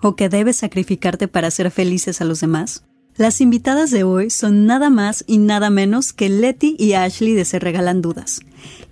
o 0.00 0.16
que 0.16 0.28
debes 0.28 0.56
sacrificarte 0.56 1.28
para 1.28 1.50
ser 1.50 1.70
felices 1.70 2.20
a 2.20 2.24
los 2.24 2.40
demás? 2.40 2.84
Las 3.16 3.40
invitadas 3.40 3.90
de 3.90 4.04
hoy 4.04 4.28
son 4.28 4.66
nada 4.66 4.90
más 4.90 5.24
y 5.26 5.38
nada 5.38 5.70
menos 5.70 6.12
que 6.12 6.28
Letty 6.28 6.76
y 6.78 6.92
Ashley 6.92 7.32
de 7.32 7.46
Se 7.46 7.58
Regalan 7.58 8.02
Dudas. 8.02 8.40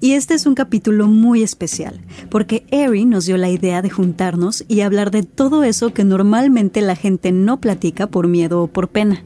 Y 0.01 0.13
este 0.13 0.33
es 0.33 0.47
un 0.47 0.55
capítulo 0.55 1.09
muy 1.09 1.43
especial, 1.43 2.01
porque 2.31 2.65
Eri 2.71 3.05
nos 3.05 3.27
dio 3.27 3.37
la 3.37 3.51
idea 3.51 3.83
de 3.83 3.91
juntarnos 3.91 4.65
y 4.67 4.81
hablar 4.81 5.11
de 5.11 5.25
todo 5.25 5.63
eso 5.63 5.93
que 5.93 6.05
normalmente 6.05 6.81
la 6.81 6.97
gente 6.97 7.33
no 7.33 7.61
platica 7.61 8.07
por 8.07 8.27
miedo 8.27 8.63
o 8.63 8.67
por 8.67 8.89
pena. 8.89 9.25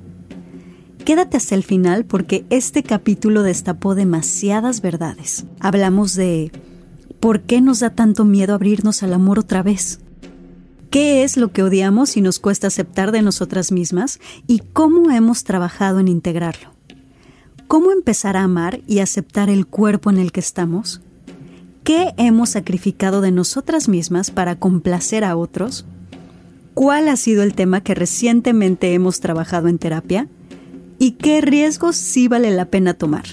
Quédate 1.05 1.37
hasta 1.37 1.55
el 1.55 1.63
final 1.63 2.05
porque 2.05 2.45
este 2.51 2.83
capítulo 2.83 3.45
destapó 3.45 3.95
demasiadas 3.95 4.81
verdades. 4.81 5.47
Hablamos 5.61 6.17
de 6.17 6.51
¿por 7.21 7.43
qué 7.43 7.61
nos 7.61 7.81
da 7.81 7.91
tanto 7.91 8.25
miedo 8.25 8.53
abrirnos 8.53 9.05
al 9.05 9.15
amor 9.15 9.39
otra 9.39 9.63
vez? 9.63 10.01
¿Qué 10.91 11.23
es 11.23 11.37
lo 11.37 11.53
que 11.53 11.63
odiamos 11.63 12.17
y 12.17 12.23
nos 12.23 12.39
cuesta 12.39 12.69
aceptar 12.69 13.13
de 13.13 13.21
nosotras 13.21 13.73
mismas? 13.73 14.21
¿Y 14.47 14.61
cómo 14.73 15.11
hemos 15.11 15.45
trabajado 15.45 16.01
en 16.01 16.09
integrarlo? 16.09 16.71
¿Cómo 17.67 17.93
empezar 17.93 18.39
a 18.39 18.45
amar 18.45 18.81
y 18.87 19.01
aceptar 19.01 19.51
el 19.51 19.67
cuerpo 19.67 20.09
en 20.09 20.17
el 20.17 20.33
que 20.33 20.41
estamos? 20.41 21.03
¿Qué 21.85 22.15
hemos 22.17 22.51
sacrificado 22.51 23.21
de 23.21 23.33
nosotras 23.33 23.87
mismas 23.89 24.31
para 24.31 24.59
complacer 24.59 25.25
a 25.25 25.37
otros? 25.37 25.85
¿Cuál 26.73 27.09
ha 27.09 27.17
sido 27.17 27.43
el 27.43 27.55
tema 27.55 27.83
que 27.83 27.95
recientemente 27.95 28.95
hemos 28.95 29.21
trabajado 29.21 29.69
en 29.69 29.79
terapia? 29.79 30.27
¿Y 30.99 31.13
qué 31.13 31.43
riesgos 31.43 31.97
sí 31.97 32.29
vale 32.29 32.51
la 32.51 32.65
pena 32.65 32.95
tomar? 32.95 33.27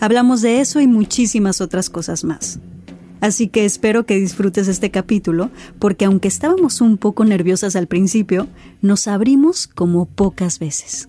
Hablamos 0.00 0.40
de 0.40 0.60
eso 0.60 0.80
y 0.80 0.86
muchísimas 0.86 1.60
otras 1.60 1.90
cosas 1.90 2.24
más. 2.24 2.60
Así 3.20 3.48
que 3.48 3.64
espero 3.64 4.04
que 4.04 4.16
disfrutes 4.16 4.68
este 4.68 4.90
capítulo, 4.90 5.50
porque 5.78 6.04
aunque 6.04 6.28
estábamos 6.28 6.80
un 6.80 6.98
poco 6.98 7.24
nerviosas 7.24 7.76
al 7.76 7.86
principio, 7.86 8.46
nos 8.82 9.08
abrimos 9.08 9.66
como 9.66 10.06
pocas 10.06 10.58
veces. 10.58 11.08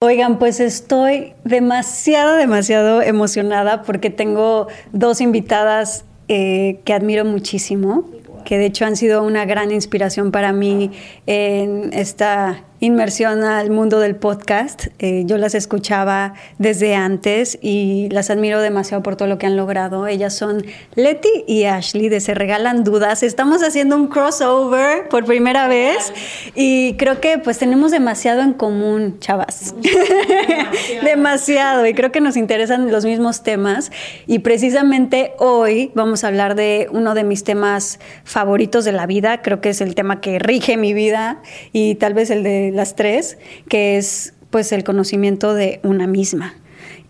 Oigan, 0.00 0.38
pues 0.38 0.60
estoy 0.60 1.32
demasiado, 1.44 2.36
demasiado 2.36 3.00
emocionada 3.00 3.82
porque 3.82 4.10
tengo 4.10 4.66
dos 4.92 5.22
invitadas 5.22 6.04
eh, 6.28 6.80
que 6.84 6.92
admiro 6.92 7.24
muchísimo, 7.24 8.04
que 8.44 8.58
de 8.58 8.66
hecho 8.66 8.84
han 8.84 8.96
sido 8.96 9.22
una 9.22 9.46
gran 9.46 9.70
inspiración 9.72 10.30
para 10.30 10.52
mí 10.52 10.90
en 11.26 11.90
esta 11.94 12.64
inmersión 12.84 13.44
al 13.44 13.70
mundo 13.70 13.98
del 13.98 14.14
podcast. 14.14 14.88
Eh, 14.98 15.22
yo 15.26 15.38
las 15.38 15.54
escuchaba 15.54 16.34
desde 16.58 16.94
antes 16.94 17.58
y 17.62 18.08
las 18.10 18.28
admiro 18.28 18.60
demasiado 18.60 19.02
por 19.02 19.16
todo 19.16 19.26
lo 19.26 19.38
que 19.38 19.46
han 19.46 19.56
logrado. 19.56 20.06
Ellas 20.06 20.34
son 20.34 20.64
Letty 20.94 21.44
y 21.46 21.64
Ashley 21.64 22.10
de 22.10 22.20
Se 22.20 22.34
Regalan 22.34 22.84
Dudas. 22.84 23.22
Estamos 23.22 23.62
haciendo 23.62 23.96
un 23.96 24.08
crossover 24.08 25.08
por 25.08 25.24
primera 25.24 25.66
vez 25.66 26.12
y 26.54 26.94
creo 26.94 27.20
que 27.20 27.38
pues 27.38 27.58
tenemos 27.58 27.90
demasiado 27.90 28.42
en 28.42 28.52
común, 28.52 29.18
chavas. 29.18 29.74
Demasiado. 29.80 31.04
demasiado. 31.04 31.86
Y 31.86 31.94
creo 31.94 32.12
que 32.12 32.20
nos 32.20 32.36
interesan 32.36 32.92
los 32.92 33.06
mismos 33.06 33.42
temas. 33.42 33.92
Y 34.26 34.40
precisamente 34.40 35.32
hoy 35.38 35.90
vamos 35.94 36.22
a 36.22 36.28
hablar 36.28 36.54
de 36.54 36.88
uno 36.92 37.14
de 37.14 37.24
mis 37.24 37.44
temas 37.44 37.98
favoritos 38.24 38.84
de 38.84 38.92
la 38.92 39.06
vida. 39.06 39.40
Creo 39.40 39.62
que 39.62 39.70
es 39.70 39.80
el 39.80 39.94
tema 39.94 40.20
que 40.20 40.38
rige 40.38 40.76
mi 40.76 40.92
vida 40.92 41.40
y 41.72 41.94
tal 41.94 42.12
vez 42.12 42.28
el 42.30 42.42
de 42.42 42.72
las 42.74 42.96
tres, 42.96 43.38
que 43.68 43.96
es 43.96 44.34
pues 44.50 44.72
el 44.72 44.84
conocimiento 44.84 45.54
de 45.54 45.80
una 45.82 46.06
misma 46.06 46.54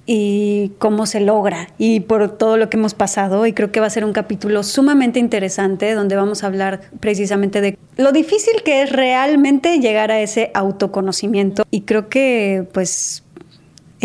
y 0.07 0.73
cómo 0.79 1.07
se 1.07 1.21
logra 1.21 1.69
y 1.79 2.01
por 2.01 2.37
todo 2.37 2.57
lo 2.57 2.69
que 2.69 2.77
hemos 2.77 2.95
pasado. 2.95 3.47
Y 3.47 3.53
creo 3.53 3.73
que 3.73 3.81
va 3.81 3.87
a 3.87 3.91
ser 3.91 4.05
un 4.05 4.13
capítulo 4.13 4.63
sumamente 4.63 5.19
interesante 5.19 5.93
donde 5.95 6.17
vamos 6.17 6.45
a 6.45 6.47
hablar 6.47 6.83
precisamente 7.01 7.61
de 7.61 7.79
lo 7.97 8.13
difícil 8.13 8.63
que 8.65 8.83
es 8.83 8.93
realmente 8.93 9.79
llegar 9.81 10.11
a 10.11 10.21
ese 10.21 10.51
autoconocimiento. 10.55 11.65
Y 11.71 11.83
creo 11.83 12.09
que 12.09 12.67
pues 12.73 13.24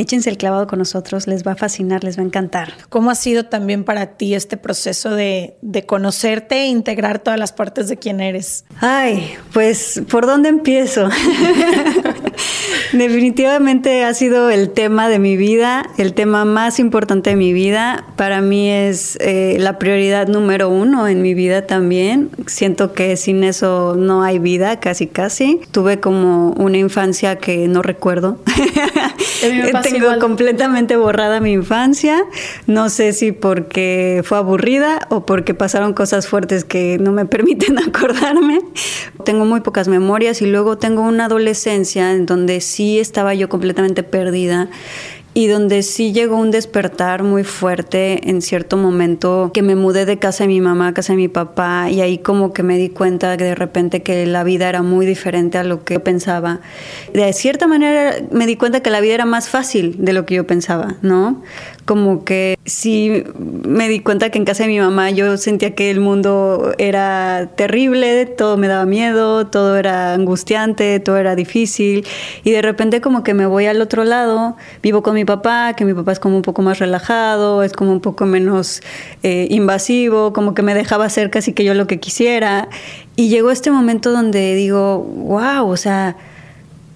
échense 0.01 0.29
el 0.29 0.37
clavado 0.37 0.67
con 0.67 0.79
nosotros, 0.79 1.27
les 1.27 1.45
va 1.45 1.53
a 1.53 1.55
fascinar, 1.55 2.03
les 2.03 2.17
va 2.17 2.23
a 2.23 2.25
encantar. 2.25 2.73
¿Cómo 2.89 3.11
ha 3.11 3.15
sido 3.15 3.45
también 3.45 3.83
para 3.83 4.17
ti 4.17 4.33
este 4.33 4.57
proceso 4.57 5.11
de, 5.11 5.57
de 5.61 5.85
conocerte 5.85 6.63
e 6.63 6.67
integrar 6.67 7.19
todas 7.19 7.39
las 7.39 7.51
partes 7.51 7.87
de 7.87 7.97
quién 7.97 8.21
eres? 8.21 8.65
Ay, 8.79 9.33
pues, 9.53 10.01
¿por 10.09 10.25
dónde 10.25 10.49
empiezo? 10.49 11.09
Definitivamente 12.94 14.03
ha 14.03 14.13
sido 14.13 14.50
el 14.50 14.72
tema 14.72 15.09
de 15.09 15.19
mi 15.19 15.38
vida, 15.38 15.89
el 15.97 16.13
tema 16.13 16.45
más 16.45 16.79
importante 16.79 17.31
de 17.31 17.35
mi 17.35 17.53
vida. 17.53 18.05
Para 18.16 18.41
mí 18.41 18.69
es 18.69 19.17
eh, 19.22 19.57
la 19.59 19.77
prioridad 19.79 20.27
número 20.27 20.69
uno 20.69 21.07
en 21.07 21.22
mi 21.22 21.33
vida 21.33 21.66
también. 21.66 22.29
Siento 22.47 22.94
que 22.94 23.17
sin 23.17 23.44
eso 23.44 23.95
no 23.97 24.23
hay 24.23 24.39
vida, 24.39 24.79
casi 24.79 25.07
casi. 25.07 25.61
Tuve 25.72 26.00
como 26.00 26.51
una 26.51 26.77
infancia 26.77 27.38
que 27.38 27.67
no 27.67 27.81
recuerdo. 27.81 28.39
Tengo 29.83 30.19
completamente 30.19 30.95
borrada 30.97 31.39
mi 31.39 31.53
infancia. 31.53 32.23
No 32.67 32.89
sé 32.89 33.13
si 33.13 33.31
porque 33.31 34.21
fue 34.25 34.38
aburrida 34.38 35.07
o 35.09 35.25
porque 35.25 35.53
pasaron 35.53 35.94
cosas 35.94 36.27
fuertes 36.27 36.63
que 36.63 36.97
no 37.00 37.11
me 37.11 37.25
permiten 37.39 37.77
acordarme. 37.79 38.61
Tengo 39.23 39.45
muy 39.45 39.61
pocas 39.61 39.88
memorias 39.88 40.41
y 40.41 40.45
luego 40.47 40.77
tengo 40.77 41.03
una 41.03 41.25
adolescencia 41.25 42.11
en 42.11 42.25
donde 42.29 42.62
sí 42.62 43.00
estaba 43.00 43.34
yo 43.34 43.50
completamente 43.50 44.03
perdida 44.03 44.69
y 45.34 45.47
donde 45.47 45.84
sí 45.84 46.12
llegó 46.12 46.38
un 46.38 46.51
despertar 46.51 47.23
muy 47.23 47.44
fuerte 47.44 48.29
en 48.29 48.41
cierto 48.41 48.78
momento 48.78 49.51
que 49.53 49.62
me 49.62 49.75
mudé 49.75 50.06
de 50.06 50.17
casa 50.17 50.44
de 50.44 50.47
mi 50.47 50.59
mamá 50.59 50.88
a 50.88 50.94
casa 50.94 51.13
de 51.13 51.18
mi 51.18 51.28
papá 51.28 51.89
y 51.89 52.01
ahí 52.01 52.18
como 52.18 52.51
que 52.51 52.63
me 52.63 52.78
di 52.78 52.89
cuenta 52.89 53.38
de 53.38 53.56
repente 53.56 54.01
que 54.01 54.25
la 54.25 54.44
vida 54.44 54.68
era 54.68 54.81
muy 54.81 55.06
diferente 55.06 55.57
a 55.57 55.63
lo 55.63 55.84
que 55.84 55.95
yo 55.95 56.03
pensaba. 56.03 56.62
De 57.13 57.31
cierta 57.34 57.68
manera 57.68 58.16
me 58.31 58.47
di 58.47 58.56
cuenta 58.56 58.81
que 58.81 58.89
la 58.89 59.01
vida 59.01 59.13
era 59.13 59.25
más 59.25 59.50
fácil 59.50 59.95
de 60.00 60.13
lo 60.13 60.25
que 60.25 60.35
yo 60.35 60.47
pensaba, 60.47 60.95
¿no? 61.01 61.44
Como 61.89 62.23
que 62.23 62.59
sí 62.66 63.23
me 63.66 63.89
di 63.89 64.01
cuenta 64.01 64.29
que 64.29 64.38
en 64.38 64.45
casa 64.45 64.61
de 64.61 64.69
mi 64.69 64.79
mamá 64.79 65.09
yo 65.09 65.38
sentía 65.38 65.73
que 65.73 65.89
el 65.89 66.00
mundo 66.00 66.75
era 66.77 67.50
terrible, 67.55 68.27
todo 68.27 68.57
me 68.57 68.67
daba 68.67 68.85
miedo, 68.85 69.47
todo 69.47 69.75
era 69.75 70.13
angustiante, 70.13 71.00
todo 71.00 71.18
era 71.18 71.36
difícil 71.36 72.06
y 72.44 72.51
de 72.51 72.62
repente 72.62 73.01
como 73.01 73.24
que 73.24 73.33
me 73.33 73.47
voy 73.47 73.65
al 73.65 73.81
otro 73.81 74.03
lado, 74.03 74.56
vivo 74.83 75.01
con 75.01 75.15
mi 75.15 75.25
papá, 75.25 75.74
que 75.74 75.83
mi 75.83 75.95
papá 75.95 76.12
es 76.12 76.19
como 76.19 76.36
un 76.36 76.44
poco 76.44 76.62
más 76.62 76.77
relajado, 76.77 77.63
es 77.63 77.74
como 77.74 77.91
un 77.91 78.01
poco 78.01 78.27
menos 78.27 78.83
eh, 79.24 79.47
invasivo, 79.50 80.31
como 80.31 80.53
que 80.53 80.62
me 80.62 80.75
dejaba 80.75 81.06
hacer 81.06 81.31
casi 81.31 81.53
que 81.53 81.63
yo 81.63 81.74
lo 81.74 81.88
que 81.88 82.00
quisiera 82.00 82.69
y 83.15 83.30
llegó 83.30 83.50
este 83.50 83.71
momento 83.71 84.12
donde 84.12 84.53
digo, 84.53 85.00
wow, 85.00 85.68
o 85.68 85.75
sea, 85.75 86.18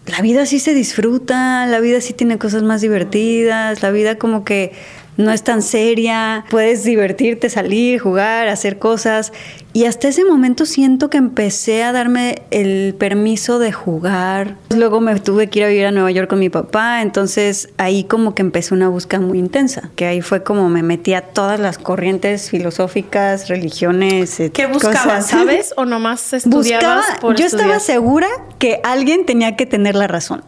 la 0.06 0.22
vida 0.22 0.46
sí 0.46 0.60
se 0.60 0.74
disfruta, 0.74 1.66
la 1.66 1.80
vida 1.80 2.02
sí 2.02 2.14
tiene 2.14 2.38
cosas 2.38 2.64
más 2.64 2.82
divertidas, 2.82 3.82
la 3.82 3.92
vida 3.92 4.18
como 4.18 4.44
que 4.44 4.74
no 5.18 5.32
es 5.32 5.44
tan 5.44 5.62
seria, 5.62 6.46
puedes 6.50 6.84
divertirte, 6.84 7.50
salir, 7.50 8.00
jugar, 8.00 8.48
hacer 8.48 8.80
cosas. 8.80 9.32
Y 9.74 9.86
hasta 9.86 10.08
ese 10.08 10.24
momento 10.24 10.66
siento 10.66 11.10
que 11.10 11.18
empecé 11.18 11.84
a 11.84 11.92
darme 11.92 12.44
el 12.52 12.94
permiso 12.98 13.58
de 13.58 13.72
jugar. 13.72 14.56
Luego 14.70 15.02
me 15.02 15.20
tuve 15.20 15.50
que 15.50 15.60
ir 15.60 15.66
a 15.66 15.68
vivir 15.68 15.86
a 15.88 15.92
Nueva 15.92 16.12
York 16.12 16.30
con 16.30 16.40
mi 16.40 16.50
papá, 16.50 17.02
entonces 17.02 17.70
ahí 17.78 18.04
como 18.04 18.36
que 18.36 18.44
empecé 18.44 18.74
una 18.74 18.90
búsqueda 18.90 19.22
muy 19.22 19.40
intensa, 19.40 19.90
que 19.96 20.06
ahí 20.06 20.22
fue 20.22 20.44
como 20.44 20.70
me 20.70 20.84
metí 20.84 21.16
a 21.16 21.22
todas 21.22 21.60
las 21.60 21.80
corrientes 21.80 22.52
filosóficas, 22.52 23.50
religiones. 23.50 24.40
Eh, 24.40 24.52
¿Qué 24.52 24.68
buscabas, 24.68 25.28
sabes? 25.28 25.74
¿O 25.76 25.86
nomás 25.86 26.34
estudiabas 26.34 27.06
Buscaba, 27.22 27.36
Yo 27.36 27.46
estaba 27.46 27.80
segura 27.80 28.28
que 28.60 28.80
alguien 28.84 29.26
tenía 29.26 29.56
que 29.56 29.66
tener 29.66 29.96
la 29.96 30.08
razón. 30.08 30.44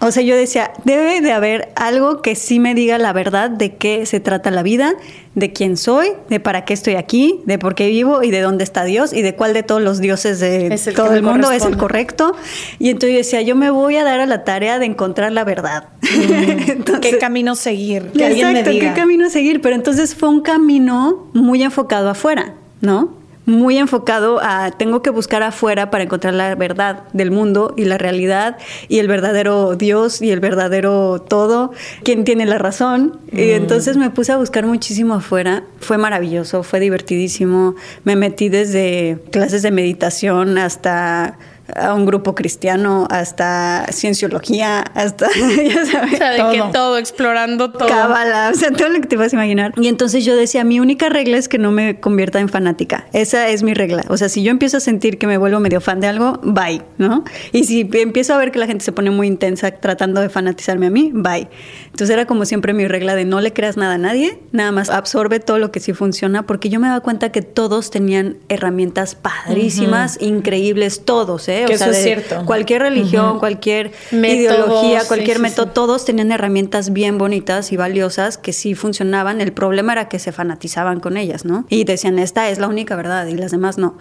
O 0.00 0.12
sea, 0.12 0.22
yo 0.22 0.36
decía, 0.36 0.70
debe 0.84 1.20
de 1.20 1.32
haber 1.32 1.72
algo 1.74 2.22
que 2.22 2.36
sí 2.36 2.60
me 2.60 2.74
diga 2.74 2.98
la 2.98 3.12
verdad 3.12 3.50
de 3.50 3.74
qué 3.74 4.06
se 4.06 4.20
trata 4.20 4.52
la 4.52 4.62
vida, 4.62 4.94
de 5.34 5.52
quién 5.52 5.76
soy, 5.76 6.12
de 6.28 6.38
para 6.38 6.64
qué 6.64 6.72
estoy 6.72 6.94
aquí, 6.94 7.40
de 7.46 7.58
por 7.58 7.74
qué 7.74 7.88
vivo 7.88 8.22
y 8.22 8.30
de 8.30 8.40
dónde 8.40 8.62
está 8.62 8.84
Dios 8.84 9.12
y 9.12 9.22
de 9.22 9.34
cuál 9.34 9.54
de 9.54 9.64
todos 9.64 9.82
los 9.82 9.98
dioses 10.00 10.38
de 10.38 10.78
todo 10.94 11.14
el 11.14 11.22
mundo 11.22 11.50
es 11.50 11.64
el 11.64 11.76
correcto. 11.76 12.36
Y 12.78 12.90
entonces 12.90 13.10
yo 13.10 13.18
decía, 13.18 13.42
yo 13.42 13.56
me 13.56 13.70
voy 13.70 13.96
a 13.96 14.04
dar 14.04 14.20
a 14.20 14.26
la 14.26 14.44
tarea 14.44 14.78
de 14.78 14.86
encontrar 14.86 15.32
la 15.32 15.42
verdad. 15.42 15.88
Mm. 16.02 16.82
¿Qué 17.00 17.18
camino 17.18 17.56
seguir? 17.56 18.12
Que 18.12 18.28
exacto, 18.28 18.70
¿qué 18.70 18.92
camino 18.94 19.28
seguir? 19.30 19.60
Pero 19.60 19.74
entonces 19.74 20.14
fue 20.14 20.28
un 20.28 20.42
camino 20.42 21.28
muy 21.32 21.64
enfocado 21.64 22.08
afuera, 22.08 22.54
¿no? 22.80 23.18
Muy 23.48 23.78
enfocado 23.78 24.40
a 24.42 24.70
tengo 24.70 25.02
que 25.02 25.10
buscar 25.10 25.42
afuera 25.42 25.90
para 25.90 26.04
encontrar 26.04 26.34
la 26.34 26.54
verdad 26.54 27.04
del 27.14 27.30
mundo 27.30 27.74
y 27.76 27.84
la 27.84 27.96
realidad 27.96 28.58
y 28.88 28.98
el 28.98 29.08
verdadero 29.08 29.74
Dios 29.74 30.20
y 30.20 30.30
el 30.30 30.40
verdadero 30.40 31.20
todo, 31.20 31.72
quién 32.04 32.24
tiene 32.24 32.44
la 32.44 32.58
razón. 32.58 33.18
Y 33.32 33.36
mm. 33.36 33.54
entonces 33.54 33.96
me 33.96 34.10
puse 34.10 34.32
a 34.32 34.36
buscar 34.36 34.66
muchísimo 34.66 35.14
afuera. 35.14 35.64
Fue 35.80 35.96
maravilloso, 35.96 36.62
fue 36.62 36.78
divertidísimo. 36.78 37.74
Me 38.04 38.16
metí 38.16 38.50
desde 38.50 39.18
clases 39.32 39.62
de 39.62 39.70
meditación 39.70 40.58
hasta 40.58 41.38
a 41.74 41.94
un 41.94 42.06
grupo 42.06 42.34
cristiano, 42.34 43.06
hasta 43.10 43.86
cienciología, 43.92 44.80
hasta, 44.80 45.28
ya 45.56 45.86
sabes. 45.86 46.14
O 46.14 46.16
sea, 46.16 46.30
de 46.32 46.56
que 46.56 46.62
todo, 46.72 46.98
explorando 46.98 47.70
todo. 47.70 47.88
Cábala, 47.88 48.50
o 48.54 48.56
sea, 48.56 48.70
todo 48.70 48.88
lo 48.88 49.00
que 49.00 49.06
te 49.06 49.16
vas 49.16 49.32
a 49.32 49.36
imaginar. 49.36 49.72
Y 49.76 49.88
entonces 49.88 50.24
yo 50.24 50.36
decía, 50.36 50.64
mi 50.64 50.80
única 50.80 51.08
regla 51.08 51.36
es 51.36 51.48
que 51.48 51.58
no 51.58 51.70
me 51.70 52.00
convierta 52.00 52.40
en 52.40 52.48
fanática. 52.48 53.06
Esa 53.12 53.48
es 53.48 53.62
mi 53.62 53.74
regla. 53.74 54.04
O 54.08 54.16
sea, 54.16 54.28
si 54.28 54.42
yo 54.42 54.50
empiezo 54.50 54.78
a 54.78 54.80
sentir 54.80 55.18
que 55.18 55.26
me 55.26 55.36
vuelvo 55.36 55.60
medio 55.60 55.80
fan 55.80 56.00
de 56.00 56.06
algo, 56.06 56.40
bye, 56.42 56.82
¿no? 56.98 57.24
Y 57.52 57.64
si 57.64 57.88
empiezo 57.92 58.34
a 58.34 58.38
ver 58.38 58.50
que 58.50 58.58
la 58.58 58.66
gente 58.66 58.84
se 58.84 58.92
pone 58.92 59.10
muy 59.10 59.26
intensa 59.26 59.70
tratando 59.70 60.20
de 60.20 60.28
fanatizarme 60.28 60.86
a 60.86 60.90
mí, 60.90 61.10
bye. 61.14 61.48
Entonces 61.86 62.10
era 62.10 62.26
como 62.26 62.44
siempre 62.44 62.72
mi 62.72 62.86
regla 62.86 63.14
de 63.14 63.24
no 63.24 63.40
le 63.40 63.52
creas 63.52 63.76
nada 63.76 63.94
a 63.94 63.98
nadie, 63.98 64.38
nada 64.52 64.72
más 64.72 64.90
absorbe 64.90 65.40
todo 65.40 65.58
lo 65.58 65.70
que 65.70 65.80
sí 65.80 65.92
funciona, 65.92 66.46
porque 66.46 66.68
yo 66.68 66.80
me 66.80 66.88
daba 66.88 67.00
cuenta 67.00 67.30
que 67.30 67.42
todos 67.42 67.90
tenían 67.90 68.36
herramientas 68.48 69.14
padrísimas, 69.14 70.18
increíbles, 70.20 71.04
todos, 71.04 71.48
¿eh? 71.48 71.57
Que 71.66 71.74
eso 71.74 71.90
es 71.90 72.02
cierto. 72.02 72.44
Cualquier 72.44 72.82
religión, 72.82 73.38
cualquier 73.38 73.92
ideología, 74.12 75.02
cualquier 75.06 75.38
método, 75.38 75.66
todos 75.68 76.04
tenían 76.04 76.32
herramientas 76.32 76.92
bien 76.92 77.18
bonitas 77.18 77.72
y 77.72 77.76
valiosas 77.76 78.38
que 78.38 78.52
sí 78.52 78.74
funcionaban. 78.74 79.40
El 79.40 79.52
problema 79.52 79.92
era 79.92 80.08
que 80.08 80.18
se 80.18 80.32
fanatizaban 80.32 81.00
con 81.00 81.16
ellas, 81.16 81.44
¿no? 81.44 81.64
Y 81.68 81.84
decían, 81.84 82.18
esta 82.18 82.48
es 82.48 82.58
la 82.58 82.68
única 82.68 82.96
verdad 82.96 83.26
y 83.26 83.34
las 83.34 83.50
demás 83.50 83.78
no. 83.78 83.98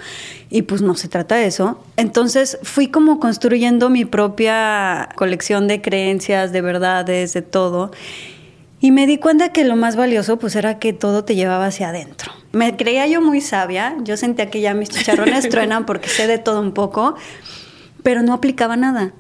Y 0.50 0.64
pues 0.64 0.82
no 0.82 0.96
se 0.96 1.08
trata 1.08 1.36
de 1.36 1.46
eso. 1.46 1.80
Entonces 1.98 2.58
fui 2.64 2.88
como 2.88 3.20
construyendo 3.20 3.90
mi 3.90 4.06
propia 4.06 5.10
colección 5.16 5.68
de 5.68 5.82
creencias, 5.82 6.52
de 6.52 6.62
verdades, 6.62 7.34
de 7.34 7.42
todo. 7.42 7.92
Y 8.80 8.92
me 8.92 9.08
di 9.08 9.18
cuenta 9.18 9.50
que 9.50 9.64
lo 9.64 9.76
más 9.76 9.96
valioso 9.96 10.38
pues 10.38 10.56
era 10.56 10.78
que 10.78 10.94
todo 10.94 11.24
te 11.24 11.36
llevaba 11.36 11.66
hacia 11.66 11.90
adentro. 11.90 12.32
Me 12.52 12.76
creía 12.76 13.08
yo 13.08 13.22
muy 13.22 13.42
sabia, 13.42 13.96
yo 14.04 14.18
sentía 14.18 14.50
que 14.50 14.62
ya 14.62 14.74
mis 14.74 14.90
chicharrones 14.90 15.50
truenan 15.50 15.86
porque 15.86 16.10
sé 16.10 16.28
de 16.28 16.38
todo 16.38 16.62
un 16.62 16.74
poco, 16.74 17.16
pero 18.04 18.22
no 18.22 18.34
aplicaba 18.34 18.78
nada. 18.78 19.14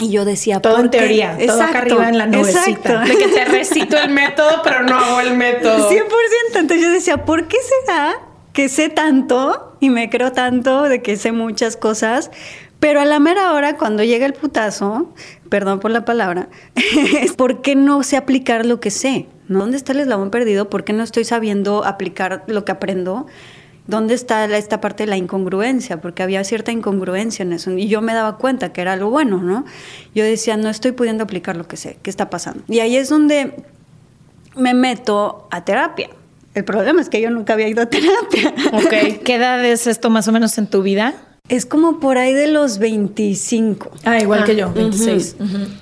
Y 0.00 0.10
yo 0.10 0.24
decía, 0.24 0.60
todo 0.60 0.78
en 0.80 0.90
teoría, 0.90 1.36
todo 1.44 1.60
acá 1.60 1.78
arriba 1.78 2.08
en 2.08 2.18
la 2.18 2.26
nubecita. 2.26 3.00
De 3.00 3.16
que 3.16 3.28
te 3.28 3.44
recito 3.46 3.98
el 3.98 4.10
método, 4.10 4.60
pero 4.62 4.84
no 4.84 4.96
hago 4.96 5.20
el 5.20 5.36
método. 5.36 5.90
100%. 5.90 6.04
Entonces 6.54 6.80
yo 6.80 6.90
decía, 6.90 7.24
¿por 7.24 7.48
qué 7.48 7.56
será 7.86 8.20
que 8.52 8.68
sé 8.68 8.90
tanto 8.90 9.76
y 9.80 9.90
me 9.90 10.08
creo 10.08 10.30
tanto 10.32 10.84
de 10.84 11.02
que 11.02 11.16
sé 11.16 11.32
muchas 11.32 11.76
cosas? 11.76 12.30
Pero 12.80 13.00
a 13.00 13.04
la 13.04 13.18
mera 13.18 13.52
hora, 13.52 13.76
cuando 13.76 14.04
llega 14.04 14.24
el 14.24 14.34
putazo, 14.34 15.12
perdón 15.48 15.80
por 15.80 15.90
la 15.90 16.04
palabra, 16.04 16.48
es 17.20 17.32
¿por 17.32 17.62
qué 17.62 17.74
no 17.74 18.02
sé 18.02 18.16
aplicar 18.16 18.66
lo 18.66 18.80
que 18.80 18.90
sé? 18.90 19.26
¿Dónde 19.48 19.76
está 19.76 19.92
el 19.92 20.00
eslabón 20.00 20.30
perdido? 20.30 20.68
¿Por 20.68 20.84
qué 20.84 20.92
no 20.92 21.02
estoy 21.02 21.24
sabiendo 21.24 21.84
aplicar 21.84 22.44
lo 22.46 22.64
que 22.64 22.72
aprendo? 22.72 23.26
¿dónde 23.88 24.14
está 24.14 24.44
esta 24.56 24.80
parte 24.80 25.02
de 25.02 25.08
la 25.08 25.16
incongruencia? 25.16 26.00
Porque 26.00 26.22
había 26.22 26.44
cierta 26.44 26.70
incongruencia 26.70 27.42
en 27.42 27.52
eso. 27.54 27.72
Y 27.72 27.88
yo 27.88 28.00
me 28.00 28.14
daba 28.14 28.36
cuenta 28.36 28.72
que 28.72 28.82
era 28.82 28.92
algo 28.92 29.10
bueno, 29.10 29.42
¿no? 29.42 29.64
Yo 30.14 30.22
decía, 30.22 30.56
no 30.56 30.68
estoy 30.68 30.92
pudiendo 30.92 31.24
aplicar 31.24 31.56
lo 31.56 31.66
que 31.66 31.76
sé, 31.76 31.98
¿qué 32.02 32.10
está 32.10 32.30
pasando? 32.30 32.62
Y 32.68 32.78
ahí 32.78 32.96
es 32.96 33.08
donde 33.08 33.64
me 34.54 34.74
meto 34.74 35.48
a 35.50 35.64
terapia. 35.64 36.10
El 36.54 36.64
problema 36.64 37.00
es 37.00 37.08
que 37.08 37.20
yo 37.20 37.30
nunca 37.30 37.54
había 37.54 37.68
ido 37.68 37.82
a 37.82 37.86
terapia. 37.86 38.54
Ok. 38.72 39.22
¿Qué 39.24 39.34
edad 39.34 39.64
es 39.64 39.86
esto 39.86 40.10
más 40.10 40.28
o 40.28 40.32
menos 40.32 40.56
en 40.58 40.66
tu 40.66 40.82
vida? 40.82 41.14
Es 41.48 41.64
como 41.64 41.98
por 41.98 42.18
ahí 42.18 42.34
de 42.34 42.48
los 42.48 42.78
25. 42.78 43.90
Ah, 44.04 44.18
igual 44.18 44.44
que 44.44 44.54
yo, 44.54 44.72
26. 44.72 45.36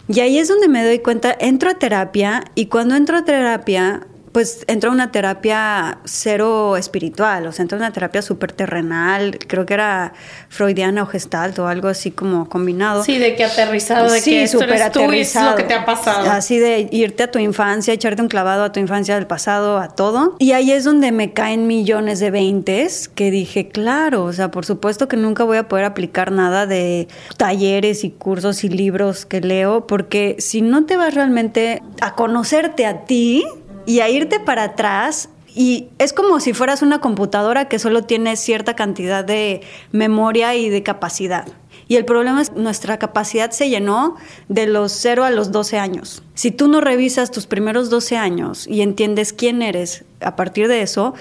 Y 0.08 0.20
ahí 0.20 0.38
es 0.38 0.48
donde 0.48 0.68
me 0.68 0.84
doy 0.84 1.00
cuenta, 1.00 1.36
entro 1.38 1.70
a 1.70 1.74
terapia 1.74 2.44
y 2.54 2.66
cuando 2.66 2.94
entro 2.94 3.16
a 3.16 3.24
terapia 3.24 4.06
pues 4.36 4.66
entró 4.66 4.90
una 4.90 5.12
terapia 5.12 5.96
cero 6.04 6.76
espiritual, 6.76 7.46
o 7.46 7.52
sea, 7.52 7.62
entró 7.62 7.78
una 7.78 7.90
terapia 7.90 8.20
súper 8.20 8.52
terrenal, 8.52 9.38
creo 9.38 9.64
que 9.64 9.72
era 9.72 10.12
freudiana 10.50 11.04
o 11.04 11.06
gestalt 11.06 11.58
o 11.58 11.68
algo 11.68 11.88
así 11.88 12.10
como 12.10 12.46
combinado. 12.46 13.02
Sí, 13.02 13.16
de 13.16 13.34
que 13.34 13.44
aterrizado, 13.44 14.12
de 14.12 14.20
que 14.20 14.42
esto 14.42 14.62
eres 14.62 14.92
tú 14.92 15.10
y 15.10 15.20
es 15.20 15.34
lo 15.36 15.56
que 15.56 15.62
te 15.62 15.72
ha 15.72 15.86
pasado. 15.86 16.30
Así 16.30 16.58
de 16.58 16.86
irte 16.92 17.22
a 17.22 17.30
tu 17.30 17.38
infancia, 17.38 17.94
echarte 17.94 18.20
un 18.20 18.28
clavado 18.28 18.64
a 18.64 18.72
tu 18.72 18.78
infancia 18.78 19.14
del 19.14 19.26
pasado, 19.26 19.78
a 19.78 19.88
todo. 19.88 20.36
Y 20.38 20.52
ahí 20.52 20.70
es 20.70 20.84
donde 20.84 21.12
me 21.12 21.32
caen 21.32 21.66
millones 21.66 22.20
de 22.20 22.30
veintes 22.30 23.08
que 23.08 23.30
dije, 23.30 23.68
claro, 23.68 24.24
o 24.24 24.34
sea, 24.34 24.50
por 24.50 24.66
supuesto 24.66 25.08
que 25.08 25.16
nunca 25.16 25.44
voy 25.44 25.56
a 25.56 25.66
poder 25.66 25.86
aplicar 25.86 26.30
nada 26.30 26.66
de 26.66 27.08
talleres 27.38 28.04
y 28.04 28.10
cursos 28.10 28.64
y 28.64 28.68
libros 28.68 29.24
que 29.24 29.40
leo, 29.40 29.86
porque 29.86 30.36
si 30.40 30.60
no 30.60 30.84
te 30.84 30.98
vas 30.98 31.14
realmente 31.14 31.82
a 32.02 32.14
conocerte 32.14 32.84
a 32.84 33.06
ti, 33.06 33.42
y 33.86 34.00
a 34.00 34.08
irte 34.10 34.40
para 34.40 34.64
atrás 34.64 35.30
y 35.54 35.88
es 35.98 36.12
como 36.12 36.38
si 36.38 36.52
fueras 36.52 36.82
una 36.82 37.00
computadora 37.00 37.66
que 37.66 37.78
solo 37.78 38.02
tiene 38.04 38.36
cierta 38.36 38.76
cantidad 38.76 39.24
de 39.24 39.62
memoria 39.90 40.54
y 40.54 40.68
de 40.68 40.82
capacidad. 40.82 41.46
Y 41.88 41.96
el 41.96 42.04
problema 42.04 42.42
es 42.42 42.52
nuestra 42.52 42.98
capacidad 42.98 43.52
se 43.52 43.70
llenó 43.70 44.16
de 44.48 44.66
los 44.66 44.92
0 44.92 45.24
a 45.24 45.30
los 45.30 45.52
12 45.52 45.78
años. 45.78 46.22
Si 46.34 46.50
tú 46.50 46.68
no 46.68 46.82
revisas 46.82 47.30
tus 47.30 47.46
primeros 47.46 47.88
12 47.88 48.18
años 48.18 48.66
y 48.66 48.82
entiendes 48.82 49.32
quién 49.32 49.62
eres 49.62 50.04
a 50.20 50.36
partir 50.36 50.68
de 50.68 50.82
eso, 50.82 51.14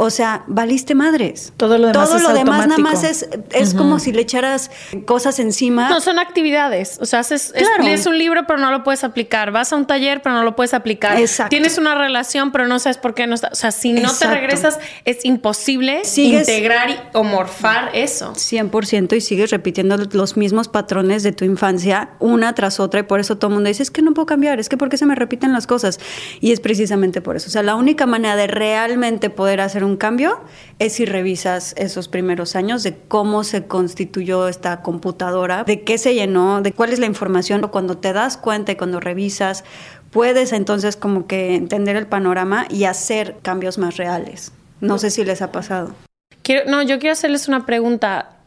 o 0.00 0.10
sea, 0.10 0.44
valiste 0.46 0.94
madres. 0.94 1.52
Todo 1.56 1.76
lo 1.76 1.88
demás, 1.88 2.08
Todo 2.08 2.20
lo 2.20 2.32
demás 2.32 2.68
nada 2.68 2.78
más 2.78 3.02
es, 3.02 3.28
es 3.50 3.74
como 3.74 3.98
si 3.98 4.12
le 4.12 4.22
echaras 4.22 4.70
cosas 5.06 5.40
encima. 5.40 5.88
No, 5.88 6.00
son 6.00 6.20
actividades. 6.20 6.98
O 7.00 7.04
sea, 7.04 7.18
haces, 7.18 7.52
lees 7.82 8.06
un 8.06 8.16
libro, 8.16 8.46
pero 8.46 8.60
no 8.60 8.70
lo 8.70 8.84
puedes 8.84 9.02
aplicar. 9.02 9.50
Vas 9.50 9.72
a 9.72 9.76
un 9.76 9.88
taller, 9.88 10.22
pero 10.22 10.36
no 10.36 10.44
lo 10.44 10.54
puedes 10.54 10.72
aplicar. 10.72 11.18
Exacto. 11.18 11.50
Tienes 11.50 11.78
una 11.78 11.96
relación, 11.96 12.52
pero 12.52 12.68
no 12.68 12.78
sabes 12.78 12.96
por 12.96 13.14
qué 13.14 13.26
no 13.26 13.34
está. 13.34 13.48
O 13.50 13.56
sea, 13.56 13.72
si 13.72 13.92
no 13.92 14.14
te 14.14 14.28
regresas, 14.28 14.78
es 15.04 15.24
imposible 15.24 16.02
integrar 16.16 17.10
o 17.12 17.24
morfar 17.24 17.90
eso. 17.92 18.34
100% 18.34 19.16
y 19.16 19.20
sigues 19.20 19.50
repitiendo 19.50 19.96
los 19.96 20.36
mismos 20.36 20.68
patrones 20.68 21.24
de 21.24 21.32
tu 21.32 21.44
infancia 21.44 22.10
una 22.20 22.54
tras 22.54 22.78
otra. 22.78 23.00
Y 23.00 23.02
por 23.02 23.18
eso 23.18 23.36
todo 23.36 23.48
el 23.48 23.54
mundo 23.54 23.66
dice, 23.66 23.82
es 23.82 23.90
que 23.90 24.02
no 24.02 24.14
puedo 24.14 24.26
cambiar, 24.26 24.60
es 24.60 24.68
que 24.68 24.76
por 24.76 24.90
qué 24.90 24.96
se 24.96 25.06
me 25.06 25.16
repiten 25.16 25.52
las 25.52 25.66
cosas. 25.66 25.98
Y 26.40 26.52
es 26.52 26.60
precisamente 26.60 27.20
por 27.20 27.34
eso. 27.34 27.48
O 27.48 27.50
sea, 27.50 27.64
la 27.64 27.74
única 27.74 28.06
manera 28.06 28.36
de 28.36 28.46
realmente 28.46 29.28
poder 29.28 29.60
hacer 29.60 29.82
un 29.87 29.87
un 29.88 29.96
cambio 29.96 30.40
es 30.78 30.94
si 30.94 31.04
revisas 31.04 31.74
esos 31.76 32.08
primeros 32.08 32.56
años 32.56 32.82
de 32.82 32.96
cómo 32.96 33.44
se 33.44 33.66
constituyó 33.66 34.48
esta 34.48 34.82
computadora, 34.82 35.64
de 35.64 35.82
qué 35.82 35.98
se 35.98 36.14
llenó, 36.14 36.62
de 36.62 36.72
cuál 36.72 36.92
es 36.92 36.98
la 36.98 37.06
información. 37.06 37.60
Cuando 37.68 37.98
te 37.98 38.12
das 38.12 38.36
cuenta 38.36 38.72
y 38.72 38.76
cuando 38.76 39.00
revisas, 39.00 39.64
puedes 40.10 40.52
entonces 40.52 40.96
como 40.96 41.26
que 41.26 41.54
entender 41.54 41.96
el 41.96 42.06
panorama 42.06 42.66
y 42.70 42.84
hacer 42.84 43.36
cambios 43.42 43.78
más 43.78 43.96
reales. 43.96 44.52
No 44.80 44.98
sé 44.98 45.10
si 45.10 45.24
les 45.24 45.42
ha 45.42 45.52
pasado. 45.52 45.94
Quiero, 46.42 46.70
no, 46.70 46.82
yo 46.82 46.98
quiero 46.98 47.12
hacerles 47.12 47.48
una 47.48 47.66
pregunta 47.66 48.37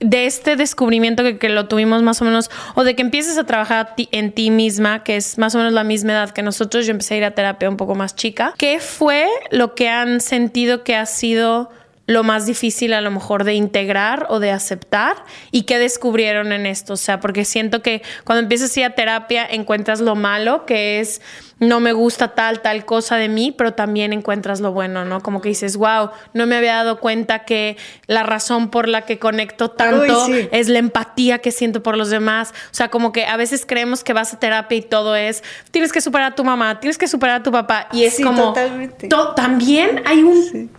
de 0.00 0.26
este 0.26 0.56
descubrimiento 0.56 1.22
que, 1.38 1.48
lo 1.48 1.66
tuvimos 1.66 2.02
más 2.02 2.20
o 2.20 2.24
menos, 2.24 2.50
o 2.74 2.84
de 2.84 2.94
que 2.94 3.02
empieces 3.02 3.38
a 3.38 3.44
trabajar 3.44 3.94
en 3.96 4.32
ti 4.32 4.50
misma, 4.50 5.02
que 5.04 5.16
es 5.16 5.38
más 5.38 5.54
o 5.54 5.58
menos 5.58 5.72
la 5.72 5.84
misma 5.84 6.12
edad 6.12 6.30
que 6.30 6.42
nosotros, 6.42 6.86
yo 6.86 6.92
empecé 6.92 7.14
a 7.14 7.16
ir 7.18 7.24
a 7.24 7.30
terapia 7.32 7.68
un 7.68 7.76
poco 7.76 7.94
más 7.94 8.14
chica, 8.14 8.54
¿qué 8.58 8.80
fue 8.80 9.26
lo 9.50 9.74
que 9.74 9.88
han 9.88 10.20
sentido 10.20 10.84
que 10.84 10.96
ha 10.96 11.06
sido 11.06 11.70
lo 12.06 12.22
más 12.22 12.46
difícil 12.46 12.92
a 12.92 13.00
lo 13.00 13.10
mejor 13.10 13.44
de 13.44 13.54
integrar 13.54 14.26
o 14.28 14.38
de 14.38 14.50
aceptar 14.50 15.16
y 15.50 15.62
qué 15.62 15.78
descubrieron 15.78 16.52
en 16.52 16.66
esto. 16.66 16.94
O 16.94 16.96
sea, 16.96 17.20
porque 17.20 17.44
siento 17.44 17.82
que 17.82 18.02
cuando 18.24 18.42
empiezas 18.42 18.76
a 18.76 18.80
ir 18.80 18.86
a 18.86 18.90
terapia 18.94 19.46
encuentras 19.46 20.00
lo 20.00 20.14
malo, 20.14 20.66
que 20.66 21.00
es 21.00 21.20
no 21.60 21.80
me 21.80 21.92
gusta 21.92 22.34
tal, 22.34 22.60
tal 22.60 22.84
cosa 22.84 23.16
de 23.16 23.28
mí, 23.28 23.52
pero 23.56 23.72
también 23.74 24.12
encuentras 24.12 24.60
lo 24.60 24.72
bueno, 24.72 25.04
¿no? 25.04 25.22
Como 25.22 25.40
que 25.40 25.48
dices, 25.50 25.76
wow, 25.76 26.10
no 26.32 26.46
me 26.46 26.56
había 26.56 26.74
dado 26.74 27.00
cuenta 27.00 27.44
que 27.44 27.76
la 28.06 28.22
razón 28.22 28.70
por 28.70 28.88
la 28.88 29.02
que 29.02 29.18
conecto 29.18 29.70
tanto 29.70 30.26
es 30.52 30.68
la 30.68 30.78
empatía 30.78 31.38
que 31.38 31.52
siento 31.52 31.82
por 31.82 31.96
los 31.96 32.10
demás. 32.10 32.52
O 32.70 32.74
sea, 32.74 32.88
como 32.88 33.12
que 33.12 33.24
a 33.24 33.36
veces 33.36 33.64
creemos 33.66 34.04
que 34.04 34.12
vas 34.12 34.34
a 34.34 34.38
terapia 34.38 34.76
y 34.76 34.82
todo 34.82 35.16
es, 35.16 35.42
tienes 35.70 35.92
que 35.92 36.00
superar 36.00 36.32
a 36.32 36.34
tu 36.34 36.44
mamá, 36.44 36.80
tienes 36.80 36.98
que 36.98 37.08
superar 37.08 37.40
a 37.40 37.42
tu 37.42 37.52
papá. 37.52 37.88
Y 37.92 38.04
es 38.04 38.20
como, 38.20 38.52
totalmente. 38.52 39.08
también 39.36 40.02
hay 40.04 40.22
un 40.22 40.70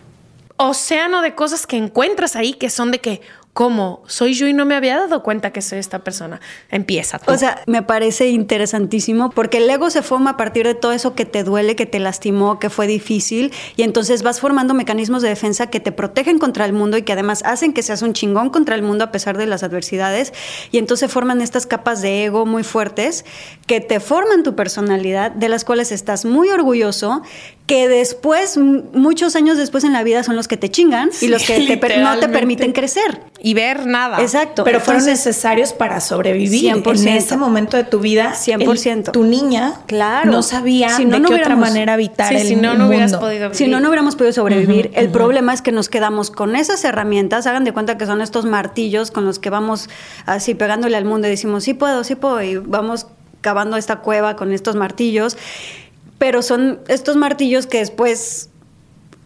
océano 0.57 1.21
de 1.21 1.35
cosas 1.35 1.67
que 1.67 1.77
encuentras 1.77 2.35
ahí 2.35 2.53
que 2.53 2.69
son 2.69 2.91
de 2.91 2.99
que, 2.99 3.21
¿Cómo? 3.55 4.03
Soy 4.05 4.33
yo 4.33 4.47
y 4.47 4.53
no 4.53 4.65
me 4.65 4.75
había 4.75 4.97
dado 4.97 5.23
cuenta 5.23 5.53
que 5.53 5.61
soy 5.61 5.79
esta 5.79 5.99
persona. 5.99 6.41
Empieza. 6.71 7.21
O 7.25 7.37
sea, 7.37 7.63
me 7.67 7.83
parece 7.83 8.27
interesantísimo 8.27 9.29
porque 9.29 9.59
el 9.59 9.69
ego 9.69 9.89
se 9.89 10.01
forma 10.01 10.31
a 10.31 10.37
partir 10.37 10.67
de 10.67 10.75
todo 10.75 10.91
eso 10.91 11.15
que 11.15 11.23
te 11.23 11.45
duele, 11.45 11.77
que 11.77 11.85
te 11.85 11.99
lastimó, 11.99 12.59
que 12.59 12.69
fue 12.69 12.85
difícil 12.85 13.53
y 13.77 13.83
entonces 13.83 14.23
vas 14.23 14.41
formando 14.41 14.73
mecanismos 14.73 15.21
de 15.21 15.29
defensa 15.29 15.67
que 15.67 15.79
te 15.79 15.93
protegen 15.93 16.37
contra 16.37 16.65
el 16.65 16.73
mundo 16.73 16.97
y 16.97 17.03
que 17.03 17.13
además 17.13 17.43
hacen 17.45 17.71
que 17.71 17.81
seas 17.81 18.01
un 18.01 18.11
chingón 18.11 18.49
contra 18.49 18.75
el 18.75 18.81
mundo 18.81 19.05
a 19.05 19.13
pesar 19.13 19.37
de 19.37 19.45
las 19.45 19.63
adversidades 19.63 20.33
y 20.73 20.77
entonces 20.77 21.09
forman 21.09 21.39
estas 21.39 21.65
capas 21.65 22.01
de 22.01 22.25
ego 22.25 22.45
muy 22.45 22.63
fuertes 22.63 23.23
que 23.67 23.79
te 23.79 24.01
forman 24.01 24.43
tu 24.43 24.57
personalidad, 24.57 25.31
de 25.31 25.47
las 25.47 25.63
cuales 25.63 25.93
estás 25.93 26.25
muy 26.25 26.49
orgulloso, 26.49 27.21
que 27.67 27.87
después, 27.87 28.57
muchos 28.57 29.35
años 29.35 29.57
después 29.57 29.83
en 29.83 29.93
la 29.93 30.03
vida, 30.03 30.23
son 30.23 30.35
los 30.35 30.47
que 30.47 30.57
te 30.57 30.69
chingan 30.69 31.09
y 31.21 31.29
los 31.29 31.43
que 31.43 31.79
no 31.97 32.19
te 32.19 32.27
permiten 32.27 32.73
crecer. 32.73 33.21
Y 33.45 33.53
ver 33.53 33.85
nada. 33.85 34.23
Exacto. 34.23 34.63
Pero 34.63 34.79
fueron 34.79 35.05
necesarios 35.05 35.71
para 35.71 35.99
sobrevivir. 35.99 36.73
100%. 36.73 37.01
En 37.01 37.07
ese 37.09 37.37
momento 37.37 37.77
de 37.77 37.83
tu 37.83 37.99
vida, 37.99 38.33
100%. 38.33 39.11
tu 39.11 39.23
niña 39.23 39.81
claro. 39.85 40.31
no 40.31 40.41
sabía 40.41 40.89
si 40.89 41.05
no, 41.05 41.19
de 41.19 41.27
qué 41.27 41.35
otra 41.35 41.55
manera 41.55 41.93
habitar 41.93 42.33
el 42.33 42.41
si 42.41 42.55
no, 42.55 42.73
no 42.73 42.87
hubieras 42.87 43.13
podido 43.13 43.49
vivir. 43.49 43.55
Si 43.55 43.67
no, 43.67 43.79
no 43.79 43.89
hubiéramos 43.89 44.15
podido 44.15 44.33
sobrevivir. 44.33 44.89
el 44.95 45.11
problema 45.11 45.53
es 45.53 45.61
que 45.61 45.71
nos 45.71 45.89
quedamos 45.89 46.31
con 46.31 46.55
esas 46.55 46.83
herramientas. 46.85 47.45
Hagan 47.45 47.65
de 47.65 47.71
cuenta 47.71 47.99
que 47.99 48.07
son 48.07 48.19
estos 48.21 48.45
martillos 48.45 49.11
con 49.11 49.25
los 49.25 49.37
que 49.37 49.51
vamos 49.51 49.89
así 50.25 50.55
pegándole 50.55 50.97
al 50.97 51.05
mundo 51.05 51.27
y 51.27 51.29
decimos, 51.29 51.65
sí 51.65 51.75
puedo, 51.75 52.03
sí 52.03 52.15
puedo. 52.15 52.41
Y 52.41 52.57
vamos 52.57 53.05
cavando 53.41 53.77
esta 53.77 53.97
cueva 53.97 54.35
con 54.35 54.53
estos 54.53 54.75
martillos 54.75 55.37
pero 56.17 56.41
son 56.41 56.79
estos 56.87 57.17
martillos 57.17 57.67
que 57.67 57.79
después 57.79 58.49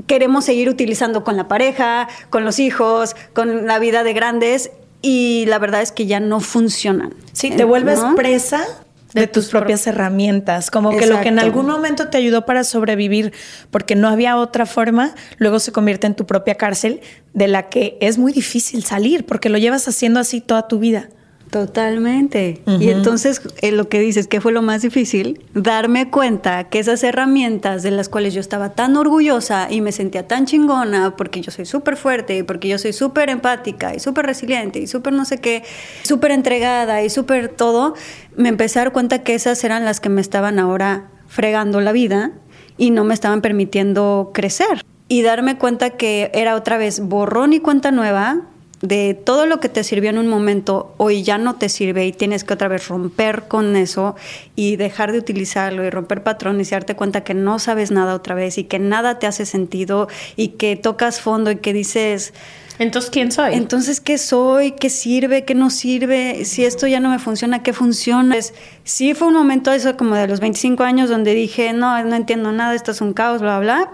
queremos 0.09 0.43
seguir 0.43 0.69
utilizando 0.69 1.23
con 1.23 1.37
la 1.37 1.47
pareja, 1.47 2.09
con 2.31 2.43
los 2.43 2.57
hijos, 2.57 3.15
con 3.33 3.67
la 3.67 3.77
vida 3.77 4.03
de 4.03 4.13
grandes 4.13 4.71
y 5.03 5.45
la 5.47 5.59
verdad 5.59 5.83
es 5.83 5.91
que 5.91 6.07
ya 6.07 6.19
no 6.19 6.39
funcionan. 6.39 7.13
Sí, 7.31 7.51
te 7.51 7.63
vuelves 7.63 7.99
presa 8.15 8.65
de, 9.13 9.27
tus, 9.27 9.49
propias 9.49 9.85
herramientas, 9.85 10.71
como 10.71 10.97
que 10.97 11.05
lo 11.05 11.21
que 11.21 11.27
en 11.27 11.37
algún 11.37 11.67
momento 11.67 12.09
te 12.09 12.17
ayudó 12.17 12.43
para 12.47 12.63
sobrevivir 12.63 13.33
porque 13.69 13.95
no 13.95 14.09
había 14.09 14.35
otra 14.37 14.65
forma, 14.65 15.13
luego 15.37 15.59
se 15.59 15.71
convierte 15.71 16.07
en 16.07 16.15
tu 16.15 16.25
propia 16.25 16.55
cárcel 16.55 17.01
de 17.35 17.47
la 17.47 17.69
que 17.69 17.99
es 18.01 18.17
muy 18.17 18.33
difícil 18.33 18.83
salir 18.83 19.27
porque 19.27 19.49
lo 19.49 19.59
llevas 19.59 19.87
haciendo 19.87 20.19
así 20.19 20.41
toda 20.41 20.67
tu 20.67 20.79
vida. 20.79 21.09
Totalmente. 21.49 22.61
Y 22.79 22.89
entonces 22.89 23.41
eh, 23.61 23.71
lo 23.71 23.89
que 23.89 23.99
dices, 23.99 24.27
que 24.27 24.39
fue 24.39 24.51
lo 24.51 24.61
más 24.61 24.83
difícil, 24.83 25.43
darme 25.55 26.11
cuenta 26.11 26.65
que 26.65 26.77
esas 26.77 27.03
herramientas 27.03 27.81
de 27.81 27.89
las 27.89 28.07
cuales 28.07 28.35
yo 28.35 28.39
estaba 28.39 28.73
tan 28.73 28.95
orgullosa 28.95 29.67
y 29.71 29.81
me 29.81 29.91
sentía 29.91 30.27
tan 30.27 30.45
chingona, 30.45 31.15
porque 31.15 31.41
yo 31.41 31.51
soy 31.51 31.65
súper 31.65 31.97
fuerte, 31.97 32.43
porque 32.43 32.67
yo 32.67 32.77
soy 32.77 32.93
súper 32.93 33.29
empática 33.29 33.95
y 33.95 33.99
súper 33.99 34.27
resiliente 34.27 34.79
y 34.79 34.85
súper 34.85 35.13
no 35.13 35.25
sé 35.25 35.39
qué, 35.39 35.63
súper 36.03 36.31
entregada 36.31 37.01
y 37.03 37.09
súper 37.09 37.49
todo, 37.49 37.95
me 38.35 38.49
empecé 38.49 38.79
a 38.79 38.83
dar 38.83 38.93
cuenta 38.93 39.23
que 39.23 39.33
esas 39.33 39.63
eran 39.63 39.85
las 39.85 39.99
que 39.99 40.09
me 40.09 40.21
estaban 40.21 40.59
ahora 40.59 41.09
fregando 41.27 41.81
la 41.81 41.91
vida 41.91 42.31
y 42.77 42.91
no 42.91 43.03
me 43.03 43.15
estaban 43.15 43.41
permitiendo 43.41 44.31
crecer. 44.33 44.83
Y 45.07 45.23
darme 45.23 45.57
cuenta 45.57 45.91
que 45.91 46.29
era 46.35 46.55
otra 46.55 46.77
vez 46.77 46.99
borrón 46.99 47.53
y 47.53 47.59
cuenta 47.59 47.89
nueva, 47.89 48.43
de 48.81 49.13
todo 49.13 49.45
lo 49.45 49.59
que 49.59 49.67
te 49.67 49.83
sirvió 49.83 50.09
en 50.09 50.17
un 50.17 50.27
momento, 50.27 50.93
hoy 50.97 51.23
ya 51.23 51.37
no 51.37 51.55
te 51.55 51.67
sirve 51.67 52.05
y 52.05 52.13
tienes 52.13 52.43
que 52.43 52.53
otra 52.53 52.69
vez 52.69 52.87
romper 52.87 53.43
con 53.47 53.75
eso 53.75 54.15
y 54.55 54.77
dejar 54.77 55.11
de 55.11 55.17
utilizarlo 55.17 55.83
y 55.83 55.89
romper 55.89 56.23
patrones 56.23 56.69
y 56.69 56.71
darte 56.71 56.95
cuenta 56.95 57.23
que 57.23 57.33
no 57.33 57.59
sabes 57.59 57.91
nada 57.91 58.15
otra 58.15 58.35
vez 58.35 58.57
y 58.57 58.63
que 58.63 58.79
nada 58.79 59.19
te 59.19 59.27
hace 59.27 59.45
sentido 59.45 60.07
y 60.37 60.49
que 60.49 60.75
tocas 60.75 61.19
fondo 61.19 61.51
y 61.51 61.57
que 61.57 61.73
dices... 61.73 62.33
Entonces, 62.77 63.11
¿quién 63.11 63.29
soy? 63.33 63.55
Entonces, 63.55 63.99
¿qué 63.99 64.17
soy? 64.17 64.71
¿Qué 64.71 64.89
sirve? 64.89 65.43
¿Qué 65.43 65.53
no 65.53 65.69
sirve? 65.69 66.45
Si 66.45 66.63
esto 66.63 66.87
ya 66.87 67.01
no 67.01 67.09
me 67.09 67.19
funciona, 67.19 67.61
¿qué 67.61 67.73
funciona? 67.73 68.35
Pues, 68.35 68.53
sí 68.85 69.13
fue 69.13 69.27
un 69.27 69.33
momento 69.33 69.73
eso 69.73 69.97
como 69.97 70.15
de 70.15 70.29
los 70.29 70.39
25 70.39 70.83
años 70.83 71.09
donde 71.09 71.33
dije, 71.33 71.73
no, 71.73 72.01
no 72.05 72.15
entiendo 72.15 72.53
nada, 72.53 72.73
esto 72.73 72.91
es 72.91 73.01
un 73.01 73.11
caos, 73.11 73.41
bla, 73.41 73.59
bla. 73.59 73.91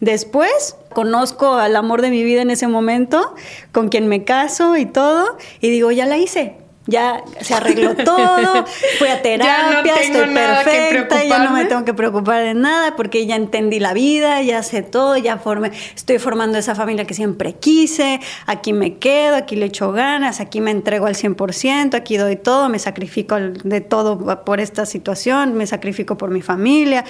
Después 0.00 0.76
conozco 0.96 1.56
al 1.56 1.76
amor 1.76 2.00
de 2.00 2.08
mi 2.08 2.24
vida 2.24 2.40
en 2.40 2.48
ese 2.48 2.68
momento, 2.68 3.34
con 3.70 3.90
quien 3.90 4.08
me 4.08 4.24
caso 4.24 4.78
y 4.78 4.86
todo, 4.86 5.36
y 5.60 5.68
digo, 5.68 5.90
ya 5.90 6.06
la 6.06 6.16
hice. 6.16 6.54
Ya 6.86 7.22
se 7.40 7.52
arregló 7.52 7.94
todo, 8.04 8.64
fui 8.98 9.08
a 9.08 9.20
terapia, 9.20 9.94
estoy 9.96 10.32
perfecta, 10.32 11.22
ya 11.24 11.40
no 11.40 11.50
me 11.50 11.66
tengo 11.66 11.84
que 11.84 11.92
preocupar 11.92 12.44
de 12.44 12.54
nada 12.54 12.94
porque 12.96 13.26
ya 13.26 13.36
entendí 13.36 13.78
la 13.78 13.92
vida, 13.92 14.40
ya 14.40 14.62
sé 14.62 14.82
todo, 14.82 15.18
ya 15.18 15.36
formé, 15.36 15.72
estoy 15.94 16.18
formando 16.18 16.56
esa 16.56 16.74
familia 16.74 17.04
que 17.04 17.12
siempre 17.12 17.54
quise, 17.54 18.20
aquí 18.46 18.72
me 18.72 18.98
quedo, 18.98 19.36
aquí 19.36 19.56
le 19.56 19.66
echo 19.66 19.92
ganas, 19.92 20.40
aquí 20.40 20.62
me 20.62 20.70
entrego 20.70 21.06
al 21.06 21.16
100%, 21.16 21.94
aquí 21.94 22.16
doy 22.16 22.36
todo, 22.36 22.70
me 22.70 22.78
sacrifico 22.78 23.36
de 23.38 23.80
todo 23.82 24.44
por 24.44 24.60
esta 24.60 24.86
situación, 24.86 25.54
me 25.54 25.66
sacrifico 25.66 26.16
por 26.16 26.30
mi 26.30 26.40
familia, 26.40 27.04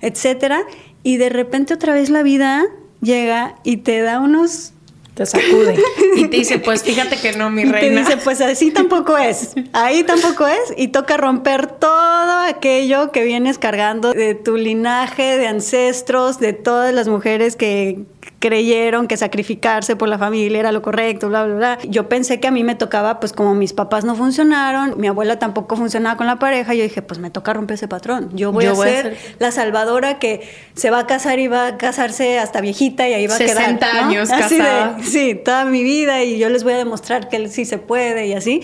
etcétera 0.00 0.64
y 1.02 1.18
de 1.18 1.28
repente 1.28 1.74
otra 1.74 1.92
vez 1.92 2.10
la 2.10 2.22
vida 2.22 2.66
llega 3.00 3.56
y 3.64 3.78
te 3.78 4.00
da 4.00 4.20
unos 4.20 4.72
te 5.18 5.26
sacude 5.26 5.76
y 6.16 6.28
te 6.28 6.36
dice, 6.36 6.60
pues 6.60 6.84
fíjate 6.84 7.16
que 7.16 7.32
no, 7.32 7.50
mi 7.50 7.64
reina. 7.64 7.78
Y 8.00 8.04
te 8.04 8.10
dice, 8.12 8.22
pues 8.22 8.40
así 8.40 8.70
tampoco 8.70 9.18
es, 9.18 9.54
ahí 9.72 10.04
tampoco 10.04 10.46
es, 10.46 10.72
y 10.76 10.88
toca 10.88 11.16
romper 11.16 11.66
todo 11.66 12.38
aquello 12.42 13.10
que 13.10 13.24
vienes 13.24 13.58
cargando 13.58 14.12
de 14.12 14.36
tu 14.36 14.56
linaje, 14.56 15.36
de 15.36 15.48
ancestros, 15.48 16.38
de 16.38 16.52
todas 16.52 16.94
las 16.94 17.08
mujeres 17.08 17.56
que, 17.56 18.04
creyeron 18.38 19.08
que 19.08 19.16
sacrificarse 19.16 19.96
por 19.96 20.08
la 20.08 20.18
familia 20.18 20.60
era 20.60 20.72
lo 20.72 20.82
correcto, 20.82 21.28
bla, 21.28 21.44
bla, 21.44 21.54
bla. 21.54 21.78
Yo 21.88 22.08
pensé 22.08 22.38
que 22.40 22.48
a 22.48 22.50
mí 22.50 22.62
me 22.62 22.74
tocaba, 22.74 23.20
pues 23.20 23.32
como 23.32 23.54
mis 23.54 23.72
papás 23.72 24.04
no 24.04 24.14
funcionaron, 24.14 24.94
mi 24.96 25.08
abuela 25.08 25.38
tampoco 25.38 25.76
funcionaba 25.76 26.16
con 26.16 26.26
la 26.26 26.38
pareja, 26.38 26.74
yo 26.74 26.82
dije, 26.82 27.02
pues 27.02 27.18
me 27.18 27.30
toca 27.30 27.52
romper 27.52 27.74
ese 27.74 27.88
patrón. 27.88 28.30
Yo 28.34 28.52
voy, 28.52 28.66
a, 28.66 28.74
ser 28.74 29.16
la 29.38 29.50
salvadora 29.50 30.18
que 30.18 30.48
se 30.74 30.90
va 30.90 31.00
a 31.00 31.06
casar 31.06 31.38
y 31.40 31.48
va 31.48 31.66
a 31.66 31.76
casarse 31.78 32.38
hasta 32.38 32.60
viejita 32.60 33.08
y 33.08 33.14
ahí 33.14 33.26
va 33.26 33.34
a 33.34 33.38
quedar. 33.38 33.56
60 33.56 33.86
años 33.86 34.28
casada. 34.28 34.98
sí, 35.02 35.34
toda 35.34 35.64
mi 35.64 35.82
vida 35.82 36.22
y 36.22 36.38
yo 36.38 36.48
les 36.48 36.62
voy 36.62 36.74
a 36.74 36.78
demostrar 36.78 37.28
que 37.28 37.48
sí 37.48 37.64
se 37.64 37.78
puede 37.78 38.26
y 38.26 38.34
así. 38.34 38.62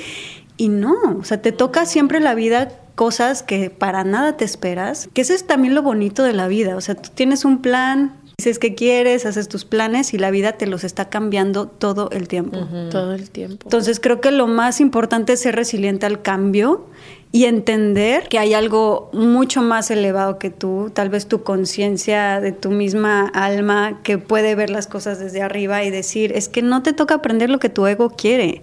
Y 0.57 0.69
no, 0.69 0.95
o 1.19 1.25
sea, 1.25 1.43
te 1.43 1.51
toca 1.51 1.85
siempre 1.85 2.21
la 2.21 2.35
vida 2.35 2.69
cosas 2.95 3.43
que 3.43 3.71
para 3.71 4.05
nada 4.05 4.37
te 4.37 4.45
esperas, 4.45 5.09
que 5.13 5.23
eso 5.23 5.35
es 5.35 5.47
también 5.47 5.75
lo 5.75 5.83
bonito 5.83 6.23
de 6.23 6.33
la 6.33 6.47
vida, 6.47 6.77
o 6.77 6.81
sea, 6.81 6.95
tú 6.95 7.11
tienes 7.13 7.45
un 7.45 7.61
plan, 7.61 8.17
Dices 8.37 8.59
que 8.59 8.75
quieres, 8.75 9.27
haces 9.27 9.49
tus 9.49 9.65
planes 9.65 10.13
y 10.13 10.19
la 10.19 10.31
vida 10.31 10.53
te 10.53 10.67
los 10.67 10.85
está 10.85 11.09
cambiando 11.09 11.67
todo 11.67 12.11
el 12.11 12.29
tiempo. 12.29 12.59
Todo 12.91 13.15
el 13.15 13.31
tiempo. 13.31 13.67
Entonces 13.67 14.01
creo 14.01 14.21
que 14.21 14.31
lo 14.31 14.47
más 14.47 14.81
importante 14.81 15.35
es 15.35 15.41
ser 15.41 15.55
resiliente 15.55 16.07
al 16.07 16.21
cambio 16.21 16.87
y 17.35 17.47
entender 17.47 18.29
que 18.29 18.39
hay 18.39 18.55
algo 18.55 19.11
mucho 19.13 19.61
más 19.61 19.91
elevado 19.91 20.39
que 20.39 20.51
tú, 20.51 20.93
tal 20.95 21.09
vez 21.09 21.27
tu 21.27 21.43
conciencia 21.43 22.41
de 22.41 22.53
tu 22.53 22.71
misma 22.71 23.27
alma 23.27 24.01
que 24.05 24.19
puede 24.19 24.55
ver 24.55 24.71
las 24.71 24.87
cosas 24.87 25.19
desde 25.19 25.43
arriba 25.43 25.83
y 25.83 25.91
decir, 25.91 26.31
es 26.37 26.49
que 26.49 26.63
no 26.63 26.85
te 26.85 26.93
toca 26.93 27.17
aprender 27.17 27.51
lo 27.51 27.59
que 27.59 27.71
tu 27.71 27.89
ego 27.89 28.11
quiere. 28.11 28.63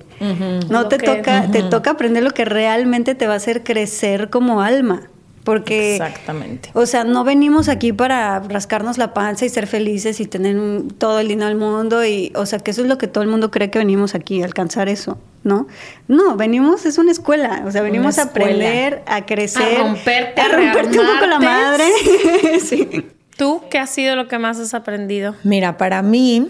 No 0.69 0.87
te 0.87 0.99
toca, 0.99 1.51
te 1.51 1.63
toca 1.63 1.91
aprender 1.91 2.23
lo 2.23 2.31
que 2.31 2.45
realmente 2.45 3.13
te 3.13 3.27
va 3.27 3.33
a 3.33 3.37
hacer 3.37 3.63
crecer 3.63 4.29
como 4.29 4.61
alma. 4.61 5.10
Porque, 5.43 5.95
Exactamente. 5.95 6.69
O 6.73 6.85
sea, 6.85 7.03
no 7.03 7.23
venimos 7.23 7.67
aquí 7.67 7.93
para 7.93 8.39
rascarnos 8.39 8.97
la 8.97 9.13
panza 9.13 9.45
y 9.45 9.49
ser 9.49 9.65
felices 9.65 10.19
y 10.19 10.25
tener 10.25 10.55
todo 10.97 11.19
el 11.19 11.27
dinero 11.27 11.47
del 11.47 11.57
mundo 11.57 12.05
y, 12.05 12.31
o 12.35 12.45
sea, 12.45 12.59
que 12.59 12.71
eso 12.71 12.81
es 12.81 12.87
lo 12.87 12.97
que 12.97 13.07
todo 13.07 13.23
el 13.23 13.29
mundo 13.29 13.49
cree 13.49 13.71
que 13.71 13.79
venimos 13.79 14.13
aquí, 14.13 14.43
alcanzar 14.43 14.87
eso, 14.87 15.17
¿no? 15.43 15.67
No, 16.07 16.35
venimos, 16.35 16.85
es 16.85 16.97
una 16.97 17.11
escuela, 17.11 17.63
o 17.65 17.71
sea, 17.71 17.81
venimos 17.81 18.19
a 18.19 18.23
aprender, 18.23 19.01
a 19.07 19.25
crecer, 19.25 19.81
a 19.81 19.83
romperte, 19.83 20.41
a 20.41 20.47
romperte 20.49 20.99
un 20.99 21.07
poco 21.07 21.25
la 21.25 21.39
madre. 21.39 21.85
sí. 22.63 23.07
¿Tú 23.37 23.63
qué 23.71 23.79
ha 23.79 23.87
sido 23.87 24.15
lo 24.15 24.27
que 24.27 24.37
más 24.37 24.59
has 24.59 24.75
aprendido? 24.75 25.35
Mira, 25.43 25.77
para 25.77 26.03
mí, 26.03 26.47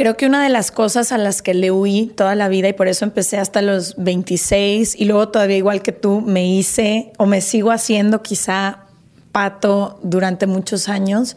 Creo 0.00 0.16
que 0.16 0.24
una 0.24 0.42
de 0.42 0.48
las 0.48 0.70
cosas 0.70 1.12
a 1.12 1.18
las 1.18 1.42
que 1.42 1.52
le 1.52 1.70
huí 1.70 2.10
toda 2.16 2.34
la 2.34 2.48
vida 2.48 2.68
y 2.68 2.72
por 2.72 2.88
eso 2.88 3.04
empecé 3.04 3.36
hasta 3.36 3.60
los 3.60 3.96
26 4.02 4.98
y 4.98 5.04
luego 5.04 5.28
todavía 5.28 5.58
igual 5.58 5.82
que 5.82 5.92
tú 5.92 6.22
me 6.22 6.46
hice 6.46 7.12
o 7.18 7.26
me 7.26 7.42
sigo 7.42 7.70
haciendo 7.70 8.22
quizá 8.22 8.86
pato 9.30 10.00
durante 10.02 10.46
muchos 10.46 10.88
años, 10.88 11.36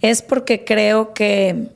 es 0.00 0.22
porque 0.22 0.64
creo 0.64 1.12
que 1.12 1.68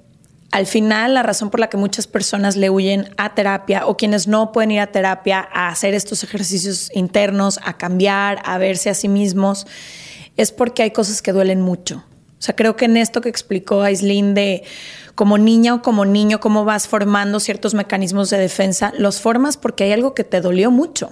al 0.52 0.66
final 0.66 1.12
la 1.12 1.22
razón 1.22 1.50
por 1.50 1.60
la 1.60 1.68
que 1.68 1.76
muchas 1.76 2.06
personas 2.06 2.56
le 2.56 2.70
huyen 2.70 3.10
a 3.18 3.34
terapia 3.34 3.86
o 3.86 3.98
quienes 3.98 4.26
no 4.26 4.52
pueden 4.52 4.70
ir 4.70 4.80
a 4.80 4.86
terapia 4.86 5.46
a 5.52 5.68
hacer 5.68 5.92
estos 5.92 6.24
ejercicios 6.24 6.90
internos, 6.94 7.60
a 7.62 7.76
cambiar, 7.76 8.40
a 8.46 8.56
verse 8.56 8.88
a 8.88 8.94
sí 8.94 9.08
mismos, 9.08 9.66
es 10.38 10.50
porque 10.50 10.82
hay 10.82 10.92
cosas 10.92 11.20
que 11.20 11.32
duelen 11.32 11.60
mucho. 11.60 12.02
O 12.38 12.42
sea, 12.42 12.56
creo 12.56 12.74
que 12.76 12.86
en 12.86 12.96
esto 12.96 13.20
que 13.20 13.28
explicó 13.28 13.82
Aislinn 13.82 14.34
de 14.34 14.62
como 15.16 15.38
niña 15.38 15.74
o 15.74 15.82
como 15.82 16.04
niño, 16.04 16.38
cómo 16.38 16.64
vas 16.64 16.86
formando 16.86 17.40
ciertos 17.40 17.74
mecanismos 17.74 18.30
de 18.30 18.38
defensa, 18.38 18.92
los 18.96 19.20
formas 19.20 19.56
porque 19.56 19.84
hay 19.84 19.92
algo 19.92 20.14
que 20.14 20.22
te 20.22 20.40
dolió 20.40 20.70
mucho. 20.70 21.10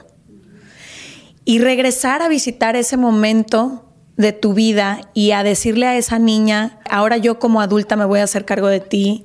Y 1.44 1.58
regresar 1.58 2.22
a 2.22 2.28
visitar 2.28 2.76
ese 2.76 2.96
momento 2.96 3.90
de 4.16 4.32
tu 4.32 4.54
vida 4.54 5.00
y 5.14 5.32
a 5.32 5.42
decirle 5.42 5.86
a 5.86 5.96
esa 5.96 6.18
niña, 6.18 6.78
ahora 6.88 7.16
yo 7.16 7.38
como 7.38 7.60
adulta 7.60 7.96
me 7.96 8.04
voy 8.04 8.20
a 8.20 8.24
hacer 8.24 8.44
cargo 8.44 8.68
de 8.68 8.80
ti 8.80 9.24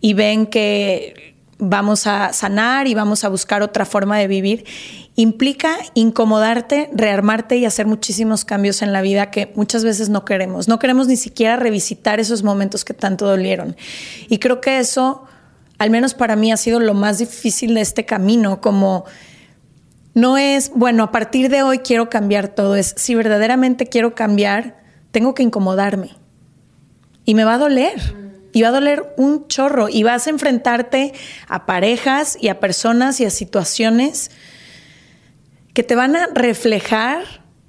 y 0.00 0.14
ven 0.14 0.46
que 0.46 1.36
vamos 1.58 2.06
a 2.06 2.32
sanar 2.32 2.88
y 2.88 2.94
vamos 2.94 3.24
a 3.24 3.28
buscar 3.28 3.62
otra 3.62 3.84
forma 3.84 4.18
de 4.18 4.26
vivir, 4.26 4.64
implica 5.16 5.76
incomodarte, 5.94 6.90
rearmarte 6.92 7.56
y 7.56 7.64
hacer 7.64 7.86
muchísimos 7.86 8.44
cambios 8.44 8.82
en 8.82 8.92
la 8.92 9.00
vida 9.00 9.30
que 9.30 9.52
muchas 9.54 9.84
veces 9.84 10.08
no 10.08 10.24
queremos. 10.24 10.66
No 10.66 10.78
queremos 10.78 11.06
ni 11.06 11.16
siquiera 11.16 11.56
revisitar 11.56 12.18
esos 12.18 12.42
momentos 12.42 12.84
que 12.84 12.94
tanto 12.94 13.26
dolieron. 13.26 13.76
Y 14.28 14.38
creo 14.38 14.60
que 14.60 14.78
eso, 14.78 15.24
al 15.78 15.90
menos 15.90 16.14
para 16.14 16.34
mí, 16.34 16.50
ha 16.50 16.56
sido 16.56 16.80
lo 16.80 16.94
más 16.94 17.18
difícil 17.18 17.74
de 17.74 17.80
este 17.80 18.04
camino, 18.04 18.60
como 18.60 19.04
no 20.14 20.36
es, 20.36 20.70
bueno, 20.74 21.04
a 21.04 21.12
partir 21.12 21.48
de 21.48 21.62
hoy 21.62 21.78
quiero 21.78 22.08
cambiar 22.10 22.48
todo, 22.48 22.74
es 22.76 22.94
si 22.96 23.14
verdaderamente 23.14 23.86
quiero 23.86 24.14
cambiar, 24.14 24.82
tengo 25.12 25.34
que 25.34 25.44
incomodarme. 25.44 26.10
Y 27.24 27.34
me 27.34 27.44
va 27.44 27.54
a 27.54 27.58
doler. 27.58 28.24
Y 28.52 28.62
va 28.62 28.68
a 28.68 28.72
doler 28.72 29.14
un 29.16 29.48
chorro. 29.48 29.88
Y 29.88 30.02
vas 30.02 30.26
a 30.26 30.30
enfrentarte 30.30 31.12
a 31.48 31.66
parejas 31.66 32.36
y 32.40 32.48
a 32.48 32.60
personas 32.60 33.20
y 33.20 33.24
a 33.24 33.30
situaciones 33.30 34.30
que 35.74 35.82
te 35.82 35.94
van 35.94 36.16
a 36.16 36.28
reflejar 36.28 37.24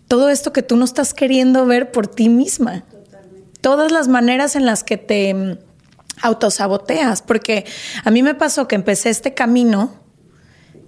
todo 0.08 0.30
esto 0.30 0.54
que 0.54 0.62
tú 0.62 0.78
no 0.78 0.86
estás 0.86 1.14
queriendo 1.14 1.66
ver 1.66 1.92
por 1.92 2.08
ti 2.08 2.30
misma. 2.30 2.86
Todas 3.62 3.92
las 3.92 4.08
maneras 4.08 4.56
en 4.56 4.66
las 4.66 4.84
que 4.84 4.98
te 4.98 5.34
mm, 5.34 5.58
autosaboteas. 6.22 7.22
Porque 7.22 7.66
a 8.04 8.12
mí 8.12 8.24
me 8.24 8.36
pasó 8.36 8.68
que 8.68 8.76
empecé 8.76 9.10
este 9.10 9.34
camino 9.34 10.06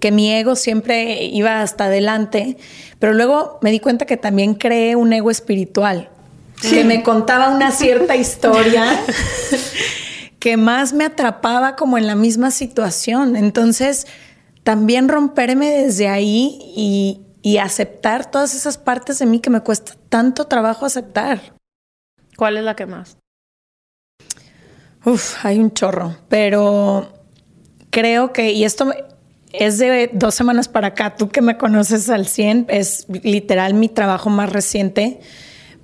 que 0.00 0.12
mi 0.12 0.32
ego 0.32 0.54
siempre 0.54 1.24
iba 1.24 1.60
hasta 1.60 1.86
adelante, 1.86 2.56
pero 3.00 3.12
luego 3.14 3.58
me 3.62 3.72
di 3.72 3.80
cuenta 3.80 4.06
que 4.06 4.16
también 4.16 4.54
creé 4.54 4.94
un 4.94 5.12
ego 5.12 5.28
espiritual, 5.28 6.08
que 6.62 6.84
me 6.84 7.02
contaba 7.02 7.48
una 7.48 7.72
cierta 7.72 8.14
historia 8.16 8.84
que 10.38 10.56
más 10.56 10.92
me 10.92 11.04
atrapaba 11.04 11.74
como 11.74 11.98
en 11.98 12.06
la 12.06 12.14
misma 12.14 12.52
situación. 12.52 13.34
Entonces, 13.34 14.06
también 14.68 15.08
romperme 15.08 15.70
desde 15.70 16.08
ahí 16.08 16.58
y, 16.76 17.22
y 17.40 17.56
aceptar 17.56 18.30
todas 18.30 18.54
esas 18.54 18.76
partes 18.76 19.18
de 19.18 19.24
mí 19.24 19.40
que 19.40 19.48
me 19.48 19.62
cuesta 19.62 19.94
tanto 20.10 20.46
trabajo 20.46 20.84
aceptar. 20.84 21.40
¿Cuál 22.36 22.58
es 22.58 22.64
la 22.64 22.76
que 22.76 22.84
más? 22.84 23.16
Uf, 25.06 25.42
hay 25.42 25.58
un 25.58 25.72
chorro, 25.72 26.18
pero 26.28 27.10
creo 27.88 28.34
que, 28.34 28.52
y 28.52 28.64
esto 28.64 28.92
es 29.54 29.78
de 29.78 30.10
dos 30.12 30.34
semanas 30.34 30.68
para 30.68 30.88
acá, 30.88 31.16
tú 31.16 31.30
que 31.30 31.40
me 31.40 31.56
conoces 31.56 32.10
al 32.10 32.26
100, 32.26 32.66
es 32.68 33.06
literal 33.22 33.72
mi 33.72 33.88
trabajo 33.88 34.28
más 34.28 34.52
reciente, 34.52 35.20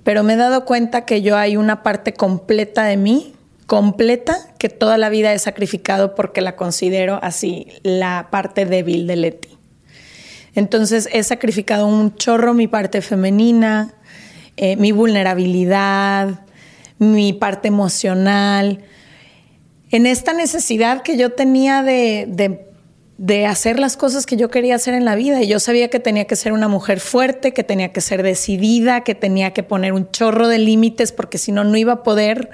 pero 0.03 0.21
me 0.21 0.33
he 0.33 0.37
dado 0.37 0.63
cuenta 0.63 1.05
que 1.05 1.23
yo 1.23 1.37
hay 1.37 1.57
una 1.57 1.81
parte 1.81 2.13
completa 2.13 2.83
de 2.83 2.97
mí, 2.97 3.34
completa, 3.65 4.37
que 4.57 4.69
toda 4.69 4.97
la 4.97 5.09
vida 5.09 5.33
he 5.33 5.39
sacrificado 5.39 6.15
porque 6.15 6.41
la 6.41 6.55
considero 6.55 7.19
así 7.21 7.67
la 7.83 8.27
parte 8.31 8.65
débil 8.65 9.07
de 9.07 9.15
Leti. 9.15 9.49
Entonces 10.53 11.09
he 11.11 11.23
sacrificado 11.23 11.87
un 11.87 12.15
chorro 12.15 12.53
mi 12.53 12.67
parte 12.67 13.01
femenina, 13.01 13.93
eh, 14.57 14.75
mi 14.77 14.91
vulnerabilidad, 14.91 16.41
mi 16.97 17.33
parte 17.33 17.67
emocional, 17.67 18.83
en 19.91 20.05
esta 20.05 20.33
necesidad 20.33 21.01
que 21.01 21.17
yo 21.17 21.33
tenía 21.33 21.81
de 21.83 22.25
de 23.17 23.45
hacer 23.45 23.79
las 23.79 23.95
cosas 23.95 24.25
que 24.25 24.35
yo 24.35 24.49
quería 24.49 24.75
hacer 24.75 24.93
en 24.93 25.05
la 25.05 25.15
vida. 25.15 25.41
Y 25.41 25.47
yo 25.47 25.59
sabía 25.59 25.89
que 25.89 25.99
tenía 25.99 26.25
que 26.25 26.35
ser 26.35 26.51
una 26.51 26.67
mujer 26.67 26.99
fuerte, 26.99 27.53
que 27.53 27.63
tenía 27.63 27.93
que 27.93 28.01
ser 28.01 28.23
decidida, 28.23 29.01
que 29.01 29.15
tenía 29.15 29.53
que 29.53 29.63
poner 29.63 29.93
un 29.93 30.11
chorro 30.11 30.47
de 30.47 30.59
límites, 30.59 31.11
porque 31.11 31.37
si 31.37 31.51
no, 31.51 31.63
no 31.63 31.77
iba 31.77 31.93
a 31.93 32.03
poder 32.03 32.49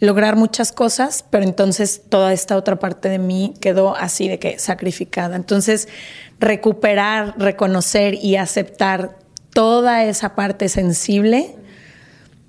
lograr 0.00 0.36
muchas 0.36 0.72
cosas, 0.72 1.24
pero 1.30 1.44
entonces 1.44 2.02
toda 2.08 2.32
esta 2.32 2.56
otra 2.56 2.78
parte 2.78 3.08
de 3.08 3.18
mí 3.18 3.54
quedó 3.60 3.96
así 3.96 4.28
de 4.28 4.38
que 4.38 4.58
sacrificada. 4.58 5.36
Entonces, 5.36 5.88
recuperar, 6.40 7.34
reconocer 7.38 8.14
y 8.14 8.36
aceptar 8.36 9.16
toda 9.52 10.04
esa 10.04 10.34
parte 10.34 10.68
sensible 10.68 11.56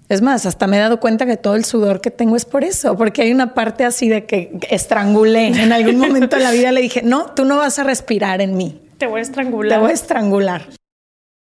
es 0.08 0.22
más, 0.22 0.46
hasta 0.46 0.68
me 0.68 0.78
he 0.78 0.80
dado 0.80 1.00
cuenta 1.00 1.26
que 1.26 1.36
todo 1.36 1.56
el 1.56 1.66
sudor 1.66 2.00
que 2.00 2.12
tengo 2.12 2.36
es 2.36 2.46
por 2.46 2.64
eso, 2.64 2.96
porque 2.96 3.24
hay 3.24 3.32
una 3.32 3.56
parte 3.56 3.86
así 3.86 4.08
de 4.08 4.26
que 4.26 4.52
estrangulé. 4.70 5.48
En 5.48 5.74
algún 5.74 5.98
momento 5.98 6.38
de 6.38 6.44
la 6.44 6.52
vida 6.52 6.72
le 6.72 6.82
dije, 6.82 7.02
no, 7.02 7.34
tú 7.34 7.44
no 7.44 7.58
vas 7.58 7.80
a 7.80 7.84
respirar 7.84 8.40
en 8.42 8.56
mí. 8.56 8.82
Te 9.00 9.08
voy 9.08 9.20
a 9.20 9.24
estrangular. 9.24 9.80
Te 9.80 9.82
voy 9.82 9.92
a 9.92 9.94
estrangular. 9.94 10.68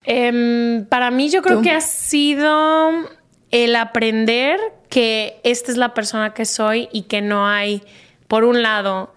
Em, 0.04 0.86
para 0.88 1.12
mí 1.12 1.30
yo 1.30 1.42
creo 1.44 1.62
que 1.62 1.70
ha 1.70 1.82
sido 1.82 2.90
el 3.52 3.76
aprender 3.76 4.60
que 4.90 5.40
esta 5.44 5.72
es 5.72 5.78
la 5.78 5.94
persona 5.94 6.34
que 6.34 6.46
soy 6.46 6.90
y 6.92 7.04
que 7.04 7.22
no 7.22 7.48
hay, 7.48 7.84
por 8.28 8.44
un 8.44 8.62
lado, 8.62 9.14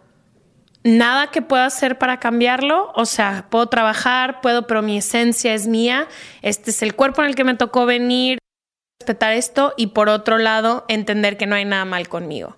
nada 0.82 1.28
que 1.30 1.42
pueda 1.42 1.66
hacer 1.66 1.98
para 1.98 2.20
cambiarlo. 2.20 2.92
O 2.94 3.06
sea, 3.06 3.46
puedo 3.50 3.66
trabajar, 3.66 4.40
puedo, 4.40 4.66
pero 4.66 4.82
mi 4.82 4.98
esencia 4.98 5.54
es 5.54 5.66
mía. 5.66 6.08
Este 6.42 6.70
es 6.70 6.82
el 6.82 6.94
cuerpo 6.94 7.22
en 7.22 7.28
el 7.28 7.34
que 7.34 7.44
me 7.44 7.54
tocó 7.54 7.86
venir 7.86 8.38
respetar 9.00 9.32
esto 9.32 9.72
y 9.76 9.88
por 9.88 10.10
otro 10.10 10.36
lado 10.36 10.84
entender 10.88 11.38
que 11.38 11.46
no 11.46 11.54
hay 11.54 11.64
nada 11.64 11.84
mal 11.84 12.08
conmigo. 12.08 12.56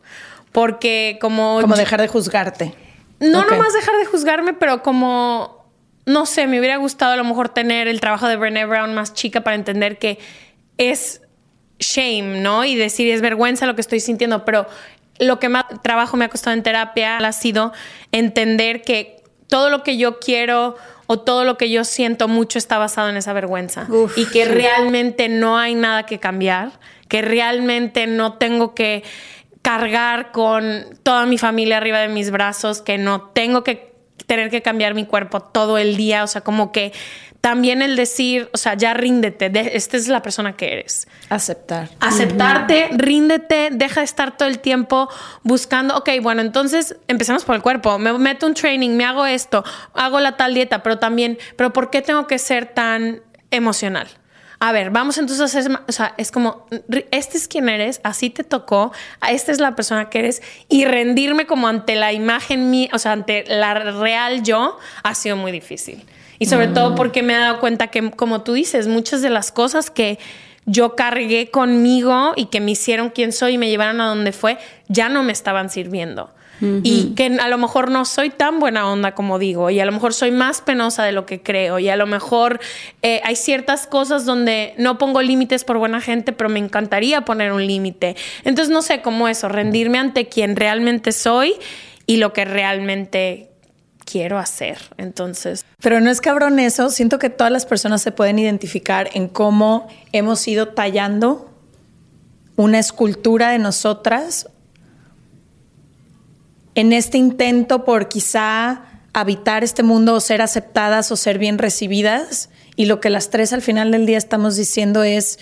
Porque 0.50 1.18
como... 1.20 1.60
Como 1.60 1.76
dejar 1.76 2.00
de 2.00 2.08
juzgarte. 2.08 2.74
No 3.20 3.44
nomás 3.44 3.72
dejar 3.72 3.96
de 3.98 4.06
juzgarme, 4.06 4.52
pero 4.52 4.82
como, 4.82 5.64
no 6.06 6.26
sé, 6.26 6.48
me 6.48 6.58
hubiera 6.58 6.76
gustado 6.76 7.12
a 7.12 7.16
lo 7.16 7.22
mejor 7.22 7.48
tener 7.48 7.86
el 7.86 8.00
trabajo 8.00 8.26
de 8.26 8.36
Brené 8.36 8.66
Brown 8.66 8.92
más 8.94 9.14
chica 9.14 9.42
para 9.42 9.54
entender 9.54 9.98
que 9.98 10.18
es 10.76 11.22
shame, 11.82 12.40
¿no? 12.40 12.64
Y 12.64 12.76
decir 12.76 13.12
es 13.12 13.20
vergüenza 13.20 13.66
lo 13.66 13.74
que 13.74 13.80
estoy 13.80 14.00
sintiendo, 14.00 14.44
pero 14.44 14.66
lo 15.18 15.38
que 15.38 15.48
más 15.48 15.64
trabajo 15.82 16.16
me 16.16 16.24
ha 16.24 16.28
costado 16.28 16.54
en 16.54 16.62
terapia 16.62 17.18
ha 17.18 17.32
sido 17.32 17.72
entender 18.10 18.82
que 18.82 19.22
todo 19.48 19.70
lo 19.70 19.82
que 19.82 19.96
yo 19.96 20.18
quiero 20.18 20.76
o 21.06 21.20
todo 21.20 21.44
lo 21.44 21.58
que 21.58 21.70
yo 21.70 21.84
siento 21.84 22.28
mucho 22.28 22.58
está 22.58 22.78
basado 22.78 23.10
en 23.10 23.16
esa 23.16 23.32
vergüenza 23.32 23.86
y 24.16 24.24
que 24.26 24.46
realmente 24.46 25.28
no 25.28 25.58
hay 25.58 25.74
nada 25.74 26.06
que 26.06 26.18
cambiar, 26.18 26.72
que 27.08 27.20
realmente 27.20 28.06
no 28.06 28.34
tengo 28.34 28.74
que 28.74 29.04
cargar 29.60 30.32
con 30.32 30.86
toda 31.02 31.26
mi 31.26 31.38
familia 31.38 31.76
arriba 31.76 31.98
de 32.00 32.08
mis 32.08 32.30
brazos, 32.30 32.80
que 32.80 32.98
no 32.98 33.22
tengo 33.22 33.62
que 33.62 33.91
tener 34.26 34.50
que 34.50 34.62
cambiar 34.62 34.94
mi 34.94 35.06
cuerpo 35.06 35.40
todo 35.40 35.78
el 35.78 35.96
día, 35.96 36.24
o 36.24 36.26
sea, 36.26 36.42
como 36.42 36.72
que 36.72 36.92
también 37.42 37.82
el 37.82 37.96
decir, 37.96 38.48
o 38.52 38.56
sea, 38.56 38.74
ya 38.74 38.94
ríndete, 38.94 39.50
esta 39.76 39.96
es 39.96 40.06
la 40.06 40.22
persona 40.22 40.56
que 40.56 40.72
eres. 40.72 41.08
Aceptar. 41.28 41.88
Aceptarte, 41.98 42.90
ríndete, 42.92 43.70
deja 43.72 44.00
de 44.00 44.04
estar 44.04 44.36
todo 44.36 44.48
el 44.48 44.60
tiempo 44.60 45.08
buscando, 45.42 45.96
ok, 45.96 46.08
bueno, 46.22 46.40
entonces 46.40 46.96
empecemos 47.08 47.44
por 47.44 47.56
el 47.56 47.62
cuerpo, 47.62 47.98
me 47.98 48.12
meto 48.12 48.46
un 48.46 48.54
training, 48.54 48.90
me 48.90 49.04
hago 49.04 49.26
esto, 49.26 49.64
hago 49.92 50.20
la 50.20 50.36
tal 50.36 50.54
dieta, 50.54 50.84
pero 50.84 51.00
también, 51.00 51.36
pero 51.56 51.72
¿por 51.72 51.90
qué 51.90 52.00
tengo 52.00 52.28
que 52.28 52.38
ser 52.38 52.66
tan 52.66 53.22
emocional? 53.50 54.06
A 54.64 54.70
ver, 54.70 54.90
vamos 54.90 55.18
entonces 55.18 55.40
a 55.40 55.58
hacer, 55.58 55.72
o 55.88 55.90
sea, 55.90 56.14
es 56.18 56.30
como, 56.30 56.68
este 57.10 57.36
es 57.36 57.48
quien 57.48 57.68
eres, 57.68 58.00
así 58.04 58.30
te 58.30 58.44
tocó, 58.44 58.92
esta 59.28 59.50
es 59.50 59.58
la 59.58 59.74
persona 59.74 60.08
que 60.08 60.20
eres, 60.20 60.40
y 60.68 60.84
rendirme 60.84 61.46
como 61.46 61.66
ante 61.66 61.96
la 61.96 62.12
imagen 62.12 62.70
mía, 62.70 62.88
o 62.92 62.98
sea, 63.00 63.10
ante 63.10 63.42
la 63.48 63.74
real 63.74 64.44
yo, 64.44 64.78
ha 65.02 65.16
sido 65.16 65.34
muy 65.34 65.50
difícil. 65.50 66.04
Y 66.38 66.46
sobre 66.46 66.68
todo 66.68 66.90
mm. 66.90 66.94
porque 66.94 67.24
me 67.24 67.34
he 67.34 67.38
dado 67.38 67.58
cuenta 67.58 67.88
que, 67.88 68.12
como 68.12 68.42
tú 68.42 68.52
dices, 68.52 68.86
muchas 68.86 69.20
de 69.20 69.30
las 69.30 69.50
cosas 69.50 69.90
que 69.90 70.20
yo 70.64 70.94
cargué 70.94 71.50
conmigo 71.50 72.32
y 72.36 72.44
que 72.44 72.60
me 72.60 72.70
hicieron 72.70 73.10
quien 73.10 73.32
soy 73.32 73.54
y 73.54 73.58
me 73.58 73.68
llevaron 73.68 74.00
a 74.00 74.06
donde 74.06 74.30
fue, 74.30 74.58
ya 74.86 75.08
no 75.08 75.24
me 75.24 75.32
estaban 75.32 75.70
sirviendo. 75.70 76.32
Y 76.60 77.14
que 77.16 77.26
a 77.26 77.48
lo 77.48 77.58
mejor 77.58 77.90
no 77.90 78.04
soy 78.04 78.30
tan 78.30 78.60
buena 78.60 78.88
onda 78.88 79.16
como 79.16 79.40
digo, 79.40 79.70
y 79.70 79.80
a 79.80 79.84
lo 79.84 79.90
mejor 79.90 80.14
soy 80.14 80.30
más 80.30 80.60
penosa 80.60 81.02
de 81.02 81.10
lo 81.10 81.26
que 81.26 81.42
creo, 81.42 81.80
y 81.80 81.88
a 81.88 81.96
lo 81.96 82.06
mejor 82.06 82.60
eh, 83.02 83.20
hay 83.24 83.34
ciertas 83.34 83.88
cosas 83.88 84.24
donde 84.24 84.74
no 84.78 84.96
pongo 84.96 85.22
límites 85.22 85.64
por 85.64 85.78
buena 85.78 86.00
gente, 86.00 86.32
pero 86.32 86.48
me 86.48 86.60
encantaría 86.60 87.24
poner 87.24 87.52
un 87.52 87.66
límite. 87.66 88.14
Entonces, 88.44 88.72
no 88.72 88.82
sé 88.82 89.02
cómo 89.02 89.26
eso, 89.26 89.48
rendirme 89.48 89.98
ante 89.98 90.28
quien 90.28 90.54
realmente 90.54 91.10
soy 91.10 91.54
y 92.06 92.18
lo 92.18 92.32
que 92.32 92.44
realmente 92.44 93.50
quiero 94.04 94.38
hacer. 94.38 94.78
Entonces. 94.98 95.64
Pero 95.80 96.00
no 96.00 96.10
es 96.10 96.20
cabrón 96.20 96.58
eso. 96.58 96.90
Siento 96.90 97.18
que 97.18 97.30
todas 97.30 97.52
las 97.52 97.66
personas 97.66 98.02
se 98.02 98.12
pueden 98.12 98.38
identificar 98.38 99.10
en 99.14 99.28
cómo 99.28 99.88
hemos 100.12 100.46
ido 100.46 100.68
tallando 100.68 101.50
una 102.56 102.78
escultura 102.78 103.50
de 103.50 103.58
nosotras 103.58 104.48
en 106.74 106.92
este 106.92 107.18
intento 107.18 107.84
por 107.84 108.08
quizá 108.08 108.82
habitar 109.12 109.62
este 109.62 109.82
mundo 109.82 110.14
o 110.14 110.20
ser 110.20 110.42
aceptadas 110.42 111.12
o 111.12 111.16
ser 111.16 111.38
bien 111.38 111.58
recibidas. 111.58 112.48
Y 112.76 112.86
lo 112.86 113.00
que 113.00 113.10
las 113.10 113.30
tres 113.30 113.52
al 113.52 113.62
final 113.62 113.90
del 113.90 114.06
día 114.06 114.18
estamos 114.18 114.56
diciendo 114.56 115.02
es, 115.02 115.38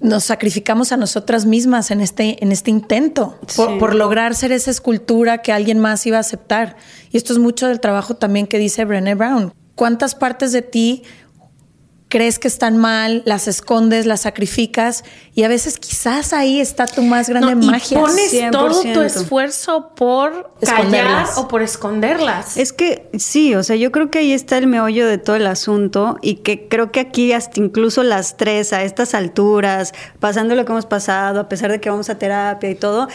nos 0.00 0.24
sacrificamos 0.24 0.92
a 0.92 0.96
nosotras 0.96 1.46
mismas 1.46 1.90
en 1.90 2.00
este, 2.00 2.42
en 2.42 2.52
este 2.52 2.70
intento 2.70 3.38
por, 3.56 3.94
lograr 3.94 4.34
ser 4.34 4.52
esa 4.52 4.70
escultura 4.70 5.38
que 5.38 5.52
alguien 5.52 5.78
más 5.80 6.06
iba 6.06 6.18
a 6.18 6.20
aceptar. 6.20 6.76
Y 7.10 7.16
esto 7.16 7.32
es 7.32 7.38
mucho 7.38 7.66
del 7.66 7.80
trabajo 7.80 8.14
también 8.14 8.46
que 8.46 8.58
dice 8.58 8.84
Brené 8.84 9.14
Brown. 9.14 9.52
¿Cuántas 9.74 10.14
partes 10.14 10.52
de 10.52 10.62
ti 10.62 11.02
crees 12.08 12.38
que 12.38 12.46
están 12.46 12.76
mal, 12.76 13.22
las 13.24 13.48
escondes, 13.48 14.06
las 14.06 14.22
sacrificas 14.22 15.04
y 15.34 15.42
a 15.42 15.48
veces 15.48 15.78
quizás 15.78 16.32
ahí 16.32 16.60
está 16.60 16.86
tu 16.86 17.02
más 17.02 17.28
grande 17.28 17.54
magia. 17.56 17.98
Y 17.98 18.00
pones 18.00 18.50
todo 18.52 18.82
tu 18.82 19.02
esfuerzo 19.02 19.90
por 19.96 20.52
callar 20.64 21.26
o 21.36 21.48
por 21.48 21.62
esconderlas. 21.62 22.56
Es 22.56 22.72
que 22.72 23.08
sí, 23.18 23.54
o 23.54 23.62
sea, 23.64 23.76
yo 23.76 23.90
creo 23.90 24.10
que 24.10 24.20
ahí 24.20 24.32
está 24.32 24.56
el 24.58 24.68
meollo 24.68 25.06
de 25.06 25.18
todo 25.18 25.36
el 25.36 25.46
asunto 25.46 26.16
y 26.22 26.36
que 26.36 26.68
creo 26.68 26.92
que 26.92 27.00
aquí 27.00 27.32
hasta 27.32 27.60
incluso 27.60 28.04
las 28.04 28.36
tres 28.36 28.72
a 28.72 28.84
estas 28.84 29.14
alturas, 29.14 29.92
pasando 30.20 30.54
lo 30.54 30.64
que 30.64 30.72
hemos 30.72 30.86
pasado, 30.86 31.40
a 31.40 31.48
pesar 31.48 31.72
de 31.72 31.80
que 31.80 31.90
vamos 31.90 32.08
a 32.08 32.18
terapia 32.18 32.70
y 32.70 32.76
todo, 32.76 33.08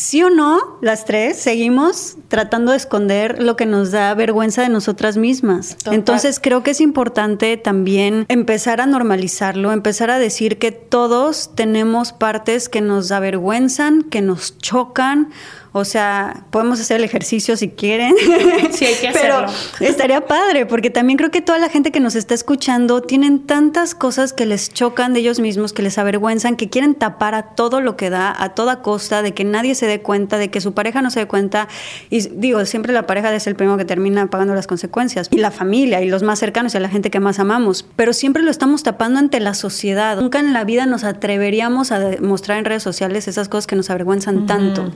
sí 0.00 0.22
o 0.22 0.30
no, 0.30 0.58
las 0.80 1.04
tres 1.04 1.36
seguimos 1.38 2.16
tratando 2.28 2.72
de 2.72 2.78
esconder 2.78 3.42
lo 3.42 3.56
que 3.56 3.66
nos 3.66 3.90
da 3.90 4.12
vergüenza 4.14 4.62
de 4.62 4.68
nosotras 4.68 5.16
mismas. 5.16 5.76
Entonces 5.90 6.40
creo 6.40 6.62
que 6.62 6.72
es 6.72 6.80
importante 6.80 7.56
también 7.56 8.24
empezar 8.28 8.80
a 8.80 8.86
normalizarlo, 8.86 9.72
empezar 9.72 10.10
a 10.10 10.18
decir 10.18 10.58
que 10.58 10.72
todos 10.72 11.50
tenemos 11.54 12.12
partes 12.12 12.68
que 12.68 12.80
nos 12.80 13.12
avergüenzan, 13.12 14.02
que 14.02 14.22
nos 14.22 14.56
chocan 14.58 15.30
o 15.72 15.84
sea, 15.84 16.44
podemos 16.50 16.80
hacer 16.80 16.96
el 16.96 17.04
ejercicio 17.04 17.56
si 17.56 17.68
quieren. 17.68 18.14
Sí, 18.70 18.84
hay 18.84 18.94
que 18.94 19.08
hacerlo. 19.08 19.46
Pero 19.78 19.90
estaría 19.90 20.26
padre, 20.26 20.64
porque 20.64 20.90
también 20.90 21.16
creo 21.16 21.30
que 21.30 21.40
toda 21.40 21.58
la 21.58 21.68
gente 21.68 21.90
que 21.90 22.00
nos 22.00 22.14
está 22.14 22.34
escuchando 22.34 23.02
tienen 23.02 23.46
tantas 23.46 23.94
cosas 23.94 24.32
que 24.32 24.46
les 24.46 24.72
chocan 24.72 25.12
de 25.12 25.20
ellos 25.20 25.40
mismos, 25.40 25.72
que 25.72 25.82
les 25.82 25.98
avergüenzan, 25.98 26.56
que 26.56 26.68
quieren 26.68 26.94
tapar 26.94 27.34
a 27.34 27.54
todo 27.54 27.80
lo 27.80 27.96
que 27.96 28.10
da, 28.10 28.34
a 28.36 28.50
toda 28.50 28.82
costa, 28.82 29.22
de 29.22 29.34
que 29.34 29.44
nadie 29.44 29.74
se 29.74 29.86
dé 29.86 30.00
cuenta, 30.00 30.38
de 30.38 30.50
que 30.50 30.60
su 30.60 30.72
pareja 30.72 31.02
no 31.02 31.10
se 31.10 31.20
dé 31.20 31.26
cuenta. 31.26 31.68
Y 32.10 32.20
digo, 32.28 32.64
siempre 32.64 32.92
la 32.92 33.06
pareja 33.06 33.34
es 33.34 33.46
el 33.46 33.56
primero 33.56 33.76
que 33.76 33.84
termina 33.84 34.26
pagando 34.28 34.54
las 34.54 34.66
consecuencias. 34.66 35.28
Y 35.30 35.38
la 35.38 35.50
familia 35.50 36.00
y 36.00 36.08
los 36.08 36.22
más 36.22 36.38
cercanos 36.38 36.74
y 36.74 36.76
a 36.76 36.80
la 36.80 36.88
gente 36.88 37.10
que 37.10 37.20
más 37.20 37.38
amamos. 37.38 37.84
Pero 37.96 38.12
siempre 38.12 38.42
lo 38.42 38.50
estamos 38.50 38.82
tapando 38.82 39.18
ante 39.18 39.40
la 39.40 39.54
sociedad. 39.54 40.20
Nunca 40.20 40.38
en 40.38 40.52
la 40.52 40.64
vida 40.64 40.86
nos 40.86 41.04
atreveríamos 41.04 41.92
a 41.92 42.00
mostrar 42.20 42.58
en 42.58 42.64
redes 42.64 42.82
sociales 42.82 43.28
esas 43.28 43.48
cosas 43.48 43.66
que 43.66 43.76
nos 43.76 43.90
avergüenzan 43.90 44.46
tanto. 44.46 44.90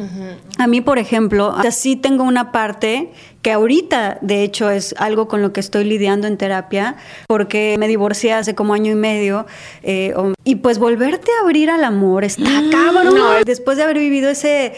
A 0.64 0.66
mí, 0.66 0.80
por 0.80 0.98
ejemplo, 0.98 1.54
sí 1.70 1.94
tengo 1.94 2.24
una 2.24 2.50
parte 2.50 3.10
que 3.42 3.52
ahorita, 3.52 4.16
de 4.22 4.42
hecho, 4.44 4.70
es 4.70 4.94
algo 4.96 5.28
con 5.28 5.42
lo 5.42 5.52
que 5.52 5.60
estoy 5.60 5.84
lidiando 5.84 6.26
en 6.26 6.38
terapia, 6.38 6.96
porque 7.26 7.76
me 7.78 7.86
divorcié 7.86 8.32
hace 8.32 8.54
como 8.54 8.72
año 8.72 8.90
y 8.90 8.94
medio, 8.94 9.44
eh, 9.82 10.14
y 10.42 10.54
pues 10.54 10.78
volverte 10.78 11.30
a 11.38 11.44
abrir 11.44 11.68
al 11.68 11.84
amor 11.84 12.24
está 12.24 12.62
mm, 12.62 12.70
cabrón. 12.70 13.14
Después 13.44 13.76
de 13.76 13.82
haber 13.82 13.98
vivido 13.98 14.30
ese, 14.30 14.72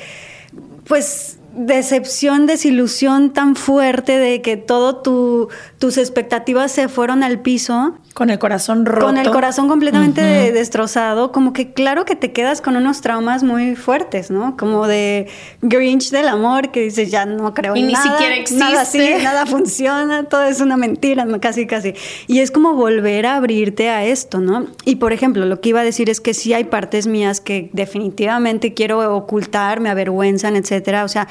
pues 0.89 1.39
decepción, 1.57 2.47
desilusión 2.47 3.33
tan 3.33 3.57
fuerte 3.57 4.19
de 4.19 4.43
que 4.43 4.57
todo 4.57 4.97
tu, 4.97 5.49
tus 5.79 5.97
expectativas 5.97 6.71
se 6.71 6.89
fueron 6.89 7.23
al 7.23 7.41
piso. 7.41 7.97
Con 8.15 8.31
el 8.31 8.39
corazón 8.39 8.87
roto. 8.87 9.07
Con 9.07 9.19
el 9.19 9.31
corazón 9.31 9.69
completamente 9.69 10.21
destrozado, 10.53 11.33
como 11.33 11.53
que 11.53 11.73
claro 11.73 12.05
que 12.05 12.17
te 12.17 12.33
quedas 12.33 12.61
con 12.61 12.77
unos 12.77 13.01
traumas 13.01 13.43
muy 13.43 13.77
fuertes, 13.77 14.31
¿no? 14.31 14.57
Como 14.57 14.87
de 14.87 15.29
Grinch 15.63 16.11
del 16.11 16.29
amor, 16.29 16.71
que 16.71 16.81
dices, 16.81 17.11
ya 17.11 17.27
no 17.27 17.53
creo 17.53 17.75
en 17.77 17.91
nada. 17.91 18.05
Y 18.05 18.09
ni 18.09 18.13
siquiera 18.13 18.37
existe. 18.37 18.65
Nada 18.65 18.81
así, 18.83 19.11
nada 19.23 19.47
funciona, 19.47 20.25
todo 20.25 20.45
es 20.45 20.61
una 20.61 20.77
mentira, 20.77 21.27
casi, 21.41 21.67
casi. 21.67 21.95
Y 22.27 22.41
es 22.41 22.51
como 22.51 22.75
volver 22.75 23.27
a 23.27 23.37
abrirte 23.37 23.91
a 23.91 24.05
esto, 24.05 24.41
¿no? 24.41 24.67
Y 24.85 24.97
por 24.97 25.13
ejemplo, 25.13 25.45
lo 25.45 25.61
que 25.61 25.71
iba 25.71 25.81
a 25.81 25.85
decir 25.85 26.09
es 26.09 26.21
que 26.21 26.35
sí 26.35 26.55
hay 26.55 26.65
partes 26.65 27.07
mías 27.07 27.41
que 27.41 27.71
definitivamente 27.73 28.73
quiero 28.75 29.15
ocultar, 29.15 29.81
me 29.81 29.91
avergüenzan, 29.91 30.57
etcétera. 30.57 31.05
O 31.05 31.09
sea, 31.09 31.29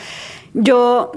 yo 0.54 1.12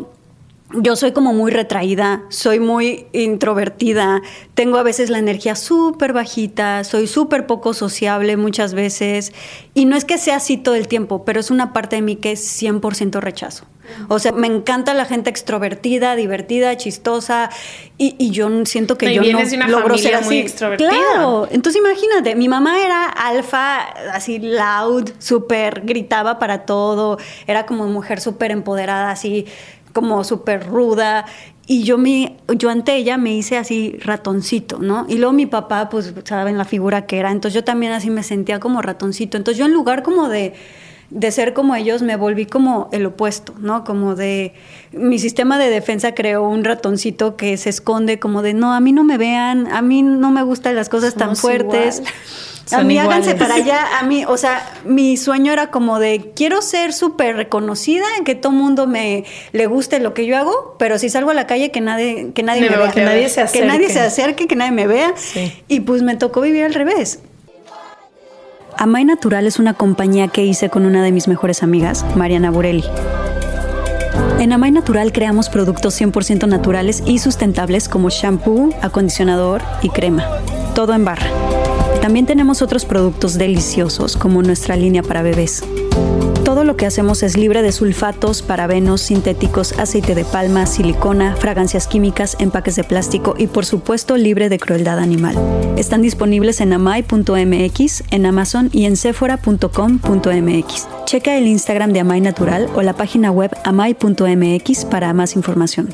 yo 0.73 0.97
soy 0.97 1.13
como 1.13 1.33
muy 1.33 1.51
retraída, 1.51 2.23
soy 2.29 2.61
muy 2.61 3.07
introvertida, 3.13 4.21
tengo 4.55 4.77
a 4.77 4.83
veces 4.83 5.09
la 5.09 5.19
energía 5.19 5.57
súper 5.57 6.13
bajita, 6.13 6.85
soy 6.85 7.07
súper 7.07 7.47
poco 7.47 7.73
sociable 7.73 8.37
muchas 8.37 8.75
veces 8.75 9.33
y 9.73 9.87
no 9.87 9.97
es 9.97 10.05
que 10.05 10.19
sea 10.19 10.37
así 10.37 10.59
todo 10.59 10.75
el 10.75 10.87
tiempo, 10.87 11.25
pero 11.25 11.41
es 11.41 11.51
una 11.51 11.73
parte 11.73 11.97
de 11.97 12.03
mí 12.03 12.17
que 12.17 12.33
es 12.33 12.63
100% 12.63 13.21
rechazo. 13.21 13.65
O 14.09 14.19
sea, 14.19 14.33
me 14.33 14.47
encanta 14.47 14.95
la 14.95 15.07
gente 15.07 15.31
extrovertida, 15.31 16.15
divertida, 16.15 16.77
chistosa 16.77 17.51
y, 17.97 18.31
yo 18.31 18.49
siento 18.67 18.99
que 18.99 19.15
yo 19.15 19.23
no 19.23 19.69
logro 19.69 19.97
ser 19.97 20.15
así. 20.15 20.27
Muy 20.27 20.39
extrovertida. 20.39 20.91
Claro, 20.91 21.49
entonces 21.51 21.81
imagínate, 21.81 22.35
mi 22.35 22.49
mamá 22.49 22.85
era 22.85 23.07
alfa, 23.07 23.81
así 24.13 24.39
loud, 24.39 25.11
súper, 25.19 25.83
gritaba 25.85 26.39
para 26.39 26.67
todo, 26.67 27.19
era 27.47 27.67
como 27.67 27.87
mujer 27.87 28.21
súper 28.21 28.51
empoderada, 28.51 29.11
así 29.11 29.47
como 29.93 30.25
súper 30.25 30.67
ruda. 30.67 31.27
Y 31.67 31.83
yo, 31.83 31.99
me, 31.99 32.37
yo 32.57 32.71
ante 32.71 32.97
ella 32.97 33.19
me 33.19 33.35
hice 33.35 33.59
así 33.59 33.99
ratoncito, 34.03 34.79
¿no? 34.79 35.05
Y 35.09 35.19
luego 35.19 35.33
mi 35.33 35.47
papá, 35.47 35.89
pues, 35.91 36.15
saben 36.25 36.57
la 36.57 36.65
figura 36.65 37.07
que 37.07 37.19
era. 37.19 37.31
Entonces 37.31 37.55
yo 37.55 37.65
también 37.65 37.93
así 37.93 38.09
me 38.09 38.23
sentía 38.23 38.59
como 38.59 38.81
ratoncito. 38.81 39.37
Entonces 39.37 39.59
yo 39.59 39.67
en 39.67 39.75
lugar 39.75 40.03
como 40.03 40.29
de, 40.29 40.55
de 41.11 41.31
ser 41.31 41.55
como 41.55 41.75
ellos, 41.75 42.03
me 42.03 42.17
volví 42.17 42.47
como 42.47 42.89
el 42.93 43.07
opuesto, 43.07 43.55
¿no? 43.59 43.85
Como 43.85 44.15
de... 44.15 44.55
Mi 44.93 45.19
sistema 45.19 45.59
de 45.59 45.71
defensa 45.71 46.15
creó 46.15 46.49
un 46.49 46.65
ratoncito 46.65 47.37
que 47.37 47.57
se 47.57 47.71
esconde 47.71 48.19
como 48.19 48.43
de, 48.43 48.55
no, 48.55 48.73
a 48.73 48.81
mí 48.81 48.93
no 48.93 49.05
me 49.05 49.19
vean, 49.19 49.67
a 49.73 49.83
mí 49.83 50.03
no 50.03 50.31
me 50.31 50.43
gustan 50.43 50.75
las 50.75 50.89
cosas 50.89 51.15
tan 51.15 51.37
fuertes 51.37 52.03
a 52.77 52.83
mí 52.83 52.99
háganse 52.99 53.35
para 53.35 53.55
allá. 53.55 53.99
A 53.99 54.03
mí, 54.05 54.25
o 54.27 54.37
sea, 54.37 54.73
mi 54.85 55.17
sueño 55.17 55.53
era 55.53 55.71
como 55.71 55.99
de 55.99 56.33
quiero 56.35 56.63
ser 56.63 56.93
súper 56.93 57.37
reconocida, 57.37 58.05
en 58.19 58.25
que 58.25 58.35
todo 58.35 58.53
mundo 58.53 58.87
me 58.87 59.25
le 59.53 59.67
guste 59.67 60.01
lo 60.01 60.15
que 60.15 60.27
yo 60.27 60.37
hago, 60.37 60.77
pero 60.79 60.99
si 60.99 61.09
salgo 61.09 61.31
a 61.31 61.35
la 61.35 61.47
calle 61.47 61.71
que 61.71 61.81
nadie, 61.81 62.33
que 62.35 62.43
nadie 62.43 62.63
me, 62.63 62.77
vea. 62.77 62.91
Que 62.91 63.05
nadie 63.05 63.29
se 63.29 63.41
acerque. 63.41 63.61
Que 63.61 63.67
nadie 63.67 63.89
se 63.91 64.01
acerque, 64.01 64.47
que 64.47 64.57
nadie 64.57 64.73
me 64.73 64.87
vea. 64.87 65.15
Y 65.69 65.81
pues 65.81 66.03
me 66.03 66.17
tocó 66.17 66.41
vivir 66.41 66.65
al 66.65 66.75
revés. 66.75 67.21
Amay 68.81 69.05
Natural 69.05 69.45
es 69.49 69.59
una 69.59 69.75
compañía 69.75 70.29
que 70.29 70.45
hice 70.45 70.71
con 70.71 70.87
una 70.87 71.03
de 71.03 71.11
mis 71.11 71.27
mejores 71.27 71.65
amigas, 71.65 72.07
Mariana 72.15 72.53
Burelli. 72.53 72.85
En 74.39 74.53
Amay 74.53 74.71
Natural 74.71 75.11
creamos 75.11 75.49
productos 75.49 76.01
100% 76.01 76.47
naturales 76.47 77.03
y 77.05 77.19
sustentables 77.19 77.89
como 77.89 78.09
shampoo, 78.09 78.71
acondicionador 78.81 79.63
y 79.83 79.89
crema. 79.89 80.25
Todo 80.77 80.95
en 80.95 81.05
barra. 81.05 81.27
También 82.01 82.27
tenemos 82.27 82.63
otros 82.63 82.85
productos 82.85 83.37
deliciosos 83.37 84.17
como 84.17 84.45
nuestra 84.45 84.77
línea 84.77 85.03
para 85.03 85.23
bebés. 85.23 85.65
Todo 86.59 86.65
lo 86.65 86.77
que 86.77 86.87
hacemos 86.87 87.23
es 87.23 87.37
libre 87.37 87.63
de 87.63 87.71
sulfatos, 87.71 88.43
parabenos, 88.43 89.01
sintéticos, 89.01 89.79
aceite 89.79 90.17
de 90.17 90.25
palma, 90.25 90.67
silicona, 90.67 91.37
fragancias 91.37 91.87
químicas, 91.87 92.37
empaques 92.41 92.75
de 92.75 92.83
plástico 92.83 93.37
y 93.39 93.47
por 93.47 93.65
supuesto 93.65 94.17
libre 94.17 94.49
de 94.49 94.59
crueldad 94.59 94.99
animal. 94.99 95.37
Están 95.77 96.03
disponibles 96.03 96.61
en 96.61 96.73
amai.mx, 96.73 98.03
en 98.11 98.27
Amazon 98.27 98.71
y 98.73 98.87
en 98.87 98.97
sephora.com.mx. 98.97 100.89
Checa 101.05 101.37
el 101.37 101.47
Instagram 101.47 101.93
de 101.93 102.01
Amai 102.01 102.21
Natural 102.21 102.69
o 102.75 102.83
la 102.83 102.95
página 102.95 103.31
web 103.31 103.57
amai.mx 103.63 104.85
para 104.87 105.13
más 105.15 105.37
información. 105.37 105.91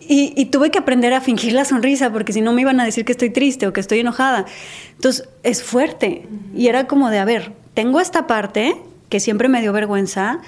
Y, 0.00 0.46
tuve 0.46 0.72
que 0.72 0.78
aprender 0.78 1.12
a 1.12 1.20
fingir 1.20 1.52
la 1.52 1.64
sonrisa 1.64 2.10
porque 2.10 2.32
si 2.32 2.40
no 2.40 2.52
me 2.52 2.62
iban 2.62 2.80
a 2.80 2.84
decir 2.84 3.04
que 3.04 3.12
estoy 3.12 3.30
triste 3.30 3.68
o 3.68 3.72
que 3.72 3.82
estoy 3.82 4.00
enojada. 4.00 4.46
Entonces 4.96 5.28
es 5.44 5.62
fuerte. 5.62 6.26
Y 6.56 6.66
era 6.66 6.88
como 6.88 7.08
de, 7.08 7.20
a 7.20 7.24
ver, 7.24 7.52
tengo 7.74 8.00
esta 8.00 8.26
parte 8.26 8.74
que 9.08 9.20
siempre 9.20 9.48
me 9.48 9.60
dio 9.60 9.72
vergüenza. 9.72 10.40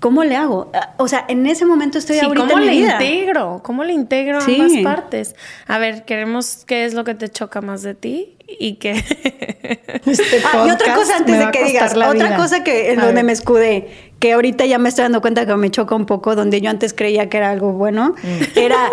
¿Cómo 0.00 0.24
le 0.24 0.36
hago? 0.36 0.70
Ah, 0.74 0.94
o 0.98 1.08
sea, 1.08 1.24
en 1.28 1.46
ese 1.46 1.64
momento 1.64 1.98
estoy 1.98 2.18
ahorita 2.18 2.46
¿cómo 2.46 2.58
en 2.62 2.70
mi 2.70 2.80
le 2.80 2.92
integro? 2.92 3.60
¿Cómo 3.62 3.82
le 3.82 3.94
integro 3.94 4.38
a 4.38 4.44
ambas 4.44 4.72
partes? 4.82 5.34
A 5.66 5.78
ver, 5.78 6.04
queremos 6.04 6.64
qué 6.66 6.84
es 6.84 6.92
lo 6.92 7.04
que 7.04 7.14
te 7.14 7.30
choca 7.30 7.62
más 7.62 7.82
de 7.82 7.94
ti 7.94 8.36
y 8.46 8.74
que 8.74 8.90
este 10.06 10.42
ah, 10.44 10.64
y 10.66 10.70
otra 10.70 10.94
cosa 10.94 11.16
antes 11.16 11.38
de 11.38 11.50
que 11.50 11.64
digas, 11.64 11.96
otra 11.96 12.36
cosa 12.36 12.62
que 12.62 12.92
en 12.92 13.00
donde 13.00 13.22
me 13.22 13.32
escudé, 13.32 13.88
que 14.18 14.34
ahorita 14.34 14.66
ya 14.66 14.78
me 14.78 14.88
estoy 14.88 15.04
dando 15.04 15.20
cuenta 15.20 15.46
que 15.46 15.56
me 15.56 15.70
choca 15.70 15.94
un 15.94 16.06
poco, 16.06 16.36
donde 16.36 16.60
yo 16.60 16.70
antes 16.70 16.92
creía 16.92 17.28
que 17.28 17.38
era 17.38 17.50
algo 17.50 17.72
bueno, 17.72 18.14
mm. 18.22 18.58
era, 18.58 18.90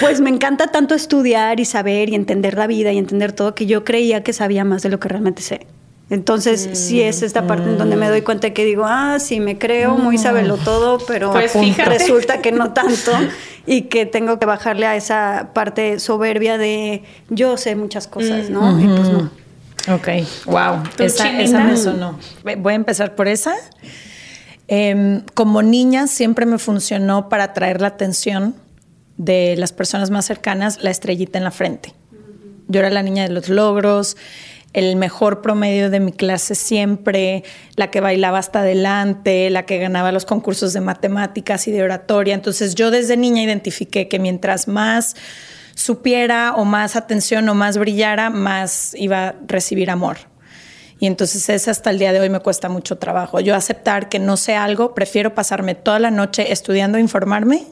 pues 0.00 0.20
me 0.20 0.30
encanta 0.30 0.68
tanto 0.68 0.94
estudiar 0.94 1.60
y 1.60 1.64
saber 1.64 2.08
y 2.08 2.14
entender 2.14 2.56
la 2.56 2.66
vida 2.66 2.92
y 2.92 2.98
entender 2.98 3.32
todo, 3.32 3.54
que 3.54 3.66
yo 3.66 3.84
creía 3.84 4.22
que 4.22 4.32
sabía 4.32 4.64
más 4.64 4.82
de 4.82 4.88
lo 4.88 5.00
que 5.00 5.08
realmente 5.08 5.42
sé. 5.42 5.66
Entonces, 6.10 6.70
sí 6.72 7.00
es 7.00 7.22
esta 7.22 7.46
parte 7.46 7.70
en 7.70 7.78
donde 7.78 7.94
me 7.94 8.08
doy 8.08 8.22
cuenta 8.22 8.50
que 8.50 8.64
digo, 8.64 8.84
ah, 8.84 9.18
sí, 9.20 9.38
me 9.38 9.58
creo, 9.58 9.96
muy 9.96 10.16
mm. 10.16 10.20
sabelo 10.20 10.56
todo, 10.56 10.98
pero 11.06 11.30
pues 11.30 11.54
resulta 11.86 12.42
que 12.42 12.50
no 12.50 12.72
tanto 12.74 13.12
y 13.64 13.82
que 13.82 14.06
tengo 14.06 14.40
que 14.40 14.46
bajarle 14.46 14.86
a 14.86 14.96
esa 14.96 15.50
parte 15.54 16.00
soberbia 16.00 16.58
de 16.58 17.04
yo 17.28 17.56
sé 17.56 17.76
muchas 17.76 18.08
cosas, 18.08 18.50
¿no? 18.50 18.80
Y 18.80 18.86
pues 18.86 19.08
no. 19.08 19.30
Ok, 19.88 20.08
wow, 20.46 20.82
esa, 20.98 21.40
esa 21.40 21.64
me 21.64 21.76
sonó. 21.76 22.18
Voy 22.58 22.72
a 22.72 22.76
empezar 22.76 23.14
por 23.14 23.28
esa. 23.28 23.54
Em, 24.66 25.22
como 25.34 25.62
niña 25.62 26.06
siempre 26.06 26.44
me 26.44 26.58
funcionó 26.58 27.28
para 27.28 27.44
atraer 27.44 27.80
la 27.80 27.88
atención 27.88 28.54
de 29.16 29.54
las 29.56 29.72
personas 29.72 30.10
más 30.10 30.26
cercanas 30.26 30.82
la 30.82 30.90
estrellita 30.90 31.38
en 31.38 31.44
la 31.44 31.50
frente. 31.50 31.94
Yo 32.68 32.80
era 32.80 32.90
la 32.90 33.02
niña 33.02 33.24
de 33.24 33.30
los 33.30 33.48
logros, 33.48 34.16
el 34.72 34.96
mejor 34.96 35.42
promedio 35.42 35.90
de 35.90 36.00
mi 36.00 36.12
clase 36.12 36.54
siempre, 36.54 37.42
la 37.76 37.90
que 37.90 38.00
bailaba 38.00 38.38
hasta 38.38 38.60
adelante, 38.60 39.50
la 39.50 39.66
que 39.66 39.78
ganaba 39.78 40.12
los 40.12 40.24
concursos 40.24 40.72
de 40.72 40.80
matemáticas 40.80 41.66
y 41.66 41.72
de 41.72 41.82
oratoria. 41.82 42.34
Entonces 42.34 42.74
yo 42.74 42.90
desde 42.90 43.16
niña 43.16 43.42
identifiqué 43.42 44.06
que 44.08 44.18
mientras 44.18 44.68
más 44.68 45.16
supiera 45.74 46.54
o 46.56 46.64
más 46.64 46.94
atención 46.94 47.48
o 47.48 47.54
más 47.54 47.78
brillara, 47.78 48.30
más 48.30 48.94
iba 48.94 49.28
a 49.28 49.34
recibir 49.46 49.90
amor. 49.90 50.18
Y 51.00 51.06
entonces 51.06 51.48
ese 51.48 51.70
hasta 51.70 51.90
el 51.90 51.98
día 51.98 52.12
de 52.12 52.20
hoy 52.20 52.28
me 52.28 52.40
cuesta 52.40 52.68
mucho 52.68 52.98
trabajo. 52.98 53.40
Yo 53.40 53.56
aceptar 53.56 54.08
que 54.08 54.18
no 54.18 54.36
sé 54.36 54.54
algo, 54.54 54.94
prefiero 54.94 55.34
pasarme 55.34 55.74
toda 55.74 55.98
la 55.98 56.10
noche 56.10 56.52
estudiando 56.52 56.98
informarme 56.98 57.64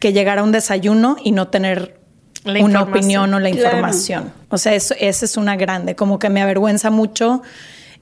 que 0.00 0.14
llegar 0.14 0.38
a 0.38 0.42
un 0.42 0.50
desayuno 0.50 1.16
y 1.22 1.32
no 1.32 1.48
tener 1.48 1.99
una 2.44 2.82
opinión 2.82 3.32
o 3.34 3.40
la 3.40 3.50
información. 3.50 4.32
O 4.48 4.58
sea, 4.58 4.74
eso, 4.74 4.94
esa 4.98 5.24
es 5.24 5.36
una 5.36 5.56
grande, 5.56 5.94
como 5.94 6.18
que 6.18 6.30
me 6.30 6.40
avergüenza 6.40 6.90
mucho 6.90 7.42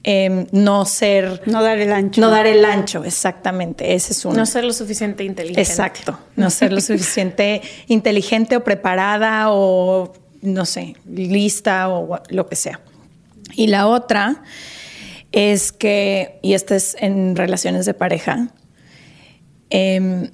em, 0.03 0.47
no 0.51 0.85
ser... 0.85 1.41
No 1.45 1.61
dar 1.61 1.77
el 1.77 1.91
ancho. 1.91 2.21
No 2.21 2.29
dar 2.29 2.47
el 2.47 2.63
ancho, 2.63 3.03
exactamente. 3.03 3.93
Ese 3.93 4.13
es 4.13 4.25
uno. 4.25 4.35
No 4.35 4.45
ser 4.45 4.63
lo 4.63 4.73
suficiente 4.73 5.23
inteligente. 5.23 5.61
Exacto. 5.61 6.17
No 6.35 6.49
ser 6.49 6.71
lo 6.71 6.81
suficiente 6.81 7.61
inteligente 7.87 8.55
o 8.55 8.63
preparada 8.63 9.51
o, 9.51 10.13
no 10.41 10.65
sé, 10.65 10.95
lista 11.05 11.89
o 11.89 12.21
lo 12.29 12.47
que 12.47 12.55
sea. 12.55 12.79
Y 13.55 13.67
la 13.67 13.87
otra 13.87 14.43
es 15.31 15.71
que, 15.71 16.39
y 16.41 16.53
esta 16.53 16.75
es 16.75 16.95
en 16.99 17.35
relaciones 17.35 17.85
de 17.85 17.93
pareja, 17.93 18.47
em, 19.69 20.31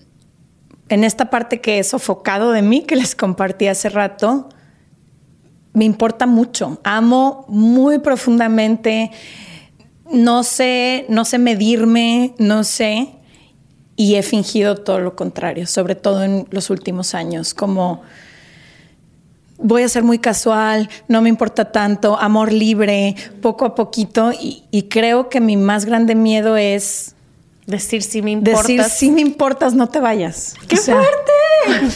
en 0.90 1.04
esta 1.04 1.30
parte 1.30 1.62
que 1.62 1.80
he 1.80 1.84
sofocado 1.84 2.52
de 2.52 2.62
mí, 2.62 2.82
que 2.82 2.96
les 2.96 3.16
compartí 3.16 3.68
hace 3.68 3.90
rato, 3.90 4.50
me 5.74 5.86
importa 5.86 6.26
mucho. 6.26 6.80
Amo 6.84 7.46
muy 7.48 8.00
profundamente. 8.00 9.12
No 10.12 10.44
sé, 10.44 11.06
no 11.10 11.26
sé 11.26 11.38
medirme, 11.38 12.34
no 12.38 12.64
sé. 12.64 13.10
Y 13.96 14.16
he 14.16 14.24
fingido 14.24 14.76
todo 14.76 15.00
lo 15.00 15.16
contrario, 15.16 15.68
sobre 15.68 15.96
todo 15.96 16.24
en 16.24 16.48
los 16.52 16.70
últimos 16.70 17.16
años, 17.16 17.54
como 17.54 18.02
voy 19.58 19.84
a 19.84 19.90
ser 19.90 20.04
muy 20.04 20.20
casual, 20.20 20.90
no 21.08 21.22
me 21.22 21.30
importa 21.30 21.72
tanto, 21.72 22.18
amor 22.20 22.52
libre, 22.52 23.16
poco 23.42 23.66
a 23.66 23.76
poquito. 23.76 24.32
Y, 24.34 24.84
creo 24.90 25.30
que 25.30 25.40
mi 25.40 25.58
más 25.58 25.86
grande 25.86 26.16
miedo 26.16 26.58
es... 26.58 27.15
Decir 27.68 28.04
si 28.04 28.22
me 28.22 28.30
importas. 28.30 28.68
Decir 28.68 28.84
si 28.84 29.10
me 29.10 29.22
importas, 29.22 29.74
no 29.74 29.90
te 29.90 30.00
vayas. 30.00 30.54
¡Qué 30.68 30.78
fuerte! 30.78 31.32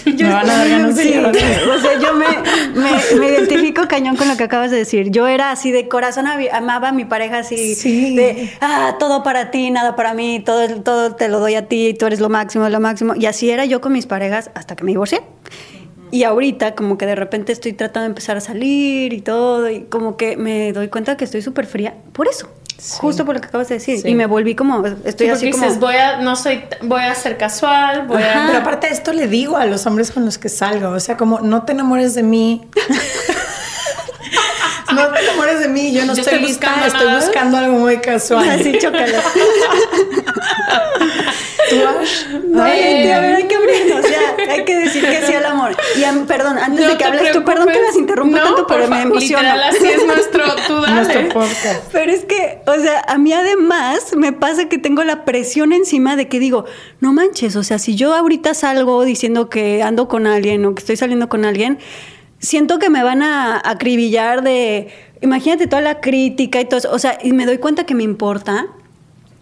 Yo 0.18 0.28
me 0.28 0.34
van 0.34 0.50
a 0.50 0.58
dar 0.58 0.70
ganas 0.70 0.96
de 0.96 1.20
O 1.20 1.80
sea, 1.80 2.00
yo 2.00 2.16
me, 2.16 3.28
identifico 3.28 3.88
cañón 3.88 4.16
con 4.16 4.28
lo 4.28 4.36
que 4.36 4.44
acabas 4.44 4.72
de 4.72 4.78
decir. 4.78 5.12
Yo 5.12 5.28
era 5.28 5.52
así 5.52 5.72
de 5.72 5.88
corazón, 5.88 6.26
amaba 6.26 6.90
a 6.90 6.92
mi 6.92 7.06
pareja 7.06 7.40
así 7.40 8.16
de, 8.16 8.50
ah, 8.62 8.96
todo 8.98 9.22
para 9.22 9.52
ti, 9.52 9.70
nada 9.70 9.96
para 9.96 10.16
mí, 10.16 10.42
todo, 10.44 10.82
todo 10.82 11.16
te 11.16 11.28
lo 11.28 11.40
doy 11.40 11.54
a 11.54 11.68
ti, 11.68 11.94
tú 11.94 12.08
eres 12.08 12.20
lo 12.20 12.30
máximo, 12.30 12.68
lo 12.68 12.80
máximo. 12.80 13.14
Y 13.16 13.28
así 13.28 13.52
era 13.52 13.66
yo 13.66 13.80
con 13.80 13.94
mis 13.94 14.08
parejas 14.08 14.50
hasta 14.56 14.76
que 14.76 14.84
me 14.84 14.92
divorcié. 14.92 15.22
Y 16.10 16.24
ahorita 16.24 16.74
como 16.74 16.98
que 16.98 17.06
de 17.06 17.14
repente 17.14 17.52
estoy 17.52 17.74
tratando 17.74 18.06
de 18.06 18.08
empezar 18.08 18.38
a 18.38 18.42
salir 18.42 19.14
y 19.14 19.22
todo, 19.22 19.70
y 19.70 19.82
como 19.82 20.18
que 20.18 20.36
me 20.36 20.74
doy 20.74 20.88
cuenta 20.88 21.16
que 21.16 21.26
estoy 21.26 21.44
súper 21.44 21.68
fría 21.68 21.96
por 22.14 22.28
eso. 22.28 22.50
Justo 23.00 23.26
por 23.26 23.36
lo 23.36 23.42
que 23.42 23.48
acabas 23.48 23.70
de 23.70 23.76
decir. 23.76 24.06
Y 24.06 24.16
me 24.16 24.26
volví 24.26 24.56
como, 24.56 24.86
estoy 25.04 25.30
así 25.30 25.52
como... 25.52 25.74
voy 25.76 25.96
a, 25.96 26.22
no 26.22 26.36
soy, 26.36 26.64
voy 26.82 27.02
a 27.02 27.14
ser 27.16 27.38
casual, 27.38 28.08
voy 28.08 28.24
a... 28.24 28.46
Pero 28.48 28.60
aparte 28.60 28.88
de 28.88 28.94
esto 28.94 29.14
le 29.14 29.28
digo 29.28 29.58
a 29.58 29.66
los 29.66 29.86
hombres 29.86 30.12
con 30.12 30.26
los 30.26 30.38
que 30.38 30.50
salgo, 30.50 30.90
o 30.90 31.00
sea, 31.00 31.18
como, 31.18 31.40
no 31.40 31.64
te 31.64 31.74
enamores 31.74 32.16
de 32.16 32.24
mí. 32.24 32.68
no 34.94 35.12
te 35.12 35.24
enamores 35.24 35.60
de 35.60 35.68
mí, 35.68 35.92
yo 35.92 36.06
no 36.06 36.14
estoy, 36.14 36.40
lista, 36.40 36.86
estoy 36.86 37.14
buscando 37.14 37.58
algo 37.58 37.80
muy 37.80 37.98
casual. 37.98 38.50
Así, 38.50 38.78
chócala. 38.80 39.22
No, 42.48 42.66
eh, 42.66 43.14
a 43.14 43.20
ver, 43.20 43.36
hay 43.36 43.44
que 43.44 43.56
abrir, 43.56 43.94
o 43.94 44.02
sea, 44.02 44.36
hay 44.50 44.66
que 44.66 44.76
decir 44.76 45.04
que 45.04 45.22
sí 45.26 45.34
al 45.34 45.46
amor. 45.46 45.76
Y 45.96 46.26
perdón, 46.26 46.58
antes 46.58 46.88
de 46.88 46.98
que 46.98 47.04
hables 47.04 47.32
tú, 47.32 47.44
perdón 47.44 47.68
que 47.68 47.82
las 47.82 47.96
interrumpa 47.96 48.44
tanto, 48.44 48.66
pero 48.68 48.88
me 48.88 49.04
emociona. 49.04 49.54
Literal, 49.54 49.70
así 49.70 49.88
es 49.88 50.06
nuestro, 50.06 50.44
tú 50.68 50.78
nuestro 50.92 51.30
podcast. 51.30 51.84
Pero 51.92 52.12
es 52.12 52.26
que, 52.26 52.62
o 52.66 52.76
sea, 52.76 53.04
a 53.08 53.18
mí 53.18 53.34
además 53.34 54.16
me 54.16 54.34
pasa 54.34 54.68
que 54.68 54.78
tengo 54.78 55.04
la 55.04 55.26
presión 55.26 55.74
encima 55.74 56.16
de 56.16 56.28
que 56.28 56.40
digo, 56.40 56.66
no 57.02 57.14
manches, 57.14 57.56
o 57.56 57.64
sea, 57.64 57.78
si 57.78 57.96
yo 57.96 58.16
ahorita 58.16 58.54
salgo 58.54 59.04
diciendo 59.04 59.50
que 59.50 59.84
ando 59.84 60.08
con 60.08 60.28
alguien 60.28 60.66
o 60.66 60.74
que 60.74 60.80
estoy 60.80 60.98
saliendo 60.98 61.30
con 61.30 61.46
alguien, 61.46 61.80
siento 62.40 62.80
que 62.80 62.90
me 62.90 63.04
van 63.04 63.22
a 63.22 63.62
acribillar 63.64 64.44
de, 64.44 64.90
imagínate 65.22 65.68
toda 65.68 65.82
la 65.82 66.02
crítica 66.02 66.60
y 66.60 66.66
todo 66.66 66.80
eso, 66.80 66.92
o 66.92 67.00
sea, 67.00 67.18
y 67.22 67.34
me 67.34 67.46
doy 67.46 67.60
cuenta 67.60 67.86
que 67.86 67.96
me 67.96 68.04
importa 68.04 68.68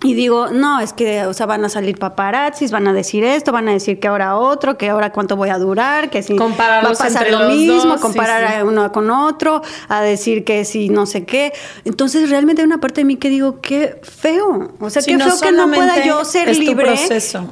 y 0.03 0.13
digo, 0.13 0.49
no, 0.51 0.79
es 0.79 0.93
que, 0.93 1.25
o 1.25 1.33
sea, 1.33 1.47
van 1.47 1.65
a 1.65 1.69
salir 1.69 1.97
paparazzis, 1.97 2.69
van 2.69 2.88
a 2.88 2.93
decir 2.93 3.23
esto, 3.23 3.51
van 3.51 3.67
a 3.67 3.71
decir 3.71 3.99
que 3.99 4.07
ahora 4.07 4.38
otro, 4.38 4.77
que 4.77 4.89
ahora 4.89 5.12
cuánto 5.12 5.36
voy 5.36 5.49
a 5.49 5.57
durar, 5.57 6.12
que 6.12 6.21
si 6.21 6.38
va 6.38 6.79
a 6.79 6.93
pasar 6.93 7.31
lo 7.31 7.49
mismo, 7.49 7.99
comparar 7.99 8.63
uno 8.63 8.91
con 8.91 9.10
otro, 9.10 9.63
a 9.88 10.01
decir 10.01 10.43
que 10.43 10.65
si 10.65 10.89
no 10.89 11.07
sé 11.07 11.25
qué. 11.25 11.51
Entonces, 11.83 12.29
realmente 12.29 12.62
hay 12.62 12.67
una 12.67 12.79
parte 12.79 13.01
de 13.01 13.05
mí 13.05 13.15
que 13.15 13.29
digo, 13.29 13.60
qué 13.60 13.99
feo. 14.03 14.71
O 14.79 14.89
sea, 14.91 15.01
qué 15.01 15.17
feo 15.17 15.39
que 15.41 15.51
no 15.51 15.67
pueda 15.71 16.05
yo 16.05 16.23
ser 16.25 16.55
libre 16.55 16.95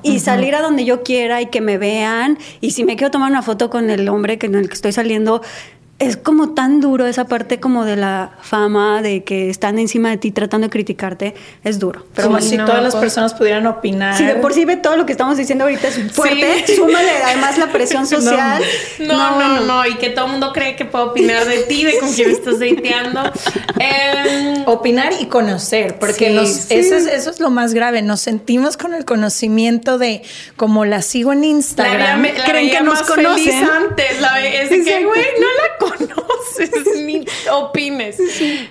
y 0.04 0.20
salir 0.20 0.54
a 0.54 0.62
donde 0.62 0.86
yo 0.86 1.02
quiera 1.02 1.42
y 1.42 1.48
que 1.48 1.62
me 1.62 1.80
vean. 1.80 2.38
Y 2.62 2.72
si 2.72 2.84
me 2.84 2.96
quiero 2.96 3.10
tomar 3.10 3.32
una 3.32 3.42
foto 3.42 3.72
con 3.72 3.90
el 3.90 4.08
hombre 4.08 4.38
con 4.38 4.54
el 4.54 4.68
que 4.68 4.76
estoy 4.76 4.92
saliendo, 4.92 5.42
es 5.98 6.18
como 6.18 6.50
tan 6.54 6.82
duro 6.82 7.08
esa 7.08 7.26
parte 7.26 7.62
como 7.62 7.86
de 7.86 7.96
la 7.96 8.32
fama, 8.42 9.02
de 9.02 9.24
que 9.24 9.50
están 9.50 9.80
encima 9.80 10.10
de 10.10 10.18
ti 10.18 10.32
tratando 10.32 10.68
de 10.68 10.70
criticarte, 10.72 11.36
es 11.64 11.80
duro. 11.80 12.06
Pero 12.14 12.28
como 12.28 12.42
si 12.42 12.58
todas 12.58 12.84
las 12.84 12.96
personas 12.98 13.34
pudieran 13.34 13.66
opinar. 13.66 14.18
Si 14.18 14.26
de 14.26 14.36
por 14.36 14.54
sí 14.54 14.66
ve 14.66 14.76
todo 14.76 14.98
lo 14.98 15.06
que 15.06 15.14
estamos 15.14 15.38
diciendo 15.38 15.64
ahorita 15.64 15.88
es 15.88 16.12
fuerte, 16.12 16.66
súmale 16.76 17.12
además 17.24 17.58
la 17.58 17.72
presión 17.72 18.06
social. 18.08 18.62
No 19.00 19.40
no, 19.40 19.62
no, 19.62 19.86
y 19.88 19.96
que 19.96 20.10
todo 20.10 20.26
el 20.26 20.32
mundo 20.32 20.52
cree 20.54 20.76
que 20.76 20.84
puede 20.84 21.06
opinar 21.06 21.46
de 21.46 21.60
ti, 21.60 21.86
de 21.86 21.98
con 22.00 22.12
quién 22.14 22.30
estás 22.30 22.60
dateando. 22.60 23.22
Opinar 24.66 25.14
y 25.20 25.28
conocer, 25.28 25.98
porque 26.00 26.36
eso, 26.36 26.96
es, 26.96 27.06
eso 27.06 27.30
es 27.30 27.40
lo 27.40 27.50
más 27.52 27.74
grave, 27.74 28.02
nos 28.02 28.20
sentimos 28.20 28.78
con 28.78 28.94
el 28.94 29.06
conocimiento 29.06 29.98
de, 29.98 30.24
como 30.56 30.86
la 30.86 31.02
sigo 31.02 31.32
en 31.34 31.44
Instagram, 31.44 32.26
creen 32.46 32.72
que 32.72 32.82
nos 32.82 33.04
conocen. 33.04 33.64
antes, 33.64 34.20
la, 34.20 34.44
es 34.46 34.70
que, 34.70 35.06
güey, 35.06 35.26
no 35.40 35.48
la 35.48 35.85
conoces 35.90 36.72
ni 37.04 37.26
opines. 37.52 38.18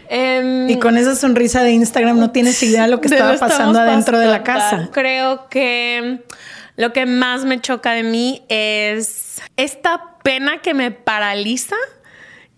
Em, 0.09 0.68
y 0.68 0.79
con 0.79 0.96
esa 0.96 1.14
sonrisa 1.14 1.62
de 1.62 1.72
Instagram 1.72 2.18
no 2.18 2.31
tienes 2.31 2.62
idea 2.62 2.83
de 2.83 2.88
lo 2.88 3.00
que 3.00 3.09
estaba 3.09 3.37
pasando 3.37 3.79
adentro 3.79 4.18
de 4.18 4.27
la 4.27 4.42
casa. 4.42 4.90
Creo 4.92 5.48
que 5.48 6.24
lo 6.77 6.92
que 6.92 7.07
más 7.07 7.44
me 7.44 7.61
choca 7.61 7.92
de 7.92 8.03
mí 8.03 8.44
es 8.48 9.40
esta 9.57 10.16
pena 10.22 10.61
que 10.61 10.74
me 10.74 10.90
paraliza 10.90 11.77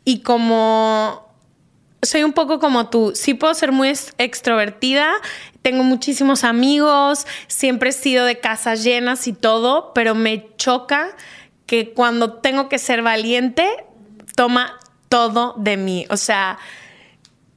y 0.04 0.20
como 0.20 1.26
soy 2.02 2.24
un 2.24 2.32
poco 2.32 2.58
como 2.58 2.88
tú. 2.88 3.12
Sí 3.14 3.34
puedo 3.34 3.52
ser 3.54 3.72
muy 3.72 3.92
extrovertida, 4.18 5.10
tengo 5.62 5.82
muchísimos 5.82 6.44
amigos, 6.44 7.26
siempre 7.48 7.90
he 7.90 7.92
sido 7.92 8.24
de 8.24 8.38
casas 8.38 8.84
llenas 8.84 9.26
y 9.26 9.32
todo, 9.32 9.92
pero 9.92 10.14
me 10.14 10.48
choca 10.56 11.08
que 11.66 11.92
cuando 11.92 12.34
tengo 12.34 12.68
que 12.68 12.78
ser 12.78 13.02
valiente, 13.02 13.68
toma 14.36 14.78
todo 15.08 15.54
de 15.58 15.76
mí. 15.76 16.06
O 16.10 16.16
sea, 16.16 16.58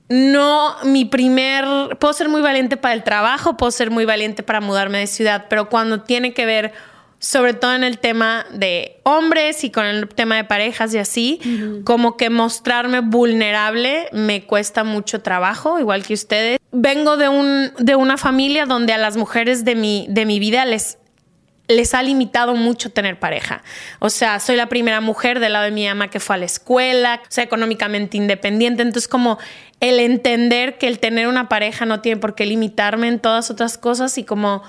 no, 0.10 0.76
mi 0.84 1.06
primer, 1.06 1.98
puedo 2.00 2.14
ser 2.14 2.30
muy 2.30 2.42
valiente 2.42 2.78
para 2.78 2.96
el 2.96 3.04
trabajo, 3.04 3.58
puedo 3.58 3.72
ser 3.72 3.92
muy 3.92 4.06
valiente 4.06 4.42
para 4.42 4.60
mudarme 4.60 4.98
de 4.98 5.08
ciudad, 5.08 5.46
pero 5.50 5.70
cuando 5.70 6.02
tiene 6.02 6.34
que 6.34 6.48
ver, 6.48 6.74
sobre 7.20 7.54
todo 7.54 7.76
en 7.76 7.84
el 7.84 8.00
tema 8.00 8.46
de 8.52 9.02
hombres 9.04 9.64
y 9.64 9.70
con 9.70 9.86
el 9.86 10.08
tema 10.08 10.38
de 10.38 10.46
parejas 10.46 10.94
y 10.94 10.98
así, 10.98 11.82
como 11.84 12.18
que 12.18 12.30
mostrarme 12.30 13.02
vulnerable 13.02 14.08
me 14.14 14.46
cuesta 14.46 14.84
mucho 14.84 15.22
trabajo, 15.22 15.80
igual 15.80 16.04
que 16.04 16.14
ustedes. 16.14 16.60
Vengo 16.72 17.18
de, 17.18 17.30
un, 17.30 17.72
de 17.78 17.96
una 17.96 18.18
familia 18.18 18.66
donde 18.66 18.94
a 18.94 18.98
las 18.98 19.18
mujeres 19.18 19.66
de 19.66 19.76
mi, 19.76 20.08
de 20.10 20.26
mi 20.26 20.40
vida 20.40 20.66
les 20.66 20.99
les 21.70 21.94
ha 21.94 22.04
limitado 22.04 22.56
mucho 22.56 22.92
tener 22.92 23.20
pareja. 23.20 23.64
O 24.00 24.10
sea, 24.10 24.40
soy 24.40 24.58
la 24.58 24.68
primera 24.68 25.00
mujer 25.00 25.40
del 25.40 25.54
lado 25.54 25.66
de 25.66 25.72
mi 25.72 25.88
ama 25.88 26.10
que 26.10 26.20
fue 26.20 26.36
a 26.36 26.40
la 26.40 26.46
escuela, 26.46 27.22
o 27.22 27.32
sea, 27.32 27.44
económicamente 27.44 28.18
independiente. 28.18 28.82
Entonces, 28.82 29.08
como 29.08 29.38
el 29.80 30.00
entender 30.00 30.78
que 30.80 30.88
el 30.88 31.00
tener 31.00 31.28
una 31.28 31.48
pareja 31.48 31.86
no 31.86 32.02
tiene 32.02 32.20
por 32.20 32.36
qué 32.36 32.46
limitarme 32.46 33.08
en 33.08 33.20
todas 33.20 33.52
otras 33.52 33.78
cosas 33.78 34.18
y 34.18 34.24
como 34.24 34.64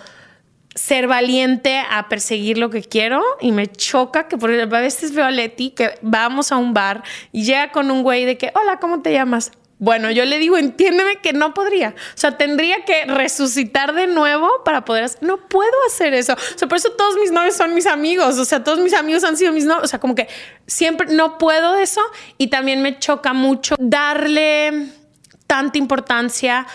ser 0.74 1.08
valiente 1.08 1.82
a 1.90 2.08
perseguir 2.08 2.58
lo 2.58 2.70
que 2.70 2.82
quiero 2.82 3.22
y 3.40 3.50
me 3.50 3.66
choca 3.66 4.28
que 4.28 4.36
por 4.36 4.52
a 4.52 4.66
veces 4.66 5.12
veo 5.12 5.24
a 5.24 5.30
Leti 5.30 5.70
que 5.70 5.98
vamos 6.02 6.52
a 6.52 6.58
un 6.58 6.74
bar 6.74 7.02
y 7.32 7.44
llega 7.44 7.72
con 7.72 7.90
un 7.90 8.02
güey 8.02 8.24
de 8.24 8.38
que, 8.38 8.52
hola, 8.54 8.78
¿cómo 8.78 9.00
te 9.00 9.12
llamas? 9.12 9.52
Bueno, 9.80 10.10
yo 10.10 10.26
le 10.26 10.38
digo, 10.38 10.58
entiéndeme 10.58 11.16
que 11.22 11.32
no 11.32 11.54
podría. 11.54 11.94
O 11.96 12.18
sea, 12.18 12.36
tendría 12.36 12.84
que 12.84 13.06
resucitar 13.06 13.94
de 13.94 14.06
nuevo 14.06 14.46
para 14.62 14.84
poder 14.84 15.04
hacer. 15.04 15.22
No 15.22 15.48
puedo 15.48 15.72
hacer 15.86 16.12
eso. 16.12 16.34
O 16.34 16.58
sea, 16.58 16.68
por 16.68 16.76
eso 16.76 16.90
todos 16.90 17.16
mis 17.16 17.32
novios 17.32 17.56
son 17.56 17.72
mis 17.72 17.86
amigos. 17.86 18.38
O 18.38 18.44
sea, 18.44 18.62
todos 18.62 18.78
mis 18.78 18.92
amigos 18.92 19.24
han 19.24 19.38
sido 19.38 19.54
mis 19.54 19.64
novios. 19.64 19.84
O 19.84 19.88
sea, 19.88 19.98
como 19.98 20.14
que 20.14 20.28
siempre 20.66 21.06
no 21.14 21.38
puedo 21.38 21.76
eso. 21.76 22.02
Y 22.36 22.48
también 22.48 22.82
me 22.82 22.98
choca 22.98 23.32
mucho 23.32 23.74
darle 23.78 24.88
tanta 25.46 25.78
importancia. 25.78 26.66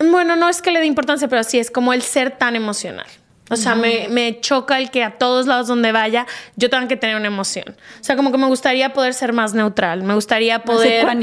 Bueno, 0.00 0.34
no 0.34 0.48
es 0.48 0.60
que 0.60 0.72
le 0.72 0.80
dé 0.80 0.86
importancia, 0.86 1.28
pero 1.28 1.44
sí 1.44 1.60
es 1.60 1.70
como 1.70 1.92
el 1.92 2.02
ser 2.02 2.36
tan 2.36 2.56
emocional. 2.56 3.06
O 3.50 3.56
sea, 3.56 3.76
me, 3.76 4.08
me, 4.10 4.40
choca 4.40 4.78
el 4.78 4.90
que 4.90 5.04
a 5.04 5.16
todos 5.16 5.46
lados 5.46 5.68
donde 5.68 5.90
vaya 5.90 6.26
yo 6.56 6.68
tenga 6.68 6.86
que 6.88 6.96
tener 6.96 7.16
una 7.16 7.28
emoción. 7.28 7.76
O 7.98 8.04
sea, 8.04 8.16
como 8.16 8.30
que 8.32 8.36
me 8.36 8.46
gustaría 8.46 8.92
poder 8.92 9.14
ser 9.14 9.32
más 9.32 9.54
neutral. 9.54 10.02
Me 10.02 10.14
gustaría 10.14 10.64
poder. 10.64 11.06
Más 11.06 11.16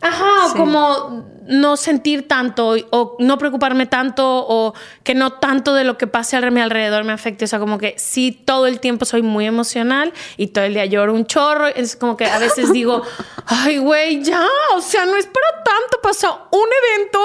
Ajá, 0.00 0.54
como 0.56 1.24
no 1.48 1.76
sentir 1.76 2.28
tanto 2.28 2.76
o 2.90 3.16
no 3.18 3.38
preocuparme 3.38 3.86
tanto 3.86 4.24
o 4.26 4.74
que 5.02 5.14
no 5.14 5.32
tanto 5.32 5.74
de 5.74 5.82
lo 5.82 5.96
que 5.96 6.06
pase 6.06 6.36
a 6.36 6.50
mi 6.50 6.60
alrededor 6.60 7.04
me 7.04 7.12
afecte. 7.12 7.46
O 7.46 7.48
sea, 7.48 7.58
como 7.58 7.78
que 7.78 7.94
sí, 7.98 8.32
todo 8.32 8.66
el 8.66 8.80
tiempo 8.80 9.04
soy 9.04 9.22
muy 9.22 9.46
emocional 9.46 10.12
y 10.36 10.48
todo 10.48 10.64
el 10.64 10.74
día 10.74 10.84
lloro 10.86 11.14
un 11.14 11.26
chorro. 11.26 11.66
Es 11.66 11.96
como 11.96 12.16
que 12.16 12.26
a 12.26 12.38
veces 12.38 12.72
digo, 12.72 13.02
ay, 13.46 13.78
güey, 13.78 14.22
ya, 14.22 14.46
o 14.76 14.80
sea, 14.80 15.06
no 15.06 15.16
es 15.16 15.26
para 15.26 15.64
tanto. 15.64 16.00
Pasó 16.02 16.48
un 16.52 16.68
evento 16.96 17.18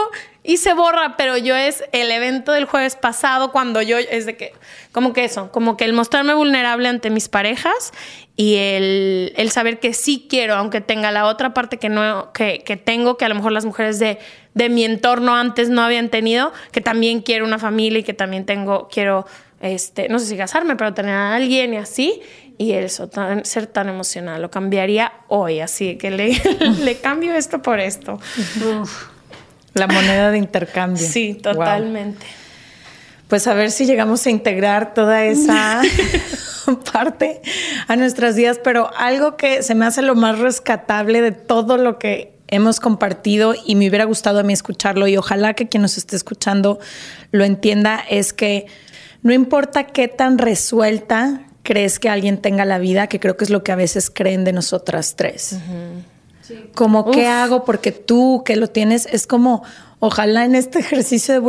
y 0.43 0.57
se 0.57 0.73
borra, 0.73 1.15
pero 1.15 1.37
yo 1.37 1.55
es 1.55 1.85
el 1.93 2.11
evento 2.11 2.51
del 2.51 2.65
jueves 2.65 2.97
pasado 2.97 3.53
cuando 3.53 3.81
yo 3.81 3.97
es 3.97 4.25
de 4.25 4.35
que, 4.35 4.51
como 4.91 5.13
que 5.13 5.23
eso, 5.23 5.51
como 5.51 5.77
que 5.77 5.85
el 5.85 5.93
mostrarme 5.93 6.33
vulnerable 6.33 6.89
ante 6.89 7.09
mis 7.09 7.29
parejas 7.29 7.93
y 8.35 8.55
el, 8.55 9.33
el 9.37 9.51
saber 9.51 9.79
que 9.79 9.93
sí 9.93 10.27
quiero, 10.29 10.55
aunque 10.55 10.81
tenga 10.81 11.11
la 11.11 11.27
otra 11.27 11.53
parte 11.53 11.77
que 11.77 11.87
no, 11.87 12.33
que, 12.33 12.61
que 12.65 12.75
tengo, 12.75 13.15
que 13.15 13.23
a 13.23 13.29
lo 13.29 13.35
mejor 13.35 13.53
las 13.53 13.63
mujeres 13.63 13.99
de, 13.99 14.19
de, 14.53 14.67
mi 14.67 14.83
entorno 14.83 15.33
antes 15.33 15.69
no 15.69 15.81
habían 15.81 16.09
tenido, 16.09 16.51
que 16.73 16.81
también 16.81 17.21
quiero 17.21 17.45
una 17.45 17.57
familia 17.57 17.99
y 17.99 18.03
que 18.03 18.13
también 18.13 18.45
tengo, 18.45 18.89
quiero, 18.91 19.25
este, 19.61 20.09
no 20.09 20.19
sé 20.19 20.25
si 20.25 20.35
casarme, 20.35 20.75
pero 20.75 20.93
tener 20.93 21.15
a 21.15 21.35
alguien 21.35 21.73
y 21.73 21.77
así. 21.77 22.21
Y 22.57 22.73
eso, 22.73 23.09
ser 23.43 23.67
tan 23.67 23.89
emocional, 23.89 24.41
lo 24.41 24.51
cambiaría 24.51 25.11
hoy, 25.27 25.59
así 25.59 25.97
que 25.97 26.11
le, 26.11 26.39
le 26.83 26.97
cambio 26.97 27.33
esto 27.33 27.61
por 27.61 27.79
esto. 27.79 28.19
La 29.73 29.87
moneda 29.87 30.31
de 30.31 30.37
intercambio. 30.37 31.07
Sí, 31.07 31.33
totalmente. 31.35 32.25
Pues 33.27 33.47
a 33.47 33.53
ver 33.53 33.71
si 33.71 33.85
llegamos 33.85 34.25
a 34.27 34.29
integrar 34.29 34.93
toda 34.93 35.25
esa 35.25 35.81
parte 36.93 37.41
a 37.87 37.95
nuestras 37.95 38.35
vidas, 38.35 38.59
pero 38.63 38.91
algo 38.95 39.37
que 39.37 39.63
se 39.63 39.73
me 39.73 39.85
hace 39.85 40.01
lo 40.01 40.13
más 40.15 40.39
rescatable 40.39 41.21
de 41.21 41.31
todo 41.31 41.77
lo 41.77 41.97
que 41.97 42.33
hemos 42.47 42.79
compartido 42.79 43.55
y 43.65 43.75
me 43.75 43.89
hubiera 43.89 44.05
gustado 44.05 44.39
a 44.39 44.43
mí 44.43 44.53
escucharlo 44.53 45.07
y 45.07 45.17
ojalá 45.17 45.55
que 45.55 45.67
quien 45.67 45.81
nos 45.81 45.97
esté 45.97 46.15
escuchando 46.15 46.79
lo 47.31 47.43
entienda 47.43 48.03
es 48.07 48.31
que 48.33 48.67
no 49.23 49.33
importa 49.33 49.87
qué 49.87 50.07
tan 50.07 50.37
resuelta 50.37 51.41
crees 51.63 51.97
que 51.97 52.09
alguien 52.09 52.37
tenga 52.37 52.65
la 52.65 52.77
vida, 52.77 53.07
que 53.07 53.19
creo 53.19 53.37
que 53.37 53.45
es 53.45 53.49
lo 53.49 53.63
que 53.63 53.71
a 53.71 53.75
veces 53.75 54.11
creen 54.11 54.43
de 54.43 54.53
nosotras 54.53 55.15
tres. 55.15 55.57
Como, 56.75 57.11
¿qué 57.11 57.27
hago? 57.27 57.63
Porque 57.63 57.91
tú 57.91 58.43
que 58.45 58.55
lo 58.55 58.67
tienes, 58.67 59.07
es 59.11 59.27
como, 59.27 59.63
ojalá 59.99 60.45
en 60.45 60.55
este 60.55 60.79
ejercicio 60.81 61.33
de 61.33 61.39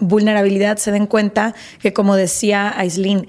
vulnerabilidad 0.00 0.76
se 0.78 0.92
den 0.92 1.06
cuenta 1.06 1.54
que, 1.80 1.92
como 1.92 2.16
decía 2.16 2.72
Aislinn, 2.78 3.26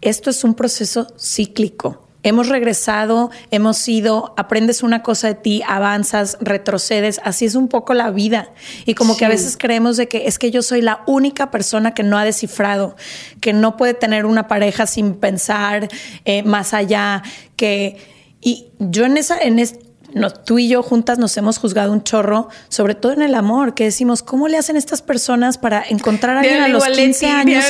esto 0.00 0.30
es 0.30 0.44
un 0.44 0.54
proceso 0.54 1.06
cíclico. 1.18 2.06
Hemos 2.22 2.48
regresado, 2.48 3.30
hemos 3.50 3.88
ido, 3.88 4.34
aprendes 4.36 4.82
una 4.82 5.02
cosa 5.02 5.28
de 5.28 5.34
ti, 5.36 5.62
avanzas, 5.66 6.36
retrocedes, 6.40 7.18
así 7.24 7.46
es 7.46 7.54
un 7.54 7.68
poco 7.68 7.94
la 7.94 8.10
vida. 8.10 8.52
Y 8.84 8.94
como 8.94 9.16
que 9.16 9.24
a 9.24 9.30
veces 9.30 9.56
creemos 9.58 9.96
de 9.96 10.06
que 10.06 10.26
es 10.26 10.38
que 10.38 10.50
yo 10.50 10.60
soy 10.60 10.82
la 10.82 11.02
única 11.06 11.50
persona 11.50 11.94
que 11.94 12.02
no 12.02 12.18
ha 12.18 12.24
descifrado, 12.24 12.94
que 13.40 13.54
no 13.54 13.78
puede 13.78 13.94
tener 13.94 14.26
una 14.26 14.48
pareja 14.48 14.86
sin 14.86 15.14
pensar 15.14 15.88
eh, 16.24 16.42
más 16.42 16.74
allá, 16.74 17.22
que... 17.56 17.96
Y 18.42 18.68
yo 18.78 19.04
en 19.04 19.18
esa, 19.18 19.38
en, 19.38 19.58
tú 20.44 20.58
y 20.58 20.68
yo 20.68 20.82
juntas 20.82 21.18
nos 21.18 21.36
hemos 21.36 21.58
juzgado 21.58 21.92
un 21.92 22.02
chorro, 22.02 22.48
sobre 22.68 22.94
todo 22.94 23.12
en 23.12 23.22
el 23.22 23.34
amor, 23.34 23.74
que 23.74 23.84
decimos, 23.84 24.22
¿cómo 24.22 24.48
le 24.48 24.58
hacen 24.58 24.76
estas 24.76 25.02
personas 25.02 25.58
para 25.58 25.82
encontrar 25.88 26.36
a 26.36 26.40
alguien 26.40 26.60
a 26.62 26.68
los 26.68 26.84
15 26.84 27.26
años? 27.26 27.64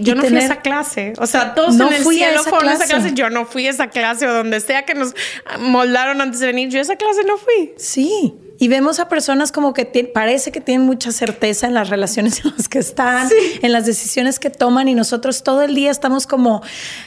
Yo 0.00 0.14
no 0.14 0.22
fui 0.22 0.36
a 0.36 0.40
esa 0.40 0.60
clase. 0.60 1.12
O 1.18 1.26
sea, 1.26 1.54
todos 1.54 1.74
no 1.76 1.88
en 1.88 1.94
el 1.94 2.02
fui 2.02 2.16
cielo 2.16 2.40
a 2.40 2.44
fueron 2.44 2.68
a 2.68 2.74
esa 2.74 2.86
clase. 2.86 3.14
Yo 3.14 3.30
no 3.30 3.46
fui 3.46 3.66
a 3.66 3.70
esa 3.70 3.88
clase 3.88 4.26
o 4.26 4.32
donde 4.32 4.60
sea 4.60 4.84
que 4.84 4.94
nos 4.94 5.14
moldaron 5.60 6.20
antes 6.20 6.40
de 6.40 6.46
venir. 6.46 6.68
Yo 6.68 6.78
a 6.78 6.82
esa 6.82 6.96
clase 6.96 7.24
no 7.24 7.36
fui. 7.36 7.74
Sí. 7.76 8.34
Y 8.60 8.66
vemos 8.66 8.98
a 8.98 9.08
personas 9.08 9.52
como 9.52 9.72
que 9.72 9.84
parece 10.12 10.50
que 10.50 10.60
tienen 10.60 10.84
mucha 10.84 11.12
certeza 11.12 11.68
en 11.68 11.74
las 11.74 11.90
relaciones 11.90 12.44
en 12.44 12.52
las 12.56 12.68
que 12.68 12.80
están, 12.80 13.28
en 13.62 13.72
las 13.72 13.86
decisiones 13.86 14.40
que 14.40 14.50
toman 14.50 14.88
y 14.88 14.94
nosotros 14.94 15.44
todo 15.44 15.62
el 15.62 15.76
día 15.76 15.92
estamos 15.92 16.26
como, 16.26 16.62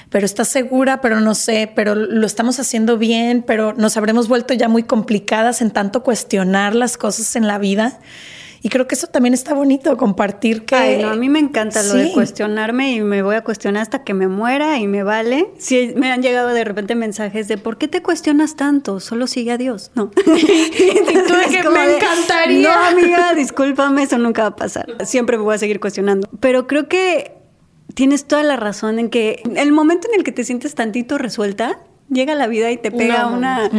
pero 0.10 0.26
estás 0.26 0.48
segura, 0.48 1.02
pero 1.02 1.20
no 1.20 1.36
sé, 1.36 1.70
pero 1.76 1.94
lo 1.96 2.26
estamos 2.26 2.60
haciendo 2.60 2.98
bien, 2.98 3.44
pero 3.46 3.74
nos 3.74 3.98
habremos 3.98 4.30
vuelto 4.30 4.54
ya 4.54 4.70
muy 4.70 4.84
complicadas 4.84 5.62
en 5.62 5.72
tanto 5.72 6.04
cuestionar 6.04 6.74
las 6.74 6.98
cosas 6.98 7.36
en 7.36 7.48
la 7.48 7.58
vida. 7.58 8.00
Y 8.64 8.70
creo 8.70 8.88
que 8.88 8.94
eso 8.94 9.08
también 9.08 9.34
está 9.34 9.56
bonito, 9.56 9.98
compartir 9.98 10.66
que... 10.66 10.76
Ay, 10.76 11.02
no, 11.02 11.10
a 11.10 11.16
mí 11.16 11.30
me 11.30 11.40
encanta 11.40 11.82
lo 11.82 11.96
de 11.96 12.12
cuestionarme 12.12 12.94
y 12.94 13.02
me 13.02 13.24
voy 13.24 13.36
a 13.36 13.44
cuestionar 13.44 13.82
hasta 13.82 14.04
que 14.04 14.14
me 14.14 14.28
muera 14.28 14.78
y 14.78 14.88
me 14.88 15.02
vale. 15.02 15.52
Si 15.58 15.94
me 15.96 16.12
han 16.12 16.22
llegado 16.22 16.50
de 16.50 16.64
repente 16.64 16.94
mensajes 16.94 17.48
de 17.48 17.58
¿por 17.58 17.80
qué 17.80 17.88
te 17.88 18.04
cuestionas 18.04 18.56
tanto? 18.56 19.00
Solo 19.00 19.26
sigue 19.26 19.52
a 19.52 19.58
Dios. 19.58 19.92
No. 19.96 20.12
que 20.16 21.70
me 21.70 21.96
encantaría. 21.96 22.76
No, 22.76 22.86
amiga, 22.86 23.34
discúlpame, 23.34 24.04
eso 24.04 24.20
nunca 24.20 24.44
va 24.44 24.50
a 24.50 24.56
pasar. 24.56 24.86
Siempre 25.06 25.38
me 25.38 25.44
voy 25.44 25.56
a 25.56 25.58
seguir 25.58 25.80
cuestionando. 25.80 26.30
Pero 26.40 26.68
creo 26.68 26.88
que 26.88 27.34
tienes 27.96 28.26
toda 28.26 28.44
la 28.44 28.58
razón 28.58 29.00
en 29.00 29.10
que 29.10 29.42
el 29.56 29.72
momento 29.72 30.08
en 30.08 30.20
el 30.20 30.24
que 30.24 30.32
te 30.32 30.44
sientes 30.44 30.76
tantito 30.76 31.18
resuelta, 31.18 31.80
llega 32.12 32.36
la 32.36 32.48
vida 32.48 32.72
y 32.72 32.78
te 32.78 32.92
pega 32.92 33.28
una 33.28 33.70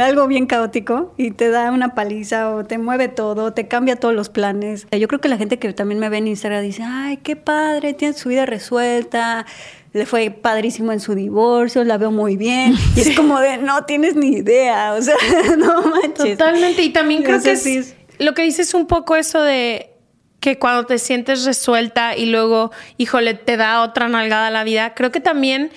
algo 0.00 0.26
bien 0.26 0.46
caótico 0.46 1.12
y 1.16 1.32
te 1.32 1.50
da 1.50 1.70
una 1.72 1.94
paliza 1.94 2.54
o 2.54 2.64
te 2.64 2.78
mueve 2.78 3.08
todo, 3.08 3.52
te 3.52 3.68
cambia 3.68 3.96
todos 3.96 4.14
los 4.14 4.28
planes. 4.28 4.86
Yo 4.90 5.08
creo 5.08 5.20
que 5.20 5.28
la 5.28 5.36
gente 5.36 5.58
que 5.58 5.72
también 5.72 5.98
me 5.98 6.08
ve 6.08 6.18
en 6.18 6.28
Instagram 6.28 6.62
dice, 6.62 6.82
ay, 6.84 7.18
qué 7.18 7.36
padre, 7.36 7.94
tiene 7.94 8.14
su 8.14 8.28
vida 8.28 8.46
resuelta, 8.46 9.44
le 9.92 10.06
fue 10.06 10.30
padrísimo 10.30 10.92
en 10.92 11.00
su 11.00 11.14
divorcio, 11.14 11.84
la 11.84 11.98
veo 11.98 12.10
muy 12.10 12.36
bien. 12.36 12.74
Y 12.96 13.00
es 13.00 13.16
como 13.16 13.40
de, 13.40 13.58
no 13.58 13.84
tienes 13.84 14.14
ni 14.16 14.36
idea, 14.36 14.94
o 14.94 15.02
sea, 15.02 15.16
no 15.58 15.82
manches. 15.82 16.38
Totalmente, 16.38 16.82
y 16.82 16.90
también 16.90 17.22
creo 17.22 17.42
que 17.42 17.52
es, 17.52 17.94
lo 18.18 18.34
que 18.34 18.42
dices 18.42 18.74
un 18.74 18.86
poco 18.86 19.16
eso 19.16 19.42
de 19.42 19.90
que 20.40 20.58
cuando 20.58 20.84
te 20.84 20.98
sientes 20.98 21.44
resuelta 21.44 22.16
y 22.16 22.26
luego, 22.26 22.70
híjole, 22.98 23.34
te 23.34 23.56
da 23.56 23.82
otra 23.82 24.08
nalgada 24.08 24.48
a 24.48 24.50
la 24.50 24.62
vida, 24.62 24.94
creo 24.94 25.10
que 25.10 25.20
también 25.20 25.70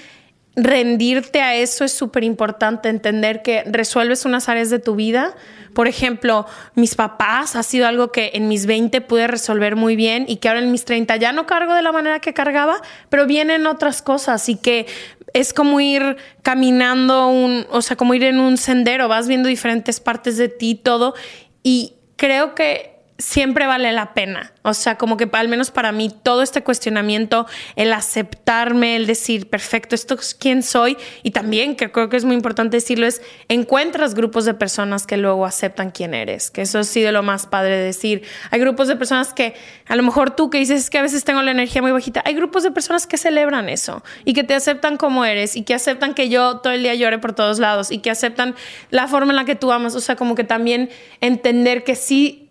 rendirte 0.57 1.41
a 1.41 1.55
eso 1.55 1.85
es 1.85 1.93
súper 1.93 2.23
importante, 2.23 2.89
entender 2.89 3.43
que 3.43 3.63
resuelves 3.65 4.25
unas 4.25 4.49
áreas 4.49 4.71
de 4.71 4.79
tu 4.79 4.95
vida. 4.95 5.35
Por 5.75 5.87
ejemplo, 5.87 6.47
mis 6.73 6.95
papás 6.95 7.55
ha 7.55 7.61
sido 7.61 7.87
algo 7.87 8.11
que 8.11 8.31
en 8.33 8.47
mis 8.47 8.65
20 8.65 8.99
pude 9.01 9.27
resolver 9.27 9.75
muy 9.75 9.95
bien 9.95 10.25
y 10.27 10.37
que 10.37 10.49
ahora 10.49 10.61
en 10.61 10.71
mis 10.71 10.83
30 10.83 11.15
ya 11.17 11.31
no 11.31 11.45
cargo 11.45 11.75
de 11.75 11.83
la 11.83 11.91
manera 11.91 12.19
que 12.19 12.33
cargaba, 12.33 12.81
pero 13.09 13.27
vienen 13.27 13.67
otras 13.67 14.01
cosas 14.01 14.49
y 14.49 14.55
que 14.55 14.87
es 15.33 15.53
como 15.53 15.79
ir 15.79 16.17
caminando 16.41 17.27
un, 17.27 17.67
o 17.69 17.83
sea, 17.83 17.95
como 17.95 18.15
ir 18.15 18.23
en 18.23 18.39
un 18.39 18.57
sendero, 18.57 19.07
vas 19.07 19.27
viendo 19.27 19.49
diferentes 19.49 19.99
partes 19.99 20.37
de 20.37 20.49
ti, 20.49 20.73
todo. 20.73 21.13
Y 21.61 21.93
creo 22.15 22.55
que 22.55 22.96
siempre 23.17 23.65
vale 23.65 23.91
la 23.91 24.13
pena. 24.13 24.53
O 24.61 24.73
sea, 24.73 24.97
como 24.97 25.17
que 25.17 25.29
al 25.31 25.47
menos 25.47 25.71
para 25.71 25.91
mí 25.91 26.13
todo 26.23 26.41
este 26.41 26.63
cuestionamiento, 26.63 27.47
el 27.75 27.93
aceptarme, 27.93 28.95
el 28.95 29.07
decir, 29.07 29.49
perfecto, 29.49 29.95
esto 29.95 30.15
es 30.15 30.35
quién 30.35 30.61
soy. 30.61 30.97
Y 31.23 31.31
también, 31.31 31.75
que 31.75 31.91
creo 31.91 32.09
que 32.09 32.17
es 32.17 32.25
muy 32.25 32.35
importante 32.35 32.77
decirlo, 32.77 33.07
es 33.07 33.21
encuentras 33.47 34.13
grupos 34.13 34.45
de 34.45 34.53
personas 34.53 35.07
que 35.07 35.17
luego 35.17 35.45
aceptan 35.45 35.91
quién 35.91 36.13
eres. 36.13 36.51
Que 36.51 36.61
eso 36.61 36.79
ha 36.79 36.83
sido 36.83 37.11
lo 37.11 37.23
más 37.23 37.47
padre 37.47 37.77
de 37.77 37.83
decir. 37.83 38.23
Hay 38.51 38.59
grupos 38.59 38.87
de 38.87 38.95
personas 38.95 39.33
que, 39.33 39.55
a 39.87 39.95
lo 39.95 40.03
mejor 40.03 40.31
tú 40.31 40.49
que 40.49 40.59
dices 40.59 40.89
que 40.89 40.97
a 40.97 41.01
veces 41.01 41.23
tengo 41.23 41.41
la 41.41 41.51
energía 41.51 41.81
muy 41.81 41.91
bajita, 41.91 42.21
hay 42.25 42.35
grupos 42.35 42.63
de 42.63 42.71
personas 42.71 43.07
que 43.07 43.17
celebran 43.17 43.69
eso 43.69 44.03
y 44.25 44.33
que 44.33 44.43
te 44.43 44.53
aceptan 44.53 44.97
como 44.97 45.25
eres 45.25 45.55
y 45.55 45.63
que 45.63 45.73
aceptan 45.73 46.13
que 46.13 46.29
yo 46.29 46.57
todo 46.57 46.73
el 46.73 46.83
día 46.83 46.93
llore 46.95 47.19
por 47.19 47.33
todos 47.33 47.59
lados 47.59 47.91
y 47.91 47.99
que 47.99 48.11
aceptan 48.11 48.55
la 48.89 49.07
forma 49.07 49.31
en 49.31 49.37
la 49.37 49.45
que 49.45 49.55
tú 49.55 49.71
amas. 49.71 49.95
O 49.95 50.01
sea, 50.01 50.15
como 50.15 50.35
que 50.35 50.43
también 50.43 50.89
entender 51.21 51.83
que 51.83 51.95
sí 51.95 52.46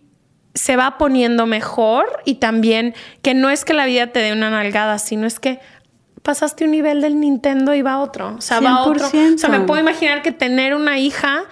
se 0.57 0.75
va 0.75 0.97
poniendo 0.97 1.45
mejor 1.45 2.05
y 2.25 2.35
también 2.35 2.95
que 3.21 3.33
no 3.33 3.49
es 3.49 3.63
que 3.63 3.73
la 3.73 3.85
vida 3.85 4.07
te 4.07 4.19
dé 4.19 4.33
una 4.33 4.49
nalgada, 4.49 4.99
sino 4.99 5.27
es 5.27 5.39
que 5.39 5.59
pasaste 6.23 6.65
un 6.65 6.71
nivel 6.71 7.01
del 7.01 7.19
Nintendo 7.19 7.73
y 7.73 7.81
va 7.81 7.93
a 7.93 7.99
otro. 7.99 8.35
O 8.37 8.41
sea, 8.41 8.59
va 8.59 8.71
a 8.71 8.83
otro. 8.83 9.07
O 9.07 9.37
sea, 9.37 9.49
me 9.49 9.61
puedo 9.61 9.79
imaginar 9.79 10.21
que 10.21 10.31
tener 10.31 10.75
una 10.75 10.99
hija 10.99 11.45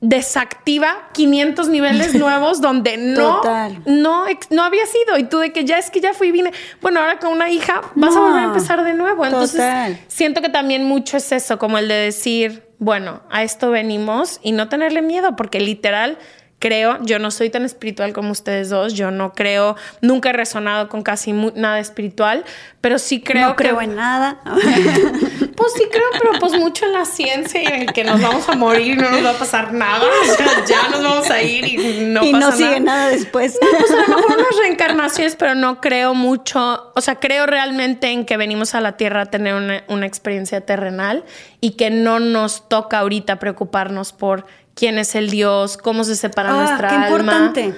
desactiva 0.00 1.10
500 1.12 1.68
niveles 1.68 2.14
nuevos 2.18 2.60
donde 2.60 2.96
no, 2.96 3.40
no, 3.86 4.24
no 4.50 4.64
había 4.64 4.86
sido. 4.86 5.18
Y 5.18 5.24
tú 5.24 5.38
de 5.38 5.52
que 5.52 5.64
ya 5.64 5.78
es 5.78 5.90
que 5.90 6.00
ya 6.00 6.14
fui 6.14 6.32
vine. 6.32 6.52
Bueno, 6.80 7.00
ahora 7.00 7.18
con 7.18 7.30
una 7.32 7.48
hija 7.50 7.80
vas 7.94 8.16
a 8.16 8.20
volver 8.20 8.40
a 8.40 8.44
empezar 8.46 8.82
de 8.82 8.94
nuevo. 8.94 9.24
Entonces, 9.24 9.62
siento 10.08 10.42
que 10.42 10.48
también 10.48 10.84
mucho 10.84 11.16
es 11.16 11.30
eso, 11.30 11.58
como 11.58 11.78
el 11.78 11.86
de 11.86 11.94
decir, 11.94 12.64
bueno, 12.78 13.22
a 13.30 13.44
esto 13.44 13.70
venimos 13.70 14.40
y 14.42 14.50
no 14.50 14.68
tenerle 14.68 15.02
miedo, 15.02 15.36
porque 15.36 15.60
literal 15.60 16.18
creo, 16.62 16.98
yo 17.02 17.18
no 17.18 17.32
soy 17.32 17.50
tan 17.50 17.64
espiritual 17.64 18.12
como 18.12 18.30
ustedes 18.30 18.70
dos, 18.70 18.94
yo 18.94 19.10
no 19.10 19.32
creo, 19.32 19.74
nunca 20.00 20.30
he 20.30 20.32
resonado 20.32 20.88
con 20.88 21.02
casi 21.02 21.32
nada 21.32 21.80
espiritual, 21.80 22.44
pero 22.80 23.00
sí 23.00 23.20
creo 23.20 23.48
no 23.48 23.56
creo 23.56 23.80
en 23.80 23.96
nada. 23.96 24.38
pues 25.56 25.72
sí 25.74 25.88
creo, 25.90 26.06
pero 26.12 26.38
pues 26.38 26.52
mucho 26.52 26.86
en 26.86 26.92
la 26.92 27.04
ciencia 27.04 27.60
y 27.60 27.66
en 27.66 27.86
que 27.86 28.04
nos 28.04 28.22
vamos 28.22 28.48
a 28.48 28.54
morir 28.54 28.92
y 28.92 28.96
no 28.96 29.10
nos 29.10 29.24
va 29.24 29.30
a 29.30 29.38
pasar 29.38 29.72
nada, 29.72 30.06
o 30.06 30.36
sea, 30.36 30.64
ya 30.64 30.88
nos 30.88 31.02
vamos 31.02 31.30
a 31.30 31.42
ir 31.42 31.64
y 31.64 32.04
no 32.04 32.22
y 32.22 32.32
no 32.32 32.52
sigue 32.52 32.78
nada 32.78 33.08
después. 33.08 33.58
No, 33.60 33.68
pues 33.76 33.90
a 33.90 33.96
lo 33.96 34.16
mejor 34.16 34.38
unas 34.38 34.56
reencarnaciones, 34.62 35.34
pero 35.34 35.56
no 35.56 35.80
creo 35.80 36.14
mucho, 36.14 36.92
o 36.94 37.00
sea, 37.00 37.16
creo 37.16 37.46
realmente 37.46 38.12
en 38.12 38.24
que 38.24 38.36
venimos 38.36 38.76
a 38.76 38.80
la 38.80 38.96
Tierra 38.96 39.22
a 39.22 39.26
tener 39.26 39.54
una, 39.54 39.82
una 39.88 40.06
experiencia 40.06 40.60
terrenal 40.60 41.24
y 41.60 41.72
que 41.72 41.90
no 41.90 42.20
nos 42.20 42.68
toca 42.68 43.00
ahorita 43.00 43.40
preocuparnos 43.40 44.12
por 44.12 44.46
quién 44.74 44.98
es 44.98 45.14
el 45.14 45.30
Dios, 45.30 45.76
cómo 45.76 46.04
se 46.04 46.16
separa 46.16 46.50
ah, 46.50 46.64
nuestra 46.64 46.88
qué 46.88 46.94
importante. 46.94 47.74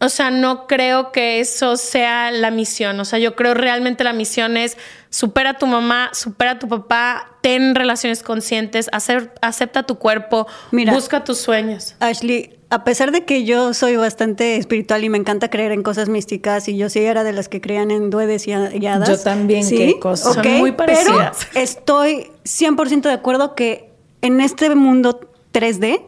O 0.00 0.08
sea, 0.08 0.30
no 0.30 0.68
creo 0.68 1.10
que 1.10 1.40
eso 1.40 1.76
sea 1.76 2.30
la 2.30 2.52
misión. 2.52 3.00
O 3.00 3.04
sea, 3.04 3.18
yo 3.18 3.34
creo 3.34 3.54
realmente 3.54 4.04
la 4.04 4.12
misión 4.12 4.56
es 4.56 4.76
supera 5.10 5.50
a 5.50 5.54
tu 5.54 5.66
mamá, 5.66 6.10
supera 6.12 6.52
a 6.52 6.58
tu 6.58 6.68
papá, 6.68 7.32
ten 7.40 7.74
relaciones 7.74 8.22
conscientes, 8.22 8.88
acepta 8.92 9.82
tu 9.84 9.96
cuerpo, 9.96 10.46
busca 10.70 11.24
tus 11.24 11.38
sueños. 11.38 11.96
Ashley, 11.98 12.58
a 12.70 12.84
pesar 12.84 13.10
de 13.10 13.24
que 13.24 13.44
yo 13.44 13.74
soy 13.74 13.96
bastante 13.96 14.56
espiritual 14.56 15.02
y 15.02 15.08
me 15.08 15.18
encanta 15.18 15.50
creer 15.50 15.72
en 15.72 15.82
cosas 15.82 16.08
místicas 16.08 16.68
y 16.68 16.76
yo 16.76 16.88
sí 16.90 17.00
era 17.00 17.24
de 17.24 17.32
las 17.32 17.48
que 17.48 17.60
creían 17.60 17.90
en 17.90 18.10
duendes 18.10 18.46
y, 18.46 18.52
hadas. 18.52 19.08
Yo 19.08 19.18
también, 19.18 19.64
¿sí? 19.64 19.76
qué 19.76 19.98
cosas. 19.98 20.34
Son 20.34 20.46
muy 20.58 20.72
parecidas. 20.72 21.48
Pero 21.52 21.64
estoy 21.64 22.30
100% 22.44 23.02
de 23.02 23.12
acuerdo 23.12 23.56
que 23.56 23.90
en 24.20 24.40
este 24.40 24.72
mundo 24.76 25.32
3D 25.52 26.02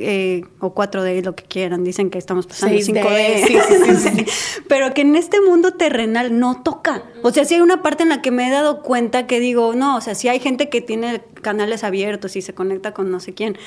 eh, 0.00 0.44
o 0.60 0.74
4D, 0.74 1.22
lo 1.24 1.34
que 1.34 1.44
quieran, 1.44 1.84
dicen 1.84 2.10
que 2.10 2.18
estamos 2.18 2.46
pasando 2.46 2.76
5D, 2.78 4.26
pero 4.68 4.94
que 4.94 5.02
en 5.02 5.16
este 5.16 5.40
mundo 5.40 5.72
terrenal 5.72 6.38
no 6.38 6.62
toca. 6.62 7.04
O 7.22 7.32
sea, 7.32 7.44
si 7.44 7.54
hay 7.54 7.60
una 7.60 7.82
parte 7.82 8.04
en 8.04 8.08
la 8.08 8.22
que 8.22 8.30
me 8.30 8.48
he 8.48 8.50
dado 8.50 8.82
cuenta 8.82 9.26
que 9.26 9.40
digo, 9.40 9.74
no, 9.74 9.96
o 9.96 10.00
sea, 10.00 10.14
si 10.14 10.28
hay 10.28 10.40
gente 10.40 10.68
que 10.68 10.80
tiene 10.80 11.22
canales 11.42 11.84
abiertos 11.84 12.36
y 12.36 12.42
se 12.42 12.54
conecta 12.54 12.94
con 12.94 13.10
no 13.10 13.20
sé 13.20 13.34
quién, 13.34 13.58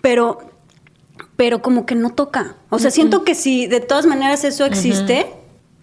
pero, 0.00 0.38
pero 1.36 1.62
como 1.62 1.86
que 1.86 1.94
no 1.94 2.10
toca. 2.10 2.56
O 2.70 2.78
sea, 2.78 2.90
siento 2.90 3.24
que 3.24 3.34
si 3.34 3.66
de 3.66 3.80
todas 3.80 4.06
maneras 4.06 4.44
eso 4.44 4.64
existe, 4.64 5.26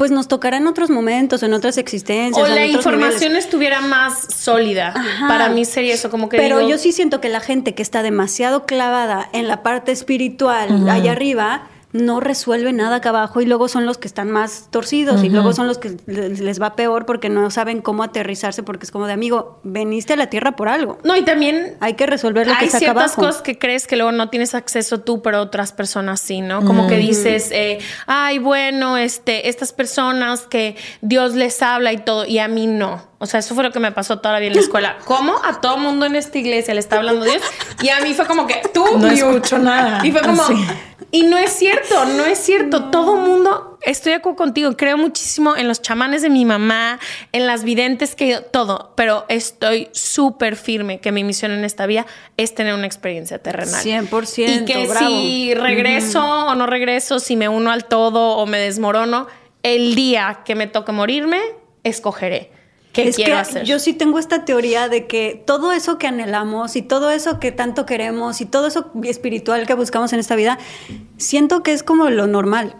pues 0.01 0.09
nos 0.09 0.27
tocará 0.27 0.57
en 0.57 0.65
otros 0.65 0.89
momentos, 0.89 1.43
en 1.43 1.53
otras 1.53 1.77
existencias. 1.77 2.43
O 2.43 2.51
la 2.51 2.65
información 2.65 3.35
estuviera 3.35 3.81
más 3.81 4.33
sólida. 4.33 4.95
Para 5.27 5.49
mí 5.49 5.63
sería 5.63 5.93
eso, 5.93 6.09
como 6.09 6.27
que. 6.27 6.37
Pero 6.37 6.67
yo 6.67 6.79
sí 6.79 6.91
siento 6.91 7.21
que 7.21 7.29
la 7.29 7.39
gente 7.39 7.75
que 7.75 7.83
está 7.83 8.01
demasiado 8.01 8.65
clavada 8.65 9.29
en 9.31 9.47
la 9.47 9.61
parte 9.61 9.91
espiritual, 9.91 10.89
allá 10.89 11.11
arriba, 11.11 11.67
no 11.93 12.19
resuelve 12.19 12.71
nada 12.73 12.97
acá 12.97 13.09
abajo 13.09 13.41
y 13.41 13.45
luego 13.45 13.67
son 13.67 13.85
los 13.85 13.97
que 13.97 14.07
están 14.07 14.31
más 14.31 14.67
torcidos 14.69 15.23
y 15.23 15.29
luego 15.29 15.53
son 15.53 15.67
los 15.67 15.77
que 15.77 15.97
les 16.07 16.61
va 16.61 16.75
peor 16.75 17.05
porque 17.05 17.29
no 17.29 17.49
saben 17.51 17.81
cómo 17.81 18.03
aterrizarse 18.03 18.63
porque 18.63 18.85
es 18.85 18.91
como 18.91 19.07
de 19.07 19.13
amigo, 19.13 19.59
veniste 19.63 20.13
a 20.13 20.15
la 20.15 20.27
tierra 20.27 20.55
por 20.55 20.69
algo. 20.69 20.97
No, 21.03 21.15
y 21.15 21.23
también 21.23 21.75
hay 21.79 21.95
que 21.95 22.05
resolver 22.05 22.47
lo 22.47 22.57
que 22.57 22.65
está 22.65 22.77
acá 22.77 22.91
abajo. 22.91 22.99
Hay 22.99 23.09
ciertas 23.09 23.27
cosas 23.27 23.41
que 23.41 23.59
crees 23.59 23.87
que 23.87 23.95
luego 23.95 24.11
no 24.11 24.29
tienes 24.29 24.55
acceso 24.55 25.01
tú, 25.01 25.21
pero 25.21 25.41
otras 25.41 25.73
personas 25.73 26.19
sí, 26.21 26.41
¿no? 26.41 26.65
Como 26.65 26.87
que 26.87 26.97
dices, 26.97 27.49
eh, 27.51 27.79
ay, 28.07 28.39
bueno, 28.39 28.97
este, 28.97 29.49
estas 29.49 29.73
personas 29.73 30.41
que 30.41 30.75
Dios 31.01 31.35
les 31.35 31.61
habla 31.61 31.91
y 31.93 31.97
todo, 31.97 32.25
y 32.25 32.39
a 32.39 32.47
mí 32.47 32.67
no. 32.67 33.10
O 33.21 33.27
sea, 33.27 33.39
eso 33.39 33.53
fue 33.53 33.63
lo 33.63 33.71
que 33.71 33.79
me 33.79 33.91
pasó 33.91 34.17
todavía 34.17 34.47
en 34.47 34.55
la 34.55 34.61
escuela. 34.61 34.97
¿Cómo? 35.05 35.35
A 35.43 35.61
todo 35.61 35.77
mundo 35.77 36.07
en 36.07 36.15
esta 36.15 36.39
iglesia 36.39 36.73
le 36.73 36.79
está 36.79 36.97
hablando 36.97 37.23
Dios. 37.23 37.39
Y 37.83 37.89
a 37.89 38.01
mí 38.01 38.15
fue 38.15 38.25
como 38.25 38.47
que 38.47 38.63
tú 38.73 38.83
no 38.97 39.07
escucho 39.07 39.59
nada. 39.59 40.03
Y 40.03 40.11
fue 40.11 40.21
como, 40.21 40.43
y 41.11 41.21
no 41.21 41.37
es 41.37 41.51
cierto, 41.51 42.03
no 42.05 42.25
es 42.25 42.39
cierto. 42.39 42.85
Todo 42.85 43.17
mundo, 43.17 43.77
estoy 43.81 44.13
de 44.13 44.15
acuerdo 44.15 44.37
contigo, 44.37 44.75
creo 44.75 44.97
muchísimo 44.97 45.55
en 45.55 45.67
los 45.67 45.83
chamanes 45.83 46.23
de 46.23 46.31
mi 46.31 46.45
mamá, 46.45 46.97
en 47.31 47.45
las 47.45 47.63
videntes, 47.63 48.15
que 48.15 48.37
todo, 48.37 48.93
pero 48.97 49.25
estoy 49.29 49.89
súper 49.91 50.55
firme 50.55 50.99
que 50.99 51.11
mi 51.11 51.23
misión 51.23 51.51
en 51.51 51.63
esta 51.63 51.85
vida 51.85 52.07
es 52.37 52.55
tener 52.55 52.73
una 52.73 52.87
experiencia 52.87 53.37
terrenal. 53.37 53.83
100%. 53.83 54.63
Y 54.63 54.65
que 54.65 54.87
si 54.97 55.53
regreso 55.53 56.47
o 56.47 56.55
no 56.55 56.65
regreso, 56.65 57.19
si 57.19 57.35
me 57.35 57.47
uno 57.47 57.69
al 57.69 57.85
todo 57.85 58.37
o 58.37 58.47
me 58.47 58.57
desmorono, 58.57 59.27
el 59.61 59.93
día 59.93 60.39
que 60.43 60.55
me 60.55 60.65
toque 60.65 60.91
morirme, 60.91 61.39
escogeré 61.83 62.60
es 62.93 63.15
que 63.15 63.63
Yo 63.63 63.79
sí 63.79 63.93
tengo 63.93 64.19
esta 64.19 64.45
teoría 64.45 64.89
de 64.89 65.07
que 65.07 65.41
todo 65.45 65.71
eso 65.71 65.97
que 65.97 66.07
anhelamos 66.07 66.75
y 66.75 66.81
todo 66.81 67.11
eso 67.11 67.39
que 67.39 67.51
tanto 67.51 67.85
queremos 67.85 68.41
y 68.41 68.45
todo 68.45 68.67
eso 68.67 68.91
espiritual 69.03 69.65
que 69.65 69.73
buscamos 69.73 70.11
en 70.13 70.19
esta 70.19 70.35
vida, 70.35 70.57
siento 71.17 71.63
que 71.63 71.73
es 71.73 71.83
como 71.83 72.09
lo 72.09 72.27
normal. 72.27 72.75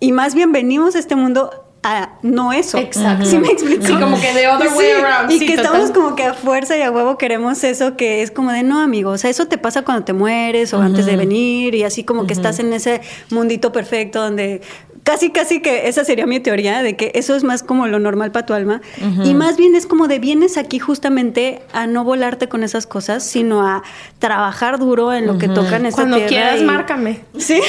Y 0.00 0.12
más 0.12 0.34
bien 0.34 0.52
venimos 0.52 0.96
a 0.96 0.98
este 0.98 1.16
mundo 1.16 1.64
a 1.82 2.18
no 2.22 2.52
eso. 2.52 2.78
Exacto. 2.78 3.26
¿Sí 3.26 3.38
me 3.38 3.48
explico? 3.48 3.84
Sí, 3.84 3.92
como 3.92 4.18
que 4.18 4.32
de 4.32 4.48
other 4.48 4.72
way 4.74 4.90
around. 4.92 5.30
Y 5.30 5.38
que 5.38 5.54
estamos 5.54 5.90
como 5.90 6.16
que 6.16 6.24
a 6.24 6.34
fuerza 6.34 6.76
y 6.78 6.82
a 6.82 6.90
huevo 6.90 7.18
queremos 7.18 7.62
eso 7.62 7.96
que 7.96 8.22
es 8.22 8.30
como 8.30 8.52
de 8.52 8.62
no, 8.62 8.80
amigo. 8.80 9.10
O 9.10 9.18
sea, 9.18 9.28
eso 9.28 9.46
te 9.46 9.58
pasa 9.58 9.82
cuando 9.82 10.04
te 10.04 10.14
mueres 10.14 10.72
o 10.72 10.80
antes 10.80 11.04
de 11.04 11.16
venir 11.16 11.74
y 11.74 11.84
así 11.84 12.02
como 12.02 12.26
que 12.26 12.32
estás 12.32 12.58
en 12.58 12.72
ese 12.72 13.02
mundito 13.30 13.70
perfecto 13.70 14.22
donde 14.22 14.62
casi, 15.04 15.30
casi 15.30 15.60
que 15.60 15.86
esa 15.88 16.04
sería 16.04 16.26
mi 16.26 16.40
teoría, 16.40 16.82
de 16.82 16.96
que 16.96 17.12
eso 17.14 17.36
es 17.36 17.44
más 17.44 17.62
como 17.62 17.86
lo 17.86 18.00
normal 18.00 18.32
para 18.32 18.46
tu 18.46 18.54
alma. 18.54 18.80
Y 19.22 19.34
más 19.34 19.56
bien 19.56 19.74
es 19.74 19.86
como 19.86 20.08
de 20.08 20.18
vienes 20.18 20.56
aquí 20.56 20.78
justamente 20.78 21.62
a 21.72 21.86
no 21.86 22.04
volarte 22.04 22.48
con 22.48 22.64
esas 22.64 22.86
cosas, 22.86 23.22
sino 23.22 23.66
a 23.66 23.82
trabajar 24.18 24.78
duro 24.78 25.12
en 25.12 25.26
lo 25.26 25.38
que 25.38 25.48
toca 25.48 25.76
en 25.76 25.86
esta 25.86 26.02
Cuando 26.02 26.26
quieras, 26.26 26.62
márcame. 26.62 27.20
Sí. 27.38 27.60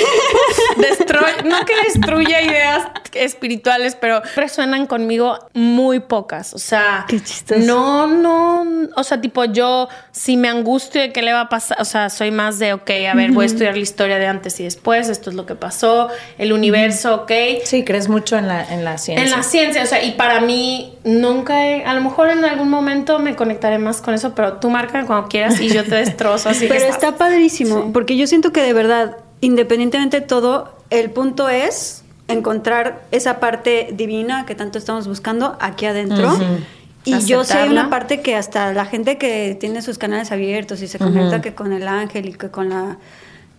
no 1.46 1.66
que 1.66 1.74
destruya 1.86 2.42
ideas 2.42 2.88
espirituales, 3.14 3.96
pero 3.96 4.22
resuenan 4.36 4.88
conmigo 4.88 5.40
muy 5.54 6.00
pocas. 6.00 6.54
O 6.54 6.58
sea, 6.58 7.06
Qué 7.08 7.22
chistoso. 7.22 7.62
no, 7.62 8.08
no, 8.08 8.90
o 8.96 9.04
sea, 9.04 9.20
tipo 9.20 9.44
yo, 9.46 9.90
si 10.12 10.38
me 10.38 10.48
angustio 10.48 11.02
de 11.02 11.12
qué 11.12 11.22
le 11.22 11.34
va 11.34 11.42
a 11.42 11.50
pasar, 11.50 11.82
o 11.82 11.86
sea, 11.86 12.10
soy 12.10 12.32
más 12.32 12.60
de, 12.60 12.74
ok, 12.74 12.90
a 13.12 13.16
ver, 13.16 13.32
voy 13.32 13.44
a 13.44 13.48
estudiar 13.48 13.76
la 13.76 13.82
historia 13.82 14.18
de 14.18 14.28
antes 14.28 14.60
y 14.60 14.64
después, 14.64 15.10
esto 15.10 15.30
es 15.30 15.36
lo 15.36 15.46
que 15.46 15.56
pasó, 15.56 16.10
el 16.38 16.54
universo, 16.54 17.25
ok. 17.26 17.64
Sí, 17.66 17.84
crees 17.84 18.08
mucho 18.08 18.38
en 18.38 18.48
la, 18.48 18.64
en 18.64 18.86
la 18.86 18.98
ciencia. 18.98 19.26
En 19.26 19.32
la 19.32 19.44
ciencia, 19.44 19.84
o 19.84 19.86
sea, 19.86 20.04
y 20.04 20.12
para 20.12 20.42
mí 20.42 20.94
nunca, 21.04 21.68
he, 21.68 21.84
a 21.84 21.94
lo 21.94 22.02
mejor 22.02 22.30
en 22.30 22.46
algún 22.46 22.70
momento 22.70 23.20
me 23.20 23.36
conectaré 23.36 23.78
más 23.78 24.02
con 24.02 24.14
eso, 24.14 24.34
pero 24.36 24.54
tú 24.54 24.70
marca 24.70 25.06
cuando 25.06 25.28
quieras 25.28 25.60
y 25.60 25.70
yo 25.70 25.84
te 25.84 25.96
destrozo, 25.96 26.50
así 26.50 26.68
Pero 26.70 26.86
está 26.86 27.18
padrísimo, 27.18 27.92
porque 27.92 28.16
yo 28.16 28.28
siento 28.28 28.54
que 28.54 28.62
de 28.62 28.74
verdad, 28.74 29.18
independientemente 29.42 30.22
de 30.22 30.26
todo, 30.26 30.78
el 30.90 31.12
punto 31.12 31.50
es 31.50 32.04
encontrar 32.28 33.04
esa 33.12 33.40
parte 33.40 33.90
divina 33.94 34.46
que 34.46 34.56
tanto 34.56 34.78
estamos 34.78 35.08
buscando 35.08 35.58
aquí 35.60 35.86
adentro. 35.86 36.38
Y 37.04 37.20
yo 37.26 37.44
sé 37.44 37.70
una 37.70 37.90
parte 37.90 38.22
que 38.22 38.36
hasta 38.36 38.74
la 38.74 38.86
gente 38.86 39.18
que 39.18 39.56
tiene 39.60 39.84
sus 39.84 40.00
canales 40.00 40.32
abiertos 40.32 40.82
y 40.82 40.88
se 40.88 40.98
conecta 40.98 41.42
que 41.42 41.54
con 41.54 41.72
el 41.72 41.88
ángel 41.88 42.28
y 42.28 42.34
que 42.34 42.50
con 42.50 42.70
la 42.70 42.98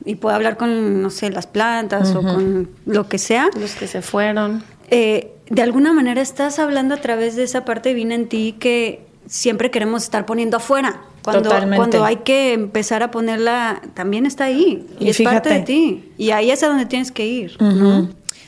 y 0.04 0.16
puede 0.16 0.36
hablar 0.36 0.56
con, 0.56 1.02
no 1.02 1.10
sé, 1.10 1.30
las 1.30 1.46
plantas 1.46 2.14
o 2.14 2.22
con 2.22 2.68
lo 2.86 3.08
que 3.08 3.18
sea. 3.18 3.48
Los 3.58 3.74
que 3.74 3.86
se 3.86 4.02
fueron. 4.02 4.62
Eh, 4.90 5.32
de 5.50 5.62
alguna 5.62 5.92
manera 5.92 6.20
estás 6.20 6.58
hablando 6.58 6.94
a 6.94 6.98
través 6.98 7.36
de 7.36 7.42
esa 7.42 7.64
parte 7.64 7.90
divina 7.90 8.14
en 8.14 8.28
ti 8.28 8.56
que 8.58 9.06
siempre 9.26 9.70
queremos 9.70 10.04
estar 10.04 10.26
poniendo 10.26 10.56
afuera. 10.56 11.02
Cuando, 11.22 11.50
cuando 11.74 12.04
hay 12.04 12.18
que 12.18 12.52
empezar 12.52 13.02
a 13.02 13.10
ponerla, 13.10 13.82
también 13.94 14.26
está 14.26 14.44
ahí. 14.44 14.86
Y, 15.00 15.08
es 15.08 15.20
parte 15.22 15.48
de 15.48 15.60
ti. 15.60 16.12
Y 16.16 16.30
ahí 16.30 16.52
es 16.52 16.62
a 16.62 16.68
donde 16.68 16.86
tienes 16.86 17.10
que 17.10 17.26
ir. 17.26 17.58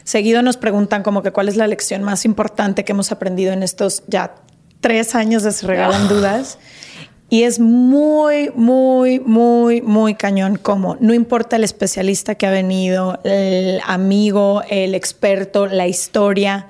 Seguido 0.05 0.43
nos 0.43 0.57
preguntan 0.57 1.03
como 1.03 1.23
que 1.23 1.33
cuál 1.33 1.49
es 1.49 1.57
la 1.57 1.67
lección 1.67 2.05
más 2.05 2.25
importante 2.25 2.85
que 2.85 2.93
hemos 2.93 3.11
aprendido 3.11 3.53
en 3.53 3.65
estos 3.65 4.05
ya 4.07 4.37
tres 4.81 5.17
años 5.17 5.43
de 5.43 5.51
Se 5.51 5.67
Regalan 5.67 6.03
ah. 6.03 6.09
Dudas. 6.09 6.59
Y 7.31 7.43
es 7.43 7.61
muy, 7.61 8.51
muy, 8.55 9.21
muy, 9.21 9.83
muy 9.83 10.15
cañón 10.15 10.57
como 10.57 10.97
no 11.01 11.13
importa 11.13 11.57
el 11.57 11.65
especialista 11.65 12.37
que 12.37 12.47
ha 12.47 12.51
venido, 12.51 13.21
el 13.25 13.81
amigo, 13.87 14.63
el 14.71 14.95
experto, 14.95 15.67
la 15.67 15.87
historia, 15.87 16.69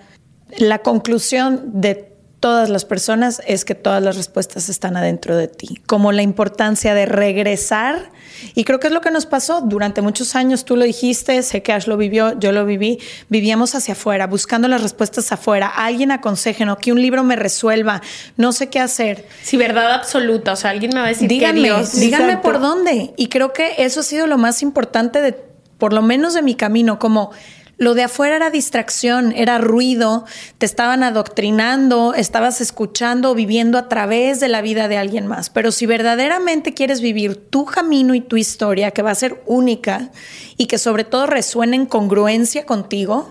la 0.57 0.79
conclusión 0.79 1.81
de 1.81 2.08
todas 2.41 2.69
las 2.69 2.85
personas 2.85 3.43
es 3.47 3.65
que 3.65 3.75
todas 3.75 4.03
las 4.03 4.17
respuestas 4.17 4.69
están 4.69 4.97
adentro 4.97 5.37
de 5.37 5.49
ti, 5.49 5.81
como 5.87 6.13
la 6.13 6.23
importancia 6.23 6.95
de 6.95 7.07
regresar. 7.07 8.11
Y 8.55 8.63
creo 8.63 8.79
que 8.79 8.87
es 8.87 8.93
lo 8.93 9.01
que 9.01 9.11
nos 9.11 9.27
pasó 9.27 9.61
durante 9.61 10.01
muchos 10.01 10.37
años, 10.37 10.65
tú 10.65 10.77
lo 10.77 10.85
dijiste, 10.85 11.43
sé 11.43 11.63
que 11.63 11.73
Ash 11.73 11.87
lo 11.87 11.97
vivió, 11.97 12.39
yo 12.39 12.53
lo 12.53 12.65
viví, 12.65 13.01
vivíamos 13.29 13.75
hacia 13.75 13.95
afuera, 13.95 14.29
buscando 14.29 14.69
las 14.69 14.83
respuestas 14.83 15.33
afuera, 15.33 15.67
alguien 15.67 16.13
aconseje, 16.13 16.65
que 16.81 16.93
un 16.93 17.03
libro 17.03 17.25
me 17.25 17.35
resuelva, 17.35 18.03
no 18.37 18.53
sé 18.53 18.69
qué 18.69 18.79
hacer. 18.79 19.27
Si 19.43 19.57
verdad 19.57 19.93
absoluta, 19.93 20.53
o 20.53 20.57
sea, 20.57 20.71
alguien 20.71 20.93
me 20.95 21.01
va 21.01 21.07
a 21.07 21.09
decir 21.09 21.29
díganme, 21.29 21.63
Dios, 21.63 21.99
díganme 21.99 22.37
por 22.37 22.61
dónde. 22.61 23.13
Y 23.17 23.29
creo 23.29 23.53
que 23.53 23.75
eso 23.79 24.01
ha 24.01 24.05
sido 24.05 24.27
lo 24.29 24.39
más 24.39 24.63
importante 24.63 25.21
de, 25.21 25.33
por 25.79 25.93
lo 25.93 26.03
menos 26.03 26.35
de 26.35 26.43
mi 26.43 26.55
camino, 26.55 26.99
como 26.99 27.33
Lo 27.79 27.95
de 27.95 28.03
afuera 28.03 28.35
era 28.35 28.51
distracción, 28.51 29.33
era 29.33 29.59
ruido, 29.59 30.25
te 30.59 30.67
estaban 30.67 31.05
adoctrinando, 31.05 32.13
estabas 32.13 32.61
escuchando, 32.61 33.37
viviendo 33.37 33.79
a 33.79 33.89
través 33.89 34.41
de 34.41 34.49
la 34.49 34.63
vida 34.63 34.89
de 34.89 34.99
alguien 34.99 35.29
más. 35.29 35.49
Pero 35.49 35.71
si 35.71 35.87
verdaderamente 35.87 36.75
quieres 36.75 37.01
vivir 37.01 37.37
tu 37.37 37.65
camino 37.65 38.15
y 38.17 38.21
tu 38.21 38.37
historia, 38.37 38.91
que 38.91 39.03
va 39.03 39.13
a 39.13 39.15
ser 39.15 39.41
única 39.47 40.11
y 40.57 40.67
que 40.67 40.77
sobre 40.77 41.05
todo 41.05 41.27
resuene 41.27 41.77
en 41.77 41.87
congruencia 41.87 42.67
contigo, 42.67 43.31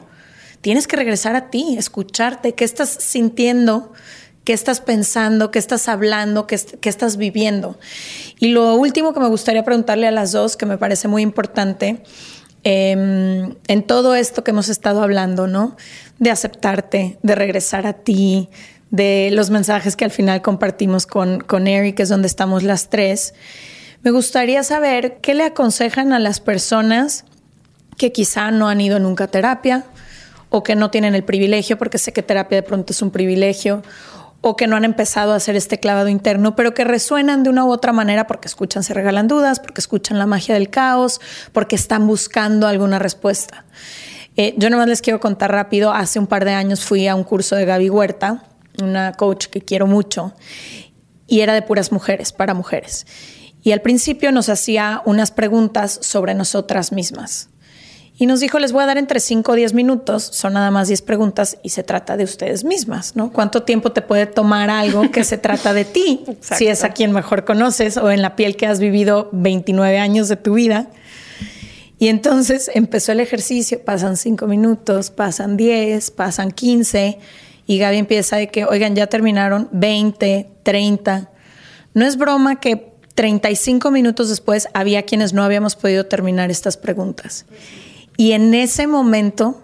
tienes 0.61 0.87
que 0.87 0.95
regresar 0.95 1.35
a 1.35 1.49
ti, 1.49 1.75
escucharte, 1.77 2.55
qué 2.55 2.63
estás 2.63 2.89
sintiendo, 2.89 3.91
qué 4.47 4.53
estás 4.53 4.79
pensando, 4.79 5.51
qué 5.51 5.59
estás 5.59 5.89
hablando, 5.89 6.47
qué, 6.47 6.55
estás 6.55 7.17
viviendo. 7.17 7.77
Y 8.39 8.47
lo 8.47 8.75
último 8.75 9.13
que 9.13 9.19
me 9.19 9.27
gustaría 9.27 9.65
preguntarle 9.65 10.07
a 10.07 10.11
las 10.11 10.31
dos, 10.31 10.55
que 10.55 10.65
me 10.65 10.77
parece 10.77 11.09
muy 11.09 11.21
importante, 11.21 12.01
em, 12.69 13.55
en 13.69 13.83
todo 13.83 14.13
esto 14.13 14.43
que 14.43 14.51
hemos 14.51 14.67
estado 14.67 15.01
hablando, 15.01 15.47
¿no? 15.47 15.77
De 16.19 16.31
aceptarte, 16.31 17.17
de 17.23 17.33
regresar 17.33 17.87
a 17.87 17.93
ti, 17.93 18.49
de 18.91 19.29
los 19.31 19.49
mensajes 19.51 19.95
que 19.95 20.03
al 20.03 20.11
final 20.11 20.41
compartimos 20.41 21.07
con, 21.07 21.39
con 21.39 21.67
Eric, 21.67 21.95
que 21.95 22.03
es 22.03 22.09
donde 22.09 22.27
estamos 22.27 22.63
las 22.63 22.89
tres. 22.89 23.33
Me 24.03 24.11
gustaría 24.11 24.63
saber 24.63 25.19
qué 25.21 25.33
le 25.33 25.45
aconsejan 25.45 26.11
a 26.11 26.19
las 26.19 26.41
personas 26.41 27.23
que 27.95 28.11
quizá 28.11 28.51
no 28.51 28.67
han 28.67 28.81
ido 28.81 28.99
nunca 28.99 29.23
a 29.23 29.27
terapia 29.27 29.85
o 30.49 30.61
que 30.61 30.75
no 30.75 30.91
tienen 30.91 31.15
el 31.15 31.23
privilegio, 31.23 31.77
porque 31.77 31.97
sé 31.97 32.11
que 32.11 32.21
terapia 32.21 32.57
de 32.57 32.63
pronto 32.63 32.91
es 32.91 33.01
un 33.01 33.11
privilegio, 33.11 33.81
o 34.41 34.55
que 34.55 34.67
no 34.67 34.75
han 34.75 34.85
empezado 34.85 35.33
a 35.33 35.37
hacer 35.37 35.55
este 35.55 35.79
clavado 35.79 36.09
interno, 36.09 36.55
pero 36.55 36.73
que 36.73 36.83
resuenan 36.83 37.43
de 37.43 37.49
una 37.49 37.65
u 37.65 37.71
otra 37.71 37.91
manera 37.91 38.27
porque 38.27 38.47
escuchan 38.47 38.83
Se 38.83 38.93
Regalan 38.93 39.27
Dudas, 39.27 39.59
porque 39.59 39.81
escuchan 39.81 40.19
la 40.19 40.25
magia 40.25 40.53
del 40.53 40.69
caos, 40.69 41.19
porque 41.53 41.75
están 41.75 42.07
buscando 42.07 42.67
alguna 42.67 42.99
respuesta. 42.99 43.65
Eh, 44.35 44.53
yo 44.57 44.69
nomás 44.69 44.87
les 44.87 45.01
quiero 45.01 45.19
contar 45.19 45.51
rápido, 45.51 45.91
hace 45.91 46.19
un 46.19 46.27
par 46.27 46.45
de 46.45 46.51
años 46.51 46.85
fui 46.85 47.07
a 47.07 47.15
un 47.15 47.23
curso 47.23 47.55
de 47.55 47.65
Gaby 47.65 47.89
Huerta, 47.89 48.43
una 48.81 49.13
coach 49.13 49.47
que 49.47 49.61
quiero 49.61 49.87
mucho, 49.87 50.33
y 51.25 51.41
era 51.41 51.53
de 51.53 51.63
puras 51.63 51.91
mujeres, 51.91 52.31
para 52.31 52.53
mujeres. 52.53 53.07
Y 53.63 53.71
al 53.71 53.81
principio 53.81 54.31
nos 54.31 54.49
hacía 54.49 55.01
unas 55.05 55.31
preguntas 55.31 55.99
sobre 56.01 56.35
nosotras 56.35 56.91
mismas. 56.91 57.49
Y 58.19 58.25
nos 58.25 58.39
dijo, 58.39 58.57
les 58.57 58.71
voy 58.71 58.81
a 58.81 58.87
dar 58.87 58.97
entre 58.97 59.19
5 59.19 59.51
o 59.51 59.55
10 59.55 59.75
minutos, 59.75 60.23
son 60.23 60.53
nada 60.53 60.71
más 60.71 60.87
10 60.87 61.03
preguntas 61.03 61.57
y 61.61 61.69
se 61.69 61.83
trata 61.83 62.17
de 62.17 62.23
ustedes 62.23 62.63
mismas, 62.63 63.15
¿no? 63.15 63.31
¿Cuánto 63.31 63.61
tiempo 63.61 63.91
te 63.91 64.01
puede 64.01 64.25
tomar 64.25 64.71
algo 64.71 65.11
que 65.11 65.23
se 65.23 65.37
trata 65.37 65.71
de 65.73 65.85
ti? 65.85 66.23
si 66.41 66.65
es 66.65 66.83
a 66.83 66.89
quien 66.89 67.11
mejor 67.11 67.45
conoces 67.45 67.95
o 67.97 68.09
en 68.09 68.23
la 68.23 68.35
piel 68.35 68.55
que 68.55 68.65
has 68.65 68.79
vivido 68.79 69.29
29 69.33 69.99
años 69.99 70.29
de 70.29 70.35
tu 70.35 70.55
vida. 70.55 70.87
Y 71.99 72.07
entonces 72.07 72.71
empezó 72.73 73.11
el 73.11 73.19
ejercicio, 73.19 73.83
pasan 73.85 74.17
5 74.17 74.47
minutos, 74.47 75.11
pasan 75.11 75.55
10, 75.55 76.09
pasan 76.09 76.51
15 76.51 77.19
y 77.67 77.77
Gaby 77.77 77.97
empieza 77.97 78.37
de 78.37 78.47
que, 78.47 78.65
oigan, 78.65 78.95
ya 78.95 79.07
terminaron 79.07 79.69
20, 79.73 80.49
30. 80.63 81.29
No 81.93 82.05
es 82.05 82.17
broma 82.17 82.59
que 82.59 82.93
35 83.13 83.91
minutos 83.91 84.29
después 84.29 84.69
había 84.73 85.03
quienes 85.03 85.33
no 85.33 85.43
habíamos 85.43 85.75
podido 85.75 86.07
terminar 86.07 86.49
estas 86.49 86.77
preguntas. 86.77 87.45
Y 88.17 88.33
en 88.33 88.53
ese 88.53 88.87
momento 88.87 89.61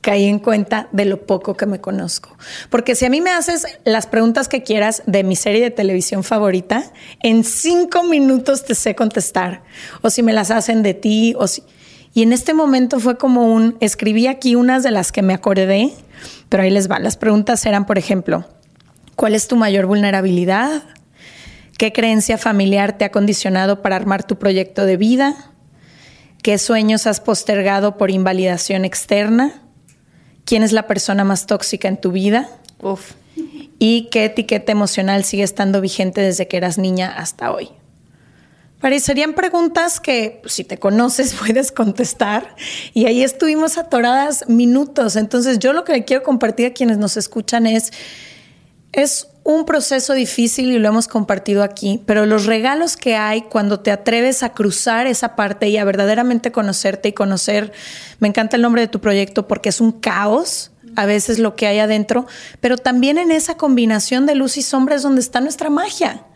caí 0.00 0.26
en 0.26 0.38
cuenta 0.38 0.88
de 0.92 1.04
lo 1.04 1.26
poco 1.26 1.54
que 1.54 1.66
me 1.66 1.80
conozco. 1.80 2.36
Porque 2.70 2.94
si 2.94 3.04
a 3.04 3.10
mí 3.10 3.20
me 3.20 3.30
haces 3.30 3.66
las 3.84 4.06
preguntas 4.06 4.48
que 4.48 4.62
quieras 4.62 5.02
de 5.06 5.24
mi 5.24 5.36
serie 5.36 5.60
de 5.60 5.70
televisión 5.70 6.22
favorita, 6.24 6.84
en 7.22 7.44
cinco 7.44 8.04
minutos 8.04 8.64
te 8.64 8.74
sé 8.74 8.94
contestar. 8.94 9.62
O 10.02 10.10
si 10.10 10.22
me 10.22 10.32
las 10.32 10.50
hacen 10.50 10.82
de 10.82 10.94
ti, 10.94 11.34
o 11.36 11.46
si... 11.46 11.62
Y 12.14 12.22
en 12.22 12.32
este 12.32 12.54
momento 12.54 13.00
fue 13.00 13.18
como 13.18 13.52
un, 13.52 13.76
escribí 13.80 14.26
aquí 14.26 14.54
unas 14.54 14.82
de 14.82 14.90
las 14.90 15.12
que 15.12 15.22
me 15.22 15.34
acordé, 15.34 15.92
pero 16.48 16.62
ahí 16.62 16.70
les 16.70 16.90
va. 16.90 16.98
Las 16.98 17.16
preguntas 17.16 17.64
eran, 17.66 17.86
por 17.86 17.98
ejemplo, 17.98 18.46
¿cuál 19.14 19.34
es 19.34 19.46
tu 19.46 19.56
mayor 19.56 19.86
vulnerabilidad? 19.86 20.82
¿Qué 21.76 21.92
creencia 21.92 22.38
familiar 22.38 22.98
te 22.98 23.04
ha 23.04 23.12
condicionado 23.12 23.82
para 23.82 23.96
armar 23.96 24.24
tu 24.24 24.36
proyecto 24.36 24.84
de 24.84 24.96
vida? 24.96 25.52
¿Qué 26.48 26.56
sueños 26.56 27.06
has 27.06 27.20
postergado 27.20 27.98
por 27.98 28.10
invalidación 28.10 28.86
externa? 28.86 29.60
¿Quién 30.46 30.62
es 30.62 30.72
la 30.72 30.86
persona 30.86 31.22
más 31.22 31.44
tóxica 31.44 31.88
en 31.88 32.00
tu 32.00 32.10
vida? 32.10 32.48
Uf. 32.80 33.12
¿Y 33.78 34.08
qué 34.10 34.24
etiqueta 34.24 34.72
emocional 34.72 35.24
sigue 35.24 35.42
estando 35.42 35.82
vigente 35.82 36.22
desde 36.22 36.48
que 36.48 36.56
eras 36.56 36.78
niña 36.78 37.12
hasta 37.14 37.52
hoy? 37.52 37.68
Parecerían 38.80 39.34
preguntas 39.34 40.00
que 40.00 40.38
pues, 40.40 40.54
si 40.54 40.64
te 40.64 40.78
conoces 40.78 41.34
puedes 41.38 41.70
contestar 41.70 42.56
y 42.94 43.04
ahí 43.04 43.22
estuvimos 43.22 43.76
atoradas 43.76 44.48
minutos. 44.48 45.16
Entonces 45.16 45.58
yo 45.58 45.74
lo 45.74 45.84
que 45.84 46.06
quiero 46.06 46.22
compartir 46.22 46.68
a 46.68 46.72
quienes 46.72 46.96
nos 46.96 47.18
escuchan 47.18 47.66
es, 47.66 47.92
es 48.92 49.28
un 49.48 49.64
proceso 49.64 50.12
difícil 50.12 50.70
y 50.70 50.78
lo 50.78 50.88
hemos 50.88 51.08
compartido 51.08 51.62
aquí, 51.62 52.02
pero 52.04 52.26
los 52.26 52.44
regalos 52.44 52.98
que 52.98 53.16
hay 53.16 53.40
cuando 53.40 53.80
te 53.80 53.90
atreves 53.90 54.42
a 54.42 54.52
cruzar 54.52 55.06
esa 55.06 55.36
parte 55.36 55.70
y 55.70 55.78
a 55.78 55.86
verdaderamente 55.86 56.52
conocerte 56.52 57.08
y 57.08 57.12
conocer, 57.14 57.72
me 58.18 58.28
encanta 58.28 58.56
el 58.56 58.62
nombre 58.62 58.82
de 58.82 58.88
tu 58.88 59.00
proyecto 59.00 59.48
porque 59.48 59.70
es 59.70 59.80
un 59.80 59.92
caos, 59.92 60.70
a 60.96 61.06
veces 61.06 61.38
lo 61.38 61.56
que 61.56 61.66
hay 61.66 61.78
adentro, 61.78 62.26
pero 62.60 62.76
también 62.76 63.16
en 63.16 63.30
esa 63.30 63.56
combinación 63.56 64.26
de 64.26 64.34
luz 64.34 64.58
y 64.58 64.62
sombra 64.62 64.96
es 64.96 65.02
donde 65.02 65.22
está 65.22 65.40
nuestra 65.40 65.70
magia. 65.70 66.26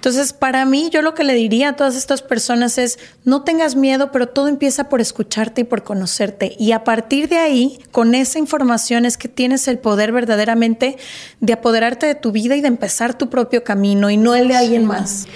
Entonces, 0.00 0.32
para 0.32 0.64
mí, 0.64 0.88
yo 0.90 1.02
lo 1.02 1.12
que 1.12 1.24
le 1.24 1.34
diría 1.34 1.68
a 1.68 1.76
todas 1.76 1.94
estas 1.94 2.22
personas 2.22 2.78
es, 2.78 2.98
no 3.26 3.42
tengas 3.42 3.76
miedo, 3.76 4.10
pero 4.10 4.28
todo 4.28 4.48
empieza 4.48 4.88
por 4.88 5.02
escucharte 5.02 5.60
y 5.60 5.64
por 5.64 5.82
conocerte. 5.82 6.56
Y 6.58 6.72
a 6.72 6.84
partir 6.84 7.28
de 7.28 7.36
ahí, 7.36 7.78
con 7.92 8.14
esa 8.14 8.38
información 8.38 9.04
es 9.04 9.18
que 9.18 9.28
tienes 9.28 9.68
el 9.68 9.78
poder 9.78 10.10
verdaderamente 10.10 10.96
de 11.40 11.52
apoderarte 11.52 12.06
de 12.06 12.14
tu 12.14 12.32
vida 12.32 12.56
y 12.56 12.62
de 12.62 12.68
empezar 12.68 13.18
tu 13.18 13.28
propio 13.28 13.62
camino 13.62 14.08
y 14.08 14.16
no 14.16 14.34
el 14.34 14.48
de 14.48 14.56
alguien 14.56 14.86
más. 14.86 15.26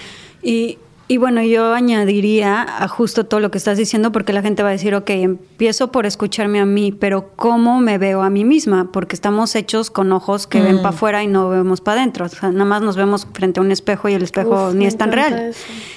Y 0.41 0.79
y 1.07 1.17
bueno, 1.17 1.43
yo 1.43 1.73
añadiría 1.73 2.65
a 2.67 2.87
justo 2.87 3.27
todo 3.27 3.39
lo 3.39 3.51
que 3.51 3.59
estás 3.59 3.77
diciendo, 3.77 4.11
porque 4.11 4.33
la 4.33 4.41
gente 4.41 4.63
va 4.63 4.69
a 4.69 4.71
decir, 4.71 4.95
ok, 4.95 5.09
empiezo 5.11 5.91
por 5.91 6.07
escucharme 6.07 6.59
a 6.59 6.65
mí, 6.65 6.91
pero 6.91 7.29
¿cómo 7.35 7.79
me 7.79 7.99
veo 7.99 8.23
a 8.23 8.31
mí 8.31 8.43
misma? 8.43 8.91
Porque 8.91 9.15
estamos 9.15 9.53
hechos 9.55 9.91
con 9.91 10.11
ojos 10.11 10.47
que 10.47 10.61
ven 10.61 10.77
mm. 10.77 10.81
para 10.81 10.89
afuera 10.89 11.23
y 11.23 11.27
no 11.27 11.47
vemos 11.49 11.79
para 11.79 12.01
adentro. 12.01 12.25
O 12.25 12.29
sea, 12.29 12.51
nada 12.51 12.65
más 12.65 12.81
nos 12.81 12.95
vemos 12.95 13.27
frente 13.33 13.59
a 13.59 13.63
un 13.63 13.71
espejo 13.71 14.09
y 14.09 14.15
el 14.15 14.23
espejo 14.23 14.71
ni 14.73 14.87
es 14.87 14.97
tan 14.97 15.11
real. 15.11 15.53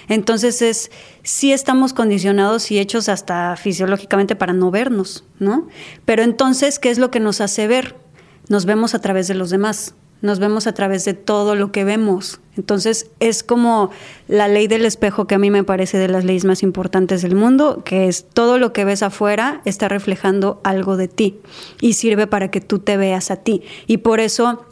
Entonces 0.08 0.60
es, 0.60 0.90
sí 1.22 1.52
estamos 1.52 1.94
condicionados 1.94 2.70
y 2.70 2.78
hechos 2.78 3.08
hasta 3.08 3.56
fisiológicamente 3.56 4.36
para 4.36 4.52
no 4.52 4.70
vernos, 4.70 5.24
¿no? 5.38 5.68
Pero 6.04 6.22
entonces, 6.22 6.78
¿qué 6.78 6.90
es 6.90 6.98
lo 6.98 7.10
que 7.10 7.18
nos 7.18 7.40
hace 7.40 7.66
ver? 7.66 7.96
Nos 8.50 8.66
vemos 8.66 8.94
a 8.94 9.00
través 9.00 9.26
de 9.26 9.34
los 9.34 9.48
demás 9.48 9.94
nos 10.20 10.38
vemos 10.38 10.66
a 10.66 10.72
través 10.72 11.04
de 11.04 11.14
todo 11.14 11.54
lo 11.54 11.70
que 11.72 11.84
vemos. 11.84 12.40
Entonces 12.56 13.10
es 13.20 13.42
como 13.42 13.90
la 14.26 14.48
ley 14.48 14.66
del 14.66 14.84
espejo 14.84 15.26
que 15.26 15.36
a 15.36 15.38
mí 15.38 15.50
me 15.50 15.64
parece 15.64 15.98
de 15.98 16.08
las 16.08 16.24
leyes 16.24 16.44
más 16.44 16.62
importantes 16.62 17.22
del 17.22 17.36
mundo, 17.36 17.82
que 17.84 18.08
es 18.08 18.26
todo 18.28 18.58
lo 18.58 18.72
que 18.72 18.84
ves 18.84 19.02
afuera 19.02 19.60
está 19.64 19.88
reflejando 19.88 20.60
algo 20.64 20.96
de 20.96 21.08
ti 21.08 21.38
y 21.80 21.92
sirve 21.92 22.26
para 22.26 22.50
que 22.50 22.60
tú 22.60 22.80
te 22.80 22.96
veas 22.96 23.30
a 23.30 23.36
ti. 23.36 23.62
Y 23.86 23.98
por 23.98 24.18
eso 24.18 24.64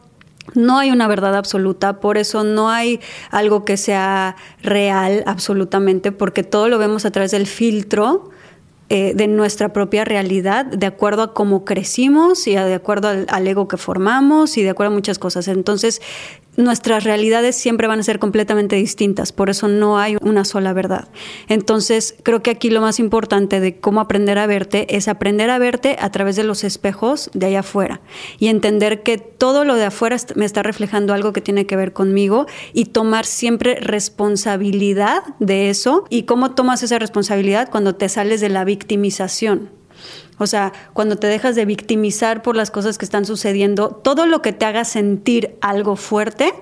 no 0.54 0.78
hay 0.78 0.90
una 0.90 1.08
verdad 1.08 1.36
absoluta, 1.36 2.00
por 2.00 2.18
eso 2.18 2.44
no 2.44 2.70
hay 2.70 3.00
algo 3.30 3.64
que 3.64 3.76
sea 3.76 4.36
real 4.62 5.22
absolutamente, 5.26 6.12
porque 6.12 6.42
todo 6.42 6.68
lo 6.68 6.78
vemos 6.78 7.04
a 7.04 7.10
través 7.10 7.30
del 7.30 7.46
filtro 7.46 8.30
eh, 8.88 9.14
de 9.14 9.26
nuestra 9.26 9.72
propia 9.72 10.04
realidad, 10.04 10.64
de 10.64 10.86
acuerdo 10.86 11.22
a 11.22 11.34
cómo 11.34 11.64
crecimos 11.64 12.46
y 12.46 12.54
de 12.54 12.74
acuerdo 12.74 13.08
al, 13.08 13.26
al, 13.28 13.46
ego 13.48 13.66
que 13.66 13.76
formamos 13.76 14.56
y 14.56 14.62
de 14.62 14.70
acuerdo 14.70 14.92
a 14.92 14.94
muchas 14.94 15.18
cosas. 15.18 15.48
Entonces, 15.48 16.00
nuestras 16.56 17.04
realidades 17.04 17.56
siempre 17.56 17.86
van 17.86 18.00
a 18.00 18.02
ser 18.02 18.18
completamente 18.18 18.76
distintas, 18.76 19.32
por 19.32 19.50
eso 19.50 19.68
no 19.68 19.98
hay 19.98 20.16
una 20.20 20.44
sola 20.44 20.72
verdad. 20.72 21.08
Entonces, 21.48 22.16
creo 22.22 22.42
que 22.42 22.50
aquí 22.50 22.70
lo 22.70 22.80
más 22.80 22.98
importante 22.98 23.60
de 23.60 23.78
cómo 23.78 24.00
aprender 24.00 24.38
a 24.38 24.46
verte 24.46 24.96
es 24.96 25.08
aprender 25.08 25.50
a 25.50 25.58
verte 25.58 25.96
a 26.00 26.10
través 26.10 26.36
de 26.36 26.44
los 26.44 26.64
espejos 26.64 27.30
de 27.34 27.46
allá 27.46 27.60
afuera 27.60 28.00
y 28.38 28.48
entender 28.48 29.02
que 29.02 29.18
todo 29.18 29.64
lo 29.64 29.74
de 29.74 29.84
afuera 29.84 30.16
me 30.34 30.44
está 30.44 30.62
reflejando 30.62 31.14
algo 31.14 31.32
que 31.32 31.40
tiene 31.40 31.66
que 31.66 31.76
ver 31.76 31.92
conmigo 31.92 32.46
y 32.72 32.86
tomar 32.86 33.26
siempre 33.26 33.76
responsabilidad 33.80 35.22
de 35.40 35.70
eso. 35.70 36.04
¿Y 36.10 36.22
cómo 36.24 36.54
tomas 36.54 36.82
esa 36.82 36.98
responsabilidad? 36.98 37.70
Cuando 37.70 37.94
te 37.94 38.08
sales 38.08 38.40
de 38.40 38.48
la 38.48 38.64
victimización. 38.64 39.70
O 40.38 40.46
sea, 40.46 40.72
cuando 40.92 41.16
te 41.16 41.26
dejas 41.26 41.54
de 41.54 41.64
victimizar 41.64 42.42
por 42.42 42.56
las 42.56 42.70
cosas 42.70 42.98
que 42.98 43.04
están 43.04 43.24
sucediendo, 43.24 43.88
todo 43.88 44.26
lo 44.26 44.42
que 44.42 44.52
te 44.52 44.66
haga 44.66 44.84
sentir 44.84 45.56
algo 45.60 45.96
fuerte 45.96 46.52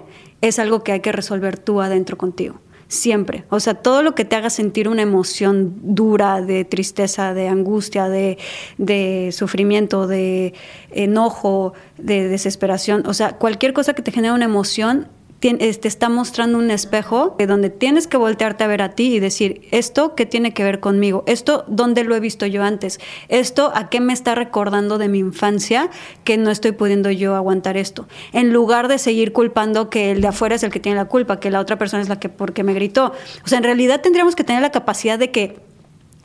es 0.41 0.59
algo 0.59 0.85
que 0.85 0.93
hay 0.93 1.01
que 1.01 1.13
resolver 1.13 1.59
tú 1.59 1.81
adentro 1.81 2.17
contigo. 2.17 2.61
Siempre. 2.87 3.45
O 3.49 3.61
sea, 3.61 3.75
todo 3.75 4.03
lo 4.03 4.15
que 4.15 4.25
te 4.25 4.37
haga 4.37 4.51
sentir 4.51 4.89
una 4.89 5.03
emoción 5.03 5.75
dura 5.83 6.43
de 6.43 6.65
tristeza, 6.65 7.33
de 7.35 7.49
angustia, 7.49 8.09
de, 8.09 8.39
de 8.77 9.31
sufrimiento, 9.33 10.07
de 10.07 10.53
enojo, 10.91 11.73
de 11.97 12.29
desesperación. 12.29 13.07
O 13.07 13.15
sea, 13.15 13.39
cualquier 13.39 13.73
cosa 13.73 13.95
que 13.95 14.03
te 14.03 14.13
genere 14.13 14.35
una 14.35 14.45
emoción 14.45 15.09
te 15.53 15.89
está 15.89 16.09
mostrando 16.09 16.57
un 16.57 16.71
espejo 16.71 17.37
donde 17.47 17.69
tienes 17.69 18.07
que 18.07 18.17
voltearte 18.17 18.65
a 18.65 18.67
ver 18.67 18.81
a 18.81 18.93
ti 18.93 19.15
y 19.15 19.21
decir, 19.21 19.69
¿esto 19.73 20.15
qué 20.15 20.25
tiene 20.25 20.55
que 20.55 20.65
ver 20.65 20.81
conmigo? 20.81 21.23
¿Esto 21.27 21.65
dónde 21.69 22.03
lo 22.03 22.17
he 22.17 22.21
visto 22.21 22.47
yo 22.47 22.63
antes? 22.63 22.99
¿Esto 23.29 23.71
a 23.75 23.91
qué 23.91 24.01
me 24.01 24.15
está 24.15 24.35
recordando 24.35 24.97
de 24.97 25.09
mi 25.09 25.19
infancia 25.19 25.91
que 26.25 26.39
no 26.39 26.51
estoy 26.51 26.73
pudiendo 26.73 27.11
yo 27.11 27.35
aguantar 27.35 27.77
esto? 27.77 28.09
En 28.33 28.55
lugar 28.55 28.89
de 28.89 28.99
seguir 28.99 29.35
culpando 29.35 29.91
que 29.91 30.13
el 30.13 30.23
de 30.23 30.29
afuera 30.29 30.55
es 30.55 30.63
el 30.63 30.71
que 30.71 30.81
tiene 30.81 30.97
la 30.97 31.05
culpa, 31.05 31.41
que 31.41 31.51
la 31.51 31.61
otra 31.61 31.77
persona 31.77 32.03
es 32.03 32.09
la 32.09 32.19
que 32.19 32.31
porque 32.31 32.65
me 32.65 32.73
gritó. 32.73 33.13
O 33.45 33.49
sea, 33.49 33.59
en 33.59 33.65
realidad 33.65 34.01
tendríamos 34.01 34.37
que 34.37 34.45
tener 34.45 34.63
la 34.63 34.71
capacidad 34.71 35.19
de 35.19 35.31
que 35.31 35.59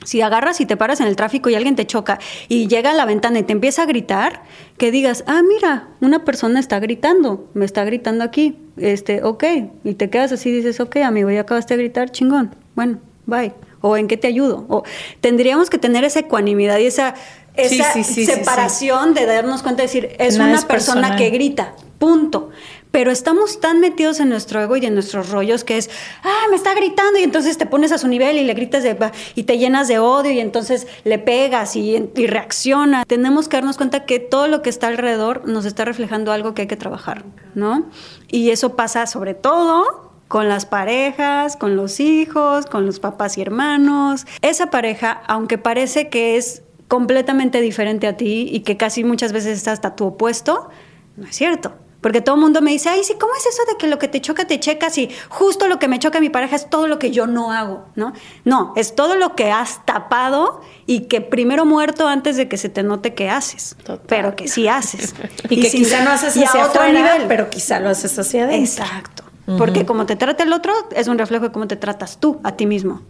si 0.04 0.22
agarras 0.22 0.62
y 0.62 0.66
te 0.66 0.78
paras 0.78 1.02
en 1.02 1.08
el 1.08 1.16
tráfico 1.16 1.50
y 1.50 1.56
alguien 1.56 1.76
te 1.76 1.86
choca 1.86 2.20
y 2.48 2.68
llega 2.68 2.92
a 2.92 2.94
la 2.94 3.06
ventana 3.06 3.40
y 3.40 3.44
te 3.44 3.52
empieza 3.52 3.84
a 3.84 3.86
gritar, 3.86 4.44
que 4.78 4.92
digas, 4.92 5.24
ah, 5.28 5.42
mira, 5.42 5.90
una 6.02 6.24
persona 6.24 6.60
está 6.60 6.80
gritando, 6.80 7.50
me 7.54 7.66
está 7.66 7.84
gritando 7.84 8.24
aquí, 8.24 8.58
este, 8.78 9.24
ok, 9.24 9.44
y 9.84 9.94
te 9.96 10.10
quedas 10.10 10.32
así 10.32 10.50
y 10.50 10.54
dices, 10.54 10.80
ok, 10.80 10.98
amigo, 10.98 11.30
ya 11.30 11.42
acabaste 11.42 11.76
de 11.76 11.84
gritar, 11.84 12.12
chingón, 12.12 12.56
bueno, 12.76 13.00
bye. 13.26 13.54
O 13.82 13.96
en 13.96 14.10
qué 14.10 14.18
te 14.18 14.28
ayudo. 14.28 14.66
O 14.68 14.84
tendríamos 15.22 15.70
que 15.70 15.78
tener 15.78 16.04
esa 16.04 16.20
ecuanimidad 16.20 16.80
y 16.80 16.86
esa, 16.86 17.16
esa 17.56 18.04
separación 18.04 19.14
de 19.14 19.26
darnos 19.26 19.64
cuenta 19.64 19.84
de 19.84 19.88
decir, 19.88 20.16
es 20.20 20.38
una 20.38 20.62
persona 20.64 21.16
que 21.16 21.30
grita, 21.30 21.76
punto 21.98 22.50
pero 22.92 23.12
estamos 23.12 23.60
tan 23.60 23.80
metidos 23.80 24.20
en 24.20 24.30
nuestro 24.30 24.62
ego 24.62 24.76
y 24.78 24.86
en 24.86 24.94
nuestros 24.94 25.30
rollos 25.30 25.64
que 25.64 25.78
es, 25.78 25.90
ah, 26.24 26.48
me 26.50 26.56
está 26.56 26.74
gritando 26.74 27.20
y 27.20 27.24
entonces 27.24 27.58
te 27.58 27.66
pones 27.66 27.92
a 27.92 27.98
su 27.98 28.08
nivel 28.08 28.38
y 28.38 28.44
le 28.44 28.54
gritas 28.54 28.84
de, 28.84 28.98
y 29.36 29.44
te 29.44 29.58
llenas 29.58 29.88
de 29.88 30.00
odio 30.00 30.32
y 30.32 30.40
entonces 30.40 30.88
le 31.04 31.20
pegas 31.20 31.76
y, 31.76 32.10
y 32.16 32.28
reacciona. 32.28 33.06
Tenemos 33.06 33.48
que 33.48 33.58
darnos 33.58 33.78
cuenta 33.78 34.06
que 34.06 34.20
todo 34.20 34.48
lo 34.48 34.62
que 34.62 34.70
está 34.70 34.88
alrededor 34.88 35.48
nos 35.48 35.66
está 35.66 35.86
reflejando 35.86 36.32
algo 36.32 36.54
que 36.54 36.64
hay 36.64 36.68
que 36.68 36.78
trabajar, 36.78 37.24
¿no? 37.54 37.86
Y 38.28 38.50
eso 38.50 38.76
pasa 38.76 39.06
sobre 39.06 39.36
todo 39.36 40.10
con 40.28 40.48
las 40.48 40.66
parejas, 40.66 41.58
con 41.58 41.76
los 41.76 42.00
hijos, 42.00 42.66
con 42.66 42.86
los 42.86 43.00
papás 43.00 43.38
y 43.38 43.42
hermanos. 43.42 44.26
Esa 44.42 44.70
pareja, 44.70 45.22
aunque 45.28 45.58
parece 45.58 46.10
que 46.10 46.38
es 46.38 46.64
completamente 46.88 47.62
diferente 47.62 48.08
a 48.08 48.18
ti 48.18 48.48
y 48.52 48.62
que 48.62 48.78
casi 48.78 49.04
muchas 49.04 49.32
veces 49.32 49.58
está 49.58 49.72
hasta 49.72 49.96
tu 49.96 50.06
opuesto, 50.06 50.70
no 51.18 51.28
es 51.28 51.36
cierto 51.36 51.74
porque 52.02 52.22
todo 52.22 52.36
el 52.36 52.42
mundo 52.42 52.62
me 52.62 52.72
dice, 52.72 52.90
ay, 52.90 53.04
sí, 53.04 53.16
¿cómo 53.20 53.34
es 53.36 53.46
eso 53.46 53.64
de 53.70 53.78
que 53.78 53.88
lo 53.88 54.00
que 54.00 54.08
te 54.08 54.22
choca 54.22 54.46
te 54.46 54.60
checas 54.60 54.98
y 54.98 55.10
justo 55.28 55.68
lo 55.68 55.80
que 55.80 55.88
me 55.88 56.00
choca 56.00 56.20
a 56.20 56.22
mi 56.22 56.30
pareja 56.30 56.56
es 56.56 56.70
todo 56.70 56.88
lo 56.88 56.98
que 56.98 57.12
yo 57.12 57.28
no 57.28 57.52
hago, 57.52 57.86
¿no? 57.96 58.14
No, 58.46 58.74
es 58.78 58.96
todo 58.96 59.16
lo 59.16 59.36
que 59.36 59.52
has 59.52 59.86
tapado 59.86 60.62
y 60.86 61.02
que 61.02 61.20
primero 61.20 61.66
muerto 61.66 62.08
antes 62.08 62.38
de 62.38 62.48
que 62.48 62.58
se 62.58 62.70
te 62.70 62.84
note 62.84 63.14
que 63.14 63.30
haces, 63.30 63.76
pero 64.08 64.36
que 64.36 64.48
sí 64.48 64.68
haces. 64.68 65.14
y, 65.50 65.62
que 65.62 65.70
quizá 65.70 66.04
no 66.04 66.12
haces 66.12 66.38
hacia 66.38 66.66
otro 66.66 66.88
nivel, 66.88 67.26
pero 67.28 67.50
quizá 67.50 67.80
lo 67.80 67.90
haces 67.90 68.18
hacia 68.18 68.46
adentro. 68.46 68.84
Exacto. 68.84 69.24
Porque 69.58 69.84
como 69.84 70.06
te 70.06 70.16
trata 70.16 70.44
el 70.44 70.54
otro 70.54 70.74
es 70.96 71.08
un 71.08 71.18
reflejo 71.18 71.46
de 71.46 71.52
cómo 71.52 71.68
te 71.68 71.76
tratas 71.76 72.20
tú 72.20 72.40
a 72.44 72.56
ti 72.56 72.68
mismo. 72.68 73.02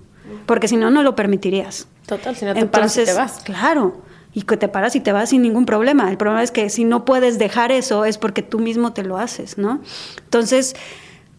Porque 0.45 0.67
si 0.67 0.77
no, 0.77 0.89
no 0.89 1.03
lo 1.03 1.13
permitirías. 1.13 1.87
Total, 2.07 2.35
si 2.35 2.45
no 2.45 2.53
te 2.53 2.61
Entonces, 2.61 3.09
te 3.09 3.13
vas. 3.13 3.41
Claro 3.43 4.09
y 4.34 4.43
que 4.43 4.57
te 4.57 4.67
paras 4.67 4.95
y 4.95 4.99
te 4.99 5.11
vas 5.11 5.30
sin 5.30 5.41
ningún 5.41 5.65
problema. 5.65 6.09
El 6.09 6.17
problema 6.17 6.43
es 6.43 6.51
que 6.51 6.69
si 6.69 6.84
no 6.84 7.05
puedes 7.05 7.39
dejar 7.39 7.71
eso 7.71 8.05
es 8.05 8.17
porque 8.17 8.41
tú 8.41 8.59
mismo 8.59 8.93
te 8.93 9.03
lo 9.03 9.17
haces, 9.17 9.57
¿no? 9.57 9.82
Entonces, 10.23 10.75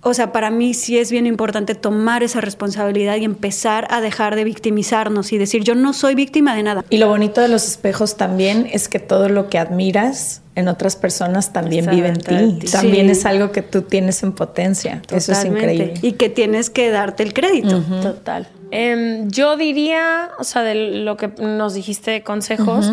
o 0.02 0.14
sea, 0.14 0.32
para 0.32 0.50
mí 0.50 0.72
sí 0.72 0.98
es 0.98 1.10
bien 1.12 1.26
importante 1.26 1.74
tomar 1.74 2.22
esa 2.22 2.40
responsabilidad 2.40 3.16
y 3.16 3.24
empezar 3.24 3.86
a 3.90 4.00
dejar 4.00 4.34
de 4.34 4.44
victimizarnos 4.44 5.32
y 5.32 5.38
decir, 5.38 5.62
yo 5.62 5.74
no 5.74 5.92
soy 5.92 6.14
víctima 6.14 6.56
de 6.56 6.62
nada. 6.62 6.84
Y 6.88 6.96
lo 6.96 7.08
bonito 7.08 7.40
de 7.42 7.48
los 7.48 7.68
espejos 7.68 8.16
también 8.16 8.66
es 8.72 8.88
que 8.88 8.98
todo 8.98 9.28
lo 9.28 9.50
que 9.50 9.58
admiras 9.58 10.40
en 10.54 10.68
otras 10.68 10.96
personas 10.96 11.52
también 11.52 11.86
vive 11.90 12.08
en 12.08 12.18
ti. 12.18 12.66
También 12.70 13.10
es 13.10 13.26
algo 13.26 13.52
que 13.52 13.62
tú 13.62 13.82
tienes 13.82 14.22
en 14.22 14.32
potencia. 14.32 15.02
Eso 15.10 15.32
es 15.32 15.44
increíble. 15.44 15.94
Y 16.00 16.12
que 16.12 16.30
tienes 16.30 16.70
que 16.70 16.90
darte 16.90 17.22
el 17.22 17.34
crédito. 17.34 17.82
Total. 18.02 18.48
Em, 18.70 19.28
yo 19.30 19.56
diría, 19.56 20.30
o 20.38 20.44
sea, 20.44 20.62
de 20.62 21.02
lo 21.04 21.16
que 21.16 21.28
nos 21.28 21.74
dijiste 21.74 22.10
de 22.10 22.22
consejos, 22.22 22.92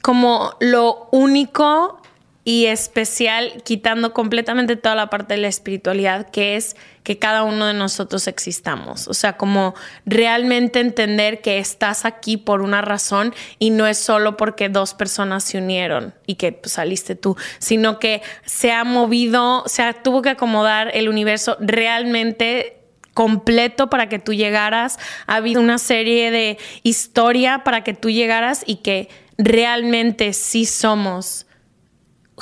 como 0.00 0.54
lo 0.60 1.08
único 1.12 2.00
y 2.44 2.66
especial, 2.66 3.62
quitando 3.64 4.12
completamente 4.12 4.74
toda 4.74 4.96
la 4.96 5.10
parte 5.10 5.34
de 5.34 5.40
la 5.40 5.48
espiritualidad, 5.48 6.28
que 6.30 6.56
es 6.56 6.76
que 7.04 7.18
cada 7.18 7.44
uno 7.44 7.66
de 7.66 7.74
nosotros 7.74 8.26
existamos. 8.26 9.06
O 9.06 9.14
sea, 9.14 9.36
como 9.36 9.74
realmente 10.06 10.80
entender 10.80 11.40
que 11.40 11.58
estás 11.58 12.04
aquí 12.04 12.36
por 12.36 12.62
una 12.62 12.82
razón 12.82 13.32
y 13.60 13.70
no 13.70 13.86
es 13.86 13.98
solo 13.98 14.36
porque 14.36 14.68
dos 14.68 14.94
personas 14.94 15.44
se 15.44 15.58
unieron 15.58 16.14
y 16.26 16.34
que 16.34 16.52
pues, 16.52 16.72
saliste 16.72 17.14
tú, 17.14 17.36
sino 17.58 18.00
que 18.00 18.22
se 18.44 18.72
ha 18.72 18.82
movido, 18.82 19.62
se 19.66 19.94
tuvo 19.94 20.20
que 20.22 20.30
acomodar 20.30 20.90
el 20.94 21.08
universo 21.08 21.56
realmente 21.60 22.81
completo 23.14 23.90
para 23.90 24.08
que 24.08 24.18
tú 24.18 24.32
llegaras. 24.32 24.98
Ha 25.26 25.36
habido 25.36 25.60
una 25.60 25.78
serie 25.78 26.30
de 26.30 26.58
historia 26.82 27.64
para 27.64 27.84
que 27.84 27.94
tú 27.94 28.10
llegaras 28.10 28.64
y 28.66 28.76
que 28.76 29.08
realmente 29.38 30.32
sí 30.32 30.66
somos 30.66 31.46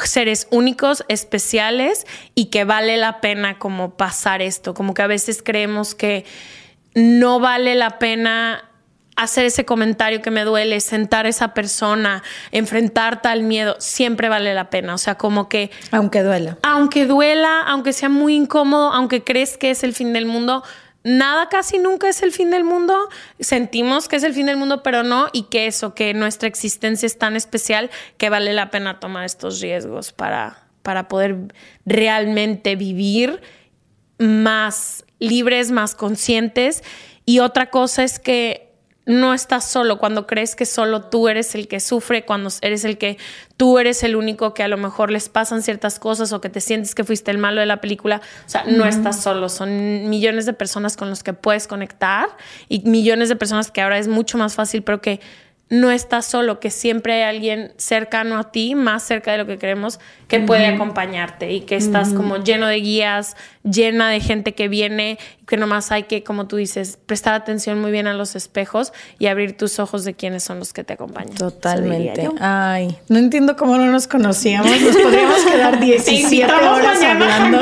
seres 0.04 0.46
únicos, 0.50 1.04
especiales 1.08 2.06
y 2.34 2.46
que 2.46 2.64
vale 2.64 2.96
la 2.96 3.20
pena 3.20 3.58
como 3.58 3.96
pasar 3.96 4.40
esto, 4.40 4.72
como 4.72 4.94
que 4.94 5.02
a 5.02 5.06
veces 5.06 5.42
creemos 5.42 5.94
que 5.94 6.24
no 6.94 7.40
vale 7.40 7.74
la 7.74 7.98
pena 7.98 8.69
hacer 9.22 9.44
ese 9.44 9.64
comentario 9.64 10.22
que 10.22 10.30
me 10.30 10.44
duele, 10.44 10.80
sentar 10.80 11.26
a 11.26 11.28
esa 11.28 11.54
persona, 11.54 12.22
enfrentar 12.52 13.22
tal 13.22 13.42
miedo, 13.42 13.76
siempre 13.78 14.28
vale 14.28 14.54
la 14.54 14.70
pena. 14.70 14.94
O 14.94 14.98
sea, 14.98 15.16
como 15.16 15.48
que... 15.48 15.70
Aunque 15.90 16.22
duela. 16.22 16.58
Aunque 16.62 17.06
duela, 17.06 17.60
aunque 17.66 17.92
sea 17.92 18.08
muy 18.08 18.34
incómodo, 18.34 18.92
aunque 18.92 19.22
crees 19.22 19.58
que 19.58 19.70
es 19.70 19.84
el 19.84 19.94
fin 19.94 20.12
del 20.12 20.26
mundo, 20.26 20.64
nada 21.04 21.48
casi 21.48 21.78
nunca 21.78 22.08
es 22.08 22.22
el 22.22 22.32
fin 22.32 22.50
del 22.50 22.64
mundo. 22.64 23.08
Sentimos 23.38 24.08
que 24.08 24.16
es 24.16 24.22
el 24.22 24.34
fin 24.34 24.46
del 24.46 24.56
mundo, 24.56 24.82
pero 24.82 25.02
no, 25.02 25.28
y 25.32 25.44
que 25.44 25.66
eso, 25.66 25.94
que 25.94 26.14
nuestra 26.14 26.48
existencia 26.48 27.06
es 27.06 27.18
tan 27.18 27.36
especial 27.36 27.90
que 28.16 28.30
vale 28.30 28.52
la 28.52 28.70
pena 28.70 29.00
tomar 29.00 29.24
estos 29.24 29.60
riesgos 29.60 30.12
para, 30.12 30.64
para 30.82 31.08
poder 31.08 31.36
realmente 31.84 32.74
vivir 32.76 33.40
más 34.18 35.04
libres, 35.18 35.70
más 35.70 35.94
conscientes. 35.94 36.82
Y 37.26 37.40
otra 37.40 37.70
cosa 37.70 38.02
es 38.02 38.18
que 38.18 38.69
no 39.06 39.34
estás 39.34 39.64
solo, 39.64 39.98
cuando 39.98 40.26
crees 40.26 40.54
que 40.54 40.66
solo 40.66 41.02
tú 41.02 41.28
eres 41.28 41.54
el 41.54 41.68
que 41.68 41.80
sufre, 41.80 42.24
cuando 42.24 42.50
eres 42.60 42.84
el 42.84 42.98
que 42.98 43.18
tú 43.56 43.78
eres 43.78 44.02
el 44.02 44.14
único 44.14 44.54
que 44.54 44.62
a 44.62 44.68
lo 44.68 44.76
mejor 44.76 45.10
les 45.10 45.28
pasan 45.28 45.62
ciertas 45.62 45.98
cosas 45.98 46.32
o 46.32 46.40
que 46.40 46.48
te 46.48 46.60
sientes 46.60 46.94
que 46.94 47.02
fuiste 47.02 47.30
el 47.30 47.38
malo 47.38 47.60
de 47.60 47.66
la 47.66 47.80
película, 47.80 48.20
o 48.46 48.48
sea, 48.48 48.64
no 48.64 48.84
estás 48.84 49.22
solo, 49.22 49.48
son 49.48 50.08
millones 50.08 50.46
de 50.46 50.52
personas 50.52 50.96
con 50.96 51.08
los 51.10 51.22
que 51.22 51.32
puedes 51.32 51.66
conectar 51.66 52.28
y 52.68 52.80
millones 52.80 53.28
de 53.28 53.36
personas 53.36 53.70
que 53.70 53.80
ahora 53.80 53.98
es 53.98 54.06
mucho 54.06 54.38
más 54.38 54.54
fácil, 54.54 54.82
pero 54.82 55.00
que 55.00 55.20
no 55.70 55.92
estás 55.92 56.26
solo, 56.26 56.58
que 56.58 56.68
siempre 56.68 57.14
hay 57.14 57.22
alguien 57.22 57.72
cercano 57.76 58.38
a 58.38 58.50
ti, 58.50 58.74
más 58.74 59.04
cerca 59.04 59.30
de 59.30 59.38
lo 59.38 59.46
que 59.46 59.56
queremos, 59.56 60.00
que 60.26 60.40
puede 60.40 60.66
acompañarte 60.66 61.52
y 61.52 61.60
que 61.60 61.76
estás 61.76 62.12
como 62.12 62.38
lleno 62.38 62.66
de 62.66 62.76
guías, 62.76 63.36
llena 63.62 64.10
de 64.10 64.18
gente 64.18 64.52
que 64.54 64.66
viene, 64.66 65.18
que 65.46 65.56
nomás 65.56 65.92
hay 65.92 66.04
que, 66.04 66.24
como 66.24 66.48
tú 66.48 66.56
dices, 66.56 66.98
prestar 67.06 67.34
atención 67.34 67.80
muy 67.80 67.92
bien 67.92 68.08
a 68.08 68.14
los 68.14 68.34
espejos 68.34 68.92
y 69.20 69.26
abrir 69.28 69.56
tus 69.56 69.78
ojos 69.78 70.04
de 70.04 70.14
quiénes 70.14 70.42
son 70.42 70.58
los 70.58 70.72
que 70.72 70.82
te 70.82 70.94
acompañan. 70.94 71.36
Totalmente. 71.36 72.28
Ay, 72.40 72.98
no 73.08 73.18
entiendo 73.18 73.56
cómo 73.56 73.76
no 73.76 73.86
nos 73.86 74.08
conocíamos. 74.08 74.80
Nos 74.80 74.96
podríamos 74.96 75.44
quedar 75.44 75.78
17 75.80 76.52
horas 76.52 77.00
hablando. 77.00 77.60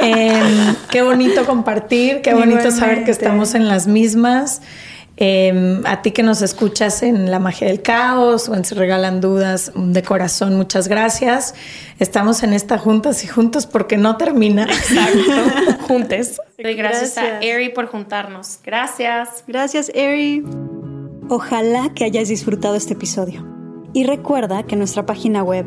Em, 0.00 0.76
qué 0.88 1.02
bonito 1.02 1.46
compartir, 1.46 2.22
qué 2.22 2.32
bonito 2.32 2.70
saber 2.70 3.02
que 3.02 3.10
estamos 3.10 3.56
en 3.56 3.66
las 3.66 3.88
mismas. 3.88 4.62
Em, 5.24 5.86
a 5.86 6.02
ti 6.02 6.10
que 6.10 6.24
nos 6.24 6.42
escuchas 6.42 7.04
en 7.04 7.30
La 7.30 7.38
Magia 7.38 7.68
del 7.68 7.80
Caos 7.80 8.48
o 8.48 8.56
en 8.56 8.64
Se 8.64 8.74
Regalan 8.74 9.20
Dudas, 9.20 9.70
de 9.72 10.02
corazón, 10.02 10.56
muchas 10.56 10.88
gracias. 10.88 11.54
Estamos 12.00 12.42
en 12.42 12.52
esta 12.52 12.76
juntas 12.76 13.22
y 13.22 13.28
juntos 13.28 13.66
porque 13.66 13.96
no 13.96 14.16
termina. 14.16 14.64
Exacto, 14.64 15.78
juntes. 15.86 16.40
Gracias, 16.58 16.76
gracias 16.76 17.18
a 17.18 17.40
Eri 17.40 17.68
por 17.68 17.86
juntarnos. 17.86 18.58
Gracias. 18.64 19.44
Gracias, 19.46 19.92
Eri. 19.94 20.42
Ojalá 21.28 21.92
que 21.94 22.02
hayas 22.02 22.26
disfrutado 22.26 22.74
este 22.74 22.94
episodio. 22.94 23.46
Y 23.92 24.02
recuerda 24.02 24.64
que 24.64 24.74
en 24.74 24.80
nuestra 24.80 25.06
página 25.06 25.44
web, 25.44 25.66